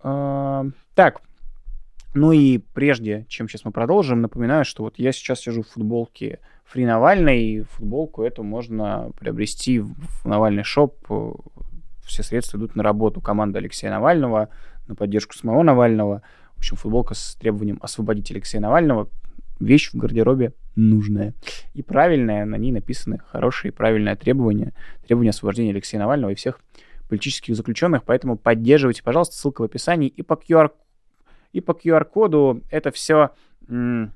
А, 0.00 0.66
так, 0.94 1.22
ну 2.14 2.30
и 2.30 2.58
прежде, 2.58 3.26
чем 3.28 3.48
сейчас 3.48 3.64
мы 3.64 3.72
продолжим, 3.72 4.20
напоминаю, 4.20 4.64
что 4.64 4.84
вот 4.84 4.98
я 4.98 5.10
сейчас 5.10 5.40
сижу 5.40 5.62
в 5.62 5.68
футболке 5.68 6.38
Фри 6.64 6.86
Навальный, 6.86 7.42
и 7.42 7.62
футболку 7.62 8.22
эту 8.22 8.44
можно 8.44 9.10
приобрести 9.18 9.80
в 9.80 10.24
Навальный 10.24 10.62
шоп. 10.62 10.96
Все 12.04 12.22
средства 12.22 12.58
идут 12.58 12.76
на 12.76 12.84
работу 12.84 13.20
команды 13.20 13.58
Алексея 13.58 13.90
Навального 13.90 14.50
на 14.86 14.94
поддержку 14.94 15.34
самого 15.34 15.62
Навального. 15.62 16.22
В 16.54 16.58
общем, 16.58 16.76
футболка 16.76 17.14
с 17.14 17.36
требованием 17.36 17.78
освободить 17.82 18.30
Алексея 18.30 18.60
Навального 18.60 19.08
вещь 19.60 19.90
в 19.92 19.96
гардеробе 19.96 20.52
нужная 20.76 21.34
и 21.74 21.82
правильная. 21.82 22.44
На 22.44 22.56
ней 22.56 22.72
написаны 22.72 23.18
хорошие 23.26 23.70
и 23.70 23.74
правильные 23.74 24.16
требования. 24.16 24.72
Требования 25.06 25.30
освобождения 25.30 25.70
Алексея 25.70 26.00
Навального 26.00 26.30
и 26.30 26.34
всех 26.34 26.60
политических 27.08 27.54
заключенных. 27.54 28.02
Поэтому 28.04 28.36
поддерживайте, 28.36 29.02
пожалуйста, 29.02 29.36
ссылка 29.36 29.62
в 29.62 29.64
описании. 29.64 30.08
И 30.08 30.22
по 30.22 30.34
QR, 30.34 30.70
и 31.52 31.60
по 31.60 31.72
QR-коду 31.72 32.62
это 32.70 32.90
все 32.90 33.30
м- 33.68 34.12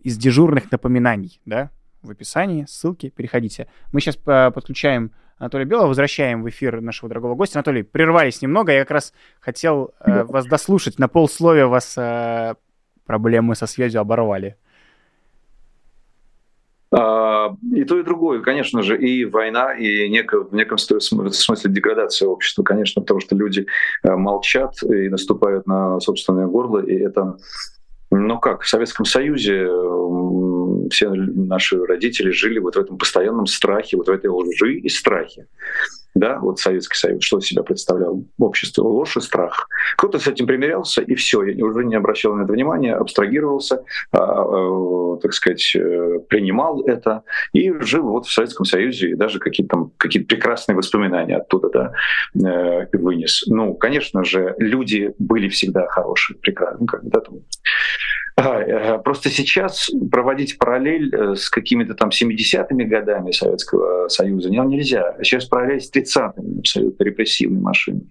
из 0.00 0.16
дежурных 0.16 0.70
напоминаний, 0.70 1.40
да? 1.46 1.70
в 2.02 2.10
описании, 2.10 2.66
ссылки, 2.68 3.08
переходите. 3.08 3.66
Мы 3.92 4.00
сейчас 4.00 4.16
э, 4.26 4.50
подключаем 4.52 5.10
Анатолия 5.38 5.66
Белого, 5.66 5.88
возвращаем 5.88 6.42
в 6.42 6.48
эфир 6.48 6.80
нашего 6.80 7.10
дорогого 7.10 7.34
гостя. 7.34 7.58
Анатолий, 7.58 7.82
прервались 7.82 8.40
немного, 8.40 8.72
я 8.72 8.80
как 8.80 8.92
раз 8.92 9.12
хотел 9.38 9.92
э, 10.00 10.24
вас 10.24 10.46
дослушать, 10.46 10.98
на 10.98 11.08
полсловия 11.08 11.66
вас 11.66 11.94
э, 11.98 12.54
проблемы 13.04 13.54
со 13.54 13.66
связью 13.66 14.00
оборвали. 14.00 14.56
А, 16.90 17.54
и 17.74 17.84
то, 17.84 17.98
и 17.98 18.02
другое, 18.02 18.40
конечно 18.40 18.80
же, 18.80 18.96
и 18.96 19.26
война, 19.26 19.74
и 19.74 20.08
неко, 20.08 20.44
в 20.44 20.54
неком 20.54 20.78
смысле 20.78 21.70
деградация 21.70 22.28
общества, 22.28 22.62
конечно, 22.62 23.02
потому 23.02 23.20
что 23.20 23.36
люди 23.36 23.66
э, 24.04 24.16
молчат 24.16 24.82
и 24.84 25.10
наступают 25.10 25.66
на 25.66 26.00
собственное 26.00 26.46
горло, 26.46 26.78
и 26.78 26.94
это 26.94 27.36
ну 28.10 28.38
как, 28.38 28.62
в 28.62 28.68
Советском 28.68 29.04
Союзе 29.04 29.66
все 30.90 31.10
наши 31.10 31.82
родители 31.84 32.30
жили 32.30 32.58
вот 32.58 32.76
в 32.76 32.78
этом 32.78 32.98
постоянном 32.98 33.46
страхе, 33.46 33.96
вот 33.96 34.08
в 34.08 34.10
этой 34.10 34.28
лжи 34.28 34.74
и 34.74 34.88
страхе 34.88 35.46
да, 36.16 36.38
вот 36.38 36.58
Советский 36.58 36.96
Союз, 36.96 37.24
что 37.24 37.40
себя 37.40 37.62
представлял 37.62 38.24
общество, 38.38 38.82
ложь 38.82 39.16
и 39.16 39.20
страх. 39.20 39.68
Кто-то 39.96 40.18
с 40.18 40.26
этим 40.26 40.46
примирялся, 40.46 41.02
и 41.02 41.14
все, 41.14 41.42
я 41.44 41.64
уже 41.64 41.84
не 41.84 41.94
обращал 41.94 42.34
на 42.34 42.44
это 42.44 42.52
внимания, 42.52 42.94
абстрагировался, 42.94 43.84
а, 44.12 44.18
а, 44.18 45.16
так 45.18 45.32
сказать, 45.34 45.72
э, 45.76 46.20
принимал 46.28 46.82
это 46.86 47.22
и 47.52 47.72
жил 47.80 48.04
вот 48.04 48.26
в 48.26 48.32
Советском 48.32 48.64
Союзе, 48.64 49.10
и 49.10 49.14
даже 49.14 49.38
какие-то 49.38 49.76
там 49.76 49.92
какие-то 49.96 50.28
прекрасные 50.28 50.76
воспоминания 50.76 51.36
оттуда 51.36 51.68
да, 51.68 51.92
э, 52.34 52.96
вынес. 52.96 53.44
Ну, 53.46 53.74
конечно 53.74 54.24
же, 54.24 54.54
люди 54.58 55.14
были 55.18 55.48
всегда 55.48 55.86
хорошие, 55.86 56.38
прекрасные, 56.38 56.86
когда 56.86 57.20
там 57.20 57.40
просто 59.04 59.30
сейчас 59.30 59.90
проводить 60.10 60.58
параллель 60.58 61.14
э, 61.14 61.36
с 61.36 61.48
какими-то 61.48 61.94
там 61.94 62.10
70-ми 62.10 62.84
годами 62.84 63.32
Советского 63.32 64.08
Союза 64.08 64.50
нельзя. 64.50 65.16
Сейчас 65.22 65.46
параллель 65.46 65.80
с 65.80 65.90
30-ми, 65.90 66.58
абсолютно 66.58 67.02
репрессивной 67.02 67.60
машиной. 67.60 68.06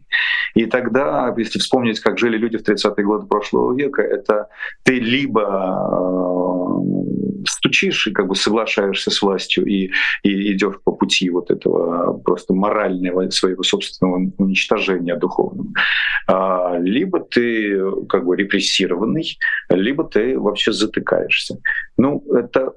И 0.56 0.66
тогда, 0.66 1.34
если 1.38 1.60
вспомнить, 1.60 2.00
как 2.00 2.18
жили 2.18 2.38
люди 2.38 2.58
в 2.58 2.68
30-е 2.68 3.06
годы 3.06 3.28
прошлого 3.28 3.76
века, 3.76 4.02
это 4.02 4.48
ты 4.84 5.00
либо 5.00 5.42
э, 5.42 6.95
стучишь 7.46 8.08
и 8.08 8.12
как 8.12 8.28
бы 8.28 8.36
соглашаешься 8.36 9.12
с 9.12 9.22
властью 9.22 9.66
и, 9.66 9.92
и 10.24 10.54
идешь 10.54 10.76
по 10.84 10.92
пути 10.92 11.30
вот 11.30 11.52
этого 11.52 12.18
просто 12.20 12.54
морального 12.54 13.30
своего 13.30 13.64
собственного 13.64 14.32
уничтожения 14.38 15.16
духовного, 15.16 15.70
а, 16.28 16.78
либо 16.80 17.20
ты 17.20 17.80
как 18.10 18.26
бы 18.26 18.36
репрессированный, 18.36 19.38
либо 19.70 20.04
ты 20.04 20.40
вообще 20.40 20.72
затыкаешься. 20.72 21.60
Ну, 21.98 22.24
это, 22.36 22.74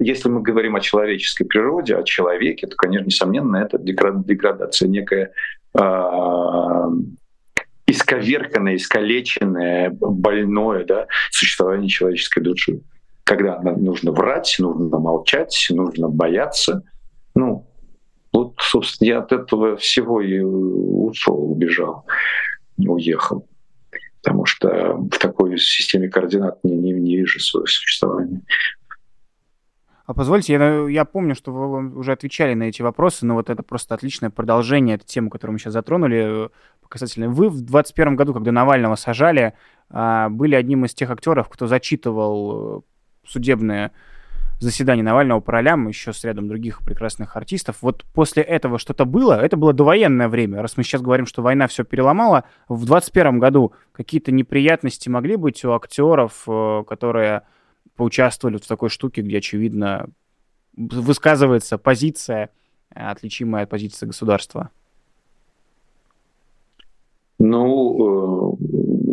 если 0.00 0.28
мы 0.28 0.42
говорим 0.42 0.76
о 0.76 0.80
человеческой 0.80 1.44
природе, 1.44 1.96
о 1.96 2.04
человеке, 2.04 2.66
то, 2.66 2.76
конечно, 2.76 3.06
несомненно, 3.06 3.56
это 3.56 3.78
деградация, 3.78 4.88
некая 4.88 5.32
а, 5.74 6.88
исковерканное, 7.86 8.76
искалеченное, 8.76 9.90
больное 9.90 10.84
да, 10.84 11.06
существование 11.30 11.88
человеческой 11.88 12.42
души. 12.42 12.80
Когда 13.32 13.58
нужно 13.62 14.12
врать, 14.12 14.56
нужно 14.58 14.98
молчать, 14.98 15.68
нужно 15.70 16.10
бояться. 16.10 16.82
Ну, 17.34 17.66
вот, 18.30 18.56
собственно, 18.58 19.08
я 19.08 19.18
от 19.20 19.32
этого 19.32 19.76
всего 19.76 20.20
и 20.20 20.38
ушел, 20.40 21.50
убежал, 21.50 22.04
уехал 22.76 23.48
потому 24.22 24.44
что 24.44 24.96
в 24.98 25.18
такой 25.18 25.58
системе 25.58 26.10
координат 26.10 26.62
не, 26.62 26.76
не, 26.76 26.92
не 26.92 27.16
вижу 27.16 27.40
свое 27.40 27.66
существование. 27.66 28.42
А 30.04 30.12
позвольте, 30.12 30.52
я, 30.52 30.88
я 30.88 31.04
помню, 31.06 31.34
что 31.34 31.52
вы 31.52 31.96
уже 31.96 32.12
отвечали 32.12 32.52
на 32.52 32.64
эти 32.64 32.82
вопросы, 32.82 33.24
но 33.24 33.34
вот 33.34 33.48
это 33.48 33.62
просто 33.62 33.94
отличное 33.94 34.28
продолжение 34.28 34.96
этой 34.96 35.06
темы, 35.06 35.30
которую 35.30 35.54
мы 35.54 35.58
сейчас 35.58 35.72
затронули, 35.72 36.50
касательно. 36.88 37.30
Вы 37.30 37.48
в 37.48 37.62
2021 37.62 38.14
году, 38.14 38.34
когда 38.34 38.52
Навального 38.52 38.96
сажали, 38.96 39.54
а, 39.88 40.28
были 40.28 40.54
одним 40.54 40.84
из 40.84 40.92
тех 40.94 41.10
актеров, 41.10 41.48
кто 41.48 41.66
зачитывал 41.66 42.84
судебные 43.26 43.92
заседание 44.62 45.04
Навального 45.04 45.40
по 45.40 45.52
ролям 45.52 45.88
еще 45.88 46.12
с 46.12 46.24
рядом 46.24 46.48
других 46.48 46.82
прекрасных 46.82 47.36
артистов. 47.36 47.78
Вот 47.80 48.04
после 48.14 48.42
этого 48.42 48.78
что-то 48.78 49.04
было? 49.04 49.34
Это 49.34 49.56
было 49.56 49.72
довоенное 49.72 50.28
время. 50.28 50.62
Раз 50.62 50.76
мы 50.76 50.84
сейчас 50.84 51.02
говорим, 51.02 51.26
что 51.26 51.42
война 51.42 51.66
все 51.66 51.84
переломала, 51.84 52.44
в 52.68 52.86
21 52.86 53.38
году 53.38 53.72
какие-то 53.92 54.32
неприятности 54.32 55.08
могли 55.08 55.36
быть 55.36 55.64
у 55.64 55.72
актеров, 55.72 56.44
э, 56.46 56.84
которые 56.88 57.42
поучаствовали 57.96 58.56
в 58.56 58.66
такой 58.66 58.88
штуке, 58.88 59.22
где, 59.22 59.38
очевидно, 59.38 60.08
высказывается 60.76 61.76
позиция, 61.76 62.50
отличимая 62.94 63.64
от 63.64 63.70
позиции 63.70 64.06
государства? 64.06 64.70
Ну, 67.38 68.56
э, 68.60 68.64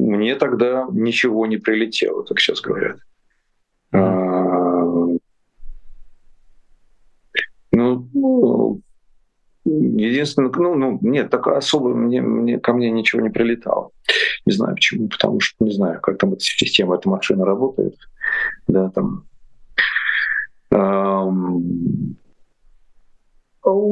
мне 0.09 0.35
тогда 0.35 0.87
ничего 0.91 1.47
не 1.47 1.57
прилетело, 1.57 2.23
как 2.23 2.39
сейчас 2.39 2.61
говорят. 2.61 2.99
Mm. 3.93 5.19
Ну, 7.71 8.81
единственное, 9.65 10.51
ну, 10.51 10.75
ну, 10.75 10.99
нет, 11.01 11.29
так 11.29 11.47
особо 11.47 11.93
мне, 11.93 12.21
мне, 12.21 12.59
ко 12.59 12.73
мне 12.73 12.91
ничего 12.91 13.21
не 13.21 13.29
прилетало. 13.29 13.91
Не 14.45 14.53
знаю 14.53 14.75
почему, 14.75 15.07
потому 15.07 15.39
что 15.39 15.63
не 15.63 15.71
знаю, 15.71 16.01
как 16.01 16.17
там 16.17 16.33
эта 16.33 16.41
система, 16.41 16.95
эта 16.95 17.09
машина 17.09 17.45
работает. 17.45 17.95
Да, 18.67 18.89
там. 18.89 19.25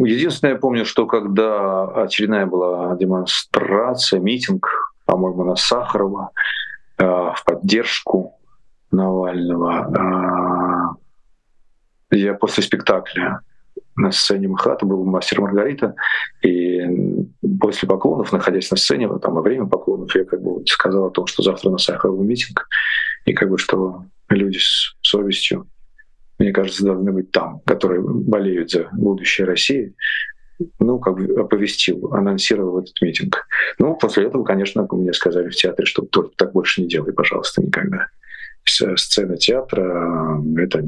Единственное, 0.08 0.54
я 0.54 0.60
помню, 0.60 0.86
что 0.86 1.06
когда 1.06 1.84
очередная 2.04 2.46
была 2.46 2.96
демонстрация, 2.96 4.20
митинг, 4.20 4.68
по-моему, 5.06 5.44
на 5.44 5.56
Сахарова 5.56 6.32
э, 6.98 7.04
в 7.04 7.44
поддержку 7.46 8.37
Навального, 8.92 10.98
э, 12.12 12.18
я 12.18 12.34
после 12.34 12.64
спектакля 12.64 13.42
на 13.96 14.12
сцене 14.12 14.48
МХАТа 14.48 14.86
был 14.86 15.04
мастер 15.04 15.42
Маргарита, 15.42 15.96
и 16.44 16.82
после 17.60 17.90
поклонов, 17.90 18.32
находясь 18.32 18.72
на 18.72 18.78
сцене, 18.78 19.10
там 19.20 19.34
во 19.34 19.42
время 19.42 19.66
поклонов, 19.66 20.16
я 20.16 20.24
как 20.24 20.42
бы 20.42 20.64
сказал 20.68 21.06
о 21.06 21.12
том, 21.12 21.26
что 21.26 21.44
завтра 21.44 21.72
на 21.72 21.80
Сахарову 21.80 22.24
митинг, 22.24 22.68
и 23.26 23.34
как 23.34 23.50
бы 23.50 23.58
что 23.58 24.06
люди 24.30 24.60
с 24.60 24.96
совестью, 25.02 25.68
мне 26.38 26.52
кажется, 26.52 26.86
должны 26.86 27.12
быть 27.12 27.32
там, 27.32 27.62
которые 27.66 28.02
болеют 28.02 28.70
за 28.70 28.88
будущее 28.92 29.48
России, 29.48 29.96
ну, 30.80 31.00
как 31.00 31.16
бы 31.16 31.42
оповестил, 31.42 32.14
анонсировал 32.14 32.80
этот 32.80 33.00
митинг. 33.02 33.48
Ну, 33.80 33.96
после 33.96 34.26
этого, 34.26 34.44
конечно, 34.44 34.88
мне 34.92 35.14
сказали 35.14 35.50
в 35.50 35.56
театре, 35.56 35.86
что 35.86 36.04
только 36.04 36.32
так 36.36 36.54
больше 36.54 36.82
не 36.82 36.88
делай, 36.88 37.14
пожалуйста, 37.14 37.62
никогда. 37.62 38.08
Сцена 38.70 39.38
театра— 39.38 40.42
это 40.58 40.84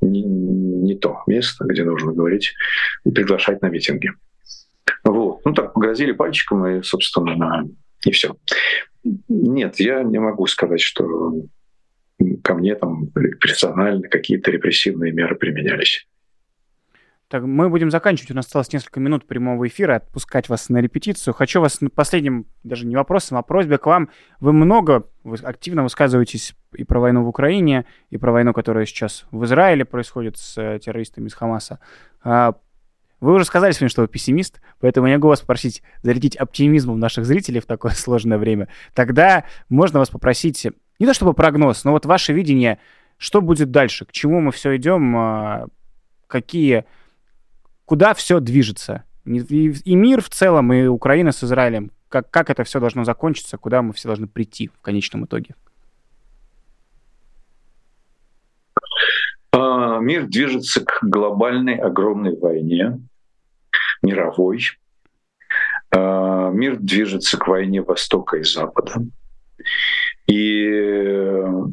не, 0.00 0.22
не 0.22 0.96
то 0.96 1.22
место, 1.26 1.64
где 1.64 1.84
нужно 1.84 2.12
говорить 2.12 2.54
и 3.04 3.10
приглашать 3.10 3.62
на 3.62 3.68
митинги. 3.68 4.10
Вот. 5.04 5.44
Ну 5.44 5.52
так, 5.52 5.72
погрозили 5.72 6.12
пальчиком 6.12 6.66
и, 6.66 6.82
собственно, 6.82 7.68
и 8.04 8.10
все. 8.10 8.36
Нет, 9.28 9.80
я 9.80 10.02
не 10.02 10.18
могу 10.18 10.46
сказать, 10.46 10.80
что 10.80 11.34
ко 12.42 12.54
мне 12.54 12.74
там 12.74 13.08
персонально 13.40 14.08
какие-то 14.08 14.50
репрессивные 14.50 15.12
меры 15.12 15.36
применялись. 15.36 16.06
Так, 17.34 17.42
мы 17.42 17.68
будем 17.68 17.90
заканчивать. 17.90 18.30
У 18.30 18.34
нас 18.34 18.46
осталось 18.46 18.72
несколько 18.72 19.00
минут 19.00 19.26
прямого 19.26 19.66
эфира, 19.66 19.96
отпускать 19.96 20.48
вас 20.48 20.68
на 20.68 20.78
репетицию. 20.78 21.34
Хочу 21.34 21.60
вас 21.60 21.80
последним, 21.92 22.46
даже 22.62 22.86
не 22.86 22.94
вопросом, 22.94 23.38
а 23.38 23.42
просьбе 23.42 23.76
к 23.76 23.86
вам. 23.86 24.08
Вы 24.38 24.52
много, 24.52 25.08
вы 25.24 25.36
активно 25.42 25.82
высказываетесь 25.82 26.54
и 26.76 26.84
про 26.84 27.00
войну 27.00 27.24
в 27.24 27.28
Украине, 27.28 27.86
и 28.10 28.18
про 28.18 28.30
войну, 28.30 28.52
которая 28.52 28.86
сейчас 28.86 29.24
в 29.32 29.44
Израиле 29.46 29.84
происходит 29.84 30.36
с 30.36 30.56
э, 30.56 30.78
террористами 30.78 31.26
из 31.26 31.34
Хамаса. 31.34 31.80
А, 32.22 32.54
вы 33.18 33.34
уже 33.34 33.44
сказали 33.44 33.72
сегодня, 33.72 33.88
что 33.88 34.02
вы 34.02 34.06
пессимист, 34.06 34.60
поэтому 34.78 35.08
я 35.08 35.14
могу 35.14 35.26
вас 35.26 35.40
попросить 35.40 35.82
зарядить 36.04 36.36
оптимизмом 36.36 37.00
наших 37.00 37.26
зрителей 37.26 37.58
в 37.58 37.66
такое 37.66 37.90
сложное 37.96 38.38
время. 38.38 38.68
Тогда 38.94 39.42
можно 39.68 39.98
вас 39.98 40.08
попросить, 40.08 40.68
не 41.00 41.06
то 41.06 41.12
чтобы 41.12 41.34
прогноз, 41.34 41.82
но 41.82 41.90
вот 41.90 42.06
ваше 42.06 42.32
видение, 42.32 42.78
что 43.16 43.40
будет 43.40 43.72
дальше, 43.72 44.04
к 44.04 44.12
чему 44.12 44.40
мы 44.40 44.52
все 44.52 44.76
идем, 44.76 45.16
а, 45.16 45.66
какие 46.28 46.84
куда 47.84 48.14
все 48.14 48.40
движется. 48.40 49.04
И, 49.24 49.94
мир 49.94 50.20
в 50.20 50.28
целом, 50.28 50.72
и 50.72 50.86
Украина 50.86 51.32
с 51.32 51.42
Израилем. 51.42 51.90
Как, 52.08 52.30
как 52.30 52.50
это 52.50 52.64
все 52.64 52.78
должно 52.78 53.04
закончиться, 53.04 53.56
куда 53.58 53.82
мы 53.82 53.92
все 53.92 54.08
должны 54.08 54.26
прийти 54.26 54.68
в 54.68 54.80
конечном 54.80 55.24
итоге? 55.24 55.54
А, 59.52 59.98
мир 59.98 60.26
движется 60.26 60.84
к 60.84 60.98
глобальной 61.02 61.76
огромной 61.76 62.36
войне, 62.38 63.00
мировой. 64.02 64.62
А, 65.90 66.50
мир 66.50 66.76
движется 66.76 67.38
к 67.38 67.48
войне 67.48 67.82
Востока 67.82 68.36
и 68.36 68.44
Запада. 68.44 69.02
И 70.26 70.66
э, 70.66 71.64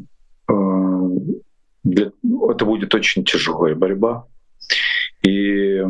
для, 1.84 2.12
это 2.50 2.64
будет 2.64 2.94
очень 2.94 3.24
тяжелая 3.24 3.74
борьба. 3.74 4.26
И 5.22 5.82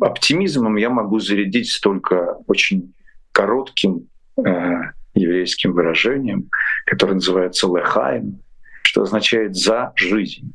оптимизмом 0.00 0.76
я 0.76 0.90
могу 0.90 1.18
зарядить 1.18 1.78
только 1.82 2.38
очень 2.46 2.94
коротким 3.32 4.08
э, 4.36 4.92
еврейским 5.14 5.72
выражением, 5.72 6.48
которое 6.86 7.14
называется 7.14 7.66
«лехайм», 7.66 8.40
что 8.82 9.02
означает 9.02 9.56
«за 9.56 9.92
жизнь». 9.96 10.52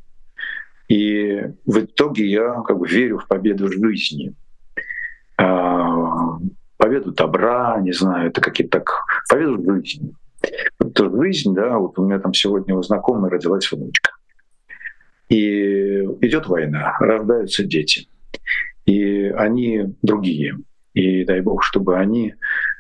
И 0.88 1.42
в 1.66 1.80
итоге 1.80 2.30
я 2.30 2.62
как 2.62 2.78
бы 2.78 2.88
верю 2.88 3.18
в 3.18 3.28
победу 3.28 3.72
жизни, 3.72 4.36
а, 5.38 6.38
победу 6.78 7.12
добра, 7.12 7.80
не 7.82 7.92
знаю, 7.92 8.30
это 8.30 8.42
какие-то 8.42 8.80
так, 8.80 9.04
победу 9.30 9.64
жизни. 9.64 10.14
Вот 10.80 10.98
жизнь, 10.98 11.56
да, 11.56 11.78
вот 11.80 11.98
у 11.98 12.06
меня 12.06 12.20
там 12.20 12.34
сегодня 12.34 12.76
у 12.76 12.84
знакомой 12.84 13.32
родилась 13.32 13.72
внучка. 13.72 14.12
И 15.30 16.04
идет 16.22 16.46
война, 16.48 16.96
рождаются 17.00 17.64
дети. 17.64 18.08
И 18.86 19.26
они 19.30 19.96
другие. 20.02 20.58
И 20.94 21.26
дай 21.26 21.42
бог, 21.42 21.64
чтобы 21.64 21.98
они 21.98 22.36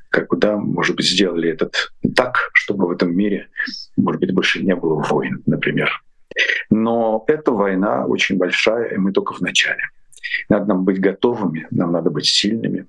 как 0.09 0.29
бы, 0.29 0.37
да, 0.37 0.55
может 0.55 0.95
быть, 0.95 1.05
сделали 1.05 1.49
этот 1.49 1.91
так, 2.15 2.49
чтобы 2.53 2.87
в 2.87 2.91
этом 2.91 3.13
мире, 3.13 3.49
может 3.97 4.21
быть, 4.21 4.33
больше 4.33 4.63
не 4.63 4.73
было 4.73 5.03
войн, 5.03 5.43
например. 5.45 6.01
Но 6.69 7.25
эта 7.27 7.51
война 7.51 8.05
очень 8.05 8.37
большая, 8.37 8.93
и 8.93 8.97
мы 8.97 9.11
только 9.11 9.33
в 9.33 9.41
начале. 9.41 9.81
Надо 10.47 10.67
нам 10.67 10.85
быть 10.85 11.01
готовыми, 11.01 11.67
нам 11.69 11.91
надо 11.91 12.11
быть 12.11 12.27
сильными. 12.27 12.87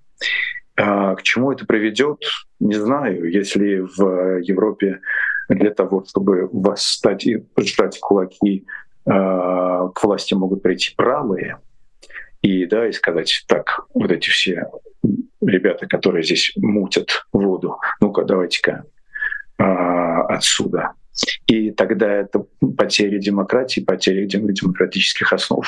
А 0.76 1.14
к 1.16 1.22
чему 1.22 1.50
это 1.50 1.66
приведет, 1.66 2.22
не 2.60 2.74
знаю. 2.74 3.30
Если 3.30 3.78
в 3.80 4.40
Европе 4.42 5.00
для 5.48 5.70
того, 5.70 6.04
чтобы 6.06 6.48
восстать 6.52 7.26
и 7.26 7.44
сжать 7.56 7.98
кулаки, 7.98 8.66
а, 9.04 9.88
к 9.88 10.04
власти 10.04 10.34
могут 10.34 10.62
прийти 10.62 10.94
правые, 10.96 11.58
и, 12.46 12.64
да, 12.66 12.86
и 12.86 12.92
сказать, 12.92 13.44
так, 13.48 13.86
вот 13.92 14.12
эти 14.12 14.30
все 14.30 14.70
ребята, 15.40 15.86
которые 15.86 16.22
здесь 16.22 16.52
мутят 16.56 17.26
воду, 17.32 17.78
ну-ка, 18.00 18.22
давайте-ка 18.22 18.84
а, 19.58 20.22
отсюда 20.26 20.92
и 21.46 21.70
тогда 21.70 22.12
это 22.12 22.44
потеря 22.76 23.18
демократии, 23.18 23.80
потеря 23.80 24.26
демократических 24.26 25.32
основ 25.32 25.66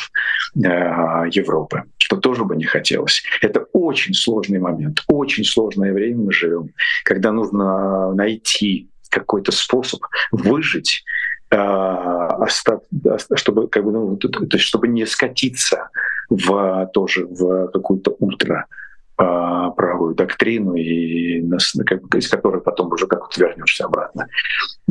э, 0.56 0.60
Европы, 0.60 1.84
что 1.96 2.18
тоже 2.18 2.44
бы 2.44 2.54
не 2.54 2.64
хотелось. 2.64 3.22
Это 3.40 3.60
очень 3.72 4.12
сложный 4.12 4.58
момент, 4.58 5.04
очень 5.08 5.44
сложное 5.44 5.92
время 5.92 6.18
мы 6.18 6.32
живем, 6.32 6.68
когда 7.04 7.32
нужно 7.32 8.12
найти 8.12 8.90
какой-то 9.08 9.52
способ 9.52 10.00
выжить 10.30 11.02
чтобы 13.34 13.68
как 13.68 13.84
бы 13.84 13.92
ну, 13.92 14.16
то 14.16 14.28
есть 14.52 14.64
чтобы 14.64 14.88
не 14.88 15.06
скатиться 15.06 15.88
в 16.28 16.90
тоже 16.92 17.26
в 17.26 17.68
какую-то 17.68 18.16
ультра 18.18 18.66
правую 19.18 20.14
доктрину, 20.14 20.74
и 20.74 21.40
из 21.40 22.28
которой 22.28 22.60
потом 22.60 22.92
уже 22.92 23.08
как 23.08 23.28
то 23.28 23.40
вернешься 23.40 23.86
обратно. 23.86 24.28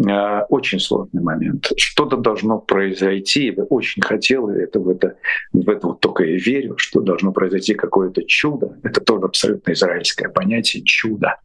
А, 0.06 0.44
очень 0.50 0.82
сложный 0.82 1.22
момент. 1.22 1.72
Что-то 1.78 2.18
должно 2.18 2.60
произойти. 2.60 3.54
Я 3.56 3.64
очень 3.64 4.02
хотел, 4.02 4.50
это 4.50 4.82
в 4.82 4.90
это, 4.90 5.16
в 5.54 5.70
это 5.70 5.88
вот 5.88 6.02
только 6.02 6.26
и 6.26 6.38
верю, 6.38 6.74
что 6.78 7.00
должно 7.00 7.32
произойти 7.32 7.74
какое-то 7.74 8.22
чудо. 8.24 8.78
Это 8.84 9.00
тоже 9.00 9.26
абсолютно 9.26 9.72
израильское 9.72 10.28
понятие 10.28 10.84
чудо. 10.84 11.38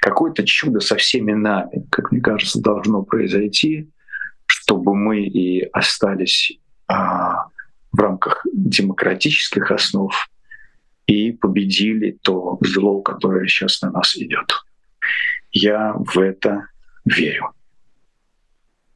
Какое-то 0.00 0.46
чудо 0.46 0.78
со 0.78 0.96
всеми 0.96 1.32
нами, 1.32 1.84
как 1.90 2.12
мне 2.12 2.20
кажется, 2.20 2.62
должно 2.62 3.02
произойти, 3.02 3.88
чтобы 4.50 4.96
мы 4.96 5.20
и 5.20 5.62
остались 5.72 6.58
а, 6.88 7.46
в 7.92 7.98
рамках 7.98 8.44
демократических 8.52 9.70
основ 9.70 10.12
и 11.06 11.32
победили 11.32 12.18
то 12.22 12.58
зло, 12.60 13.00
которое 13.00 13.46
сейчас 13.46 13.80
на 13.82 13.92
нас 13.92 14.16
идет. 14.16 14.52
Я 15.52 15.94
в 15.94 16.18
это 16.18 16.66
верю. 17.04 17.52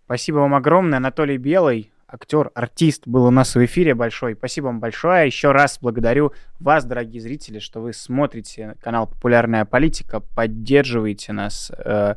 Спасибо 0.07 0.38
вам 0.38 0.55
огромное, 0.55 0.98
Анатолий 0.98 1.38
Белый, 1.38 1.92
актер, 2.09 2.50
артист, 2.55 3.07
был 3.07 3.24
у 3.24 3.30
нас 3.30 3.55
в 3.55 3.64
эфире 3.64 3.94
большой. 3.94 4.34
Спасибо 4.34 4.66
вам 4.66 4.80
большое. 4.80 5.26
Еще 5.26 5.52
раз 5.52 5.78
благодарю 5.80 6.32
вас, 6.59 6.84
дорогие 6.84 7.20
зрители, 7.20 7.61
что 7.61 7.80
вы 7.80 7.92
смотрите 7.92 8.76
канал 8.82 9.07
«Популярная 9.07 9.64
политика», 9.64 10.18
поддерживаете 10.20 11.32
нас. 11.32 11.70
Э, 11.78 12.16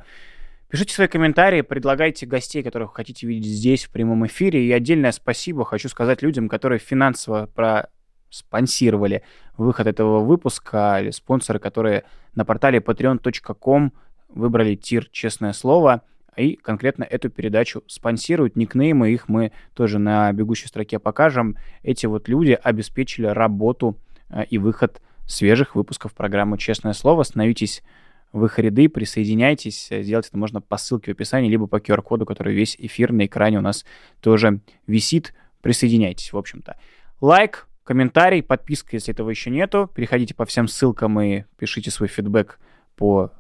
пишите 0.70 0.93
свои 0.93 1.07
комментарии, 1.07 1.61
предлагайте 1.61 2.26
гостей, 2.26 2.63
которых 2.63 2.93
хотите 2.93 3.28
видеть 3.28 3.51
здесь, 3.51 3.86
в 3.86 3.91
прямом 3.91 4.26
эфире. 4.28 4.65
И 4.65 4.72
отдельное 4.72 5.11
спасибо 5.11 5.65
хочу 5.65 5.89
сказать 5.89 6.22
людям, 6.22 6.49
которые 6.49 6.80
финансово 6.80 7.47
про 7.47 7.89
спонсировали 8.30 9.24
выход 9.55 9.88
этого 9.88 10.20
выпуска, 10.20 10.99
или 11.01 11.11
спонсоры, 11.11 11.59
которые 11.59 12.03
на 12.36 12.45
портале 12.45 12.80
patreon.com 12.80 13.93
выбрали 14.30 14.76
тир 14.76 15.07
«Честное 15.11 15.53
слово», 15.53 16.03
и 16.36 16.55
конкретно 16.55 17.03
эту 17.03 17.30
передачу 17.30 17.84
спонсируют. 17.88 18.55
Никнеймы 18.55 19.11
их 19.11 19.28
мы 19.28 19.51
тоже 19.74 19.97
на 19.97 20.32
бегущей 20.32 20.68
строке 20.68 20.99
покажем. 20.99 21.57
Эти 21.82 22.05
вот 22.05 22.30
люди 22.30 22.57
обеспечили 22.61 23.26
работу 23.26 23.97
э, 24.30 24.45
и 24.45 24.59
выход 24.59 25.01
свежих 25.26 25.76
выпусков 25.76 26.13
программы 26.13 26.59
«Честное 26.59 26.93
слово». 26.93 27.24
Становитесь 27.24 27.82
в 28.38 28.45
их 28.45 28.59
ряды, 28.59 28.89
присоединяйтесь. 28.89 29.89
Сделать 29.91 30.27
это 30.27 30.38
можно 30.38 30.61
по 30.61 30.77
ссылке 30.77 31.11
в 31.11 31.15
описании, 31.15 31.49
либо 31.49 31.67
по 31.67 31.77
QR-коду, 31.77 32.25
который 32.25 32.53
весь 32.53 32.75
эфир 32.77 33.11
на 33.11 33.25
экране 33.25 33.57
у 33.57 33.61
нас 33.61 33.85
тоже 34.21 34.61
висит. 34.85 35.33
Присоединяйтесь, 35.61 36.31
в 36.31 36.38
общем-то. 36.38 36.77
Лайк, 37.19 37.67
комментарий, 37.83 38.43
подписка, 38.43 38.95
если 38.95 39.13
этого 39.13 39.29
еще 39.29 39.49
нету. 39.49 39.89
Переходите 39.93 40.33
по 40.33 40.45
всем 40.45 40.67
ссылкам 40.67 41.19
и 41.19 41.43
пишите 41.57 41.91
свой 41.91 42.09
фидбэк 42.09 42.59
по 42.95 43.31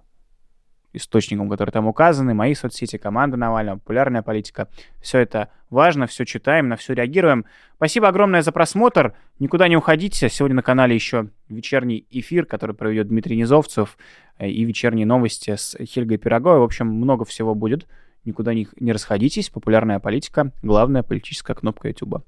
источникам, 0.97 1.49
которые 1.49 1.71
там 1.71 1.87
указаны, 1.87 2.33
мои 2.33 2.53
соцсети, 2.53 2.97
команда 2.97 3.37
Навального, 3.37 3.77
популярная 3.77 4.21
политика. 4.21 4.67
Все 5.01 5.19
это 5.19 5.49
важно, 5.69 6.07
все 6.07 6.25
читаем, 6.25 6.67
на 6.67 6.75
все 6.75 6.93
реагируем. 6.93 7.45
Спасибо 7.75 8.07
огромное 8.07 8.41
за 8.41 8.51
просмотр. 8.51 9.13
Никуда 9.39 9.67
не 9.67 9.77
уходите. 9.77 10.29
Сегодня 10.29 10.55
на 10.55 10.63
канале 10.63 10.95
еще 10.95 11.29
вечерний 11.49 12.05
эфир, 12.09 12.45
который 12.45 12.75
проведет 12.75 13.07
Дмитрий 13.07 13.37
Низовцев, 13.37 13.97
э, 14.37 14.49
и 14.49 14.63
вечерние 14.63 15.05
новости 15.05 15.55
с 15.55 15.77
Хельгой 15.83 16.17
Пироговой. 16.17 16.59
В 16.59 16.63
общем, 16.63 16.87
много 16.87 17.25
всего 17.25 17.55
будет. 17.55 17.87
Никуда 18.25 18.53
не, 18.53 18.67
не 18.79 18.91
расходитесь. 18.91 19.49
Популярная 19.49 19.99
политика. 19.99 20.51
Главная 20.61 21.03
политическая 21.03 21.53
кнопка 21.53 21.87
YouTube. 21.87 22.25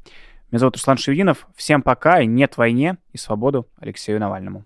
Меня 0.51 0.59
зовут 0.59 0.77
Руслан 0.77 0.97
Шевдинов. 0.97 1.47
Всем 1.55 1.81
пока 1.81 2.21
и 2.21 2.25
нет 2.25 2.57
войне 2.57 2.97
и 3.11 3.17
свободу 3.17 3.67
Алексею 3.79 4.19
Навальному. 4.19 4.65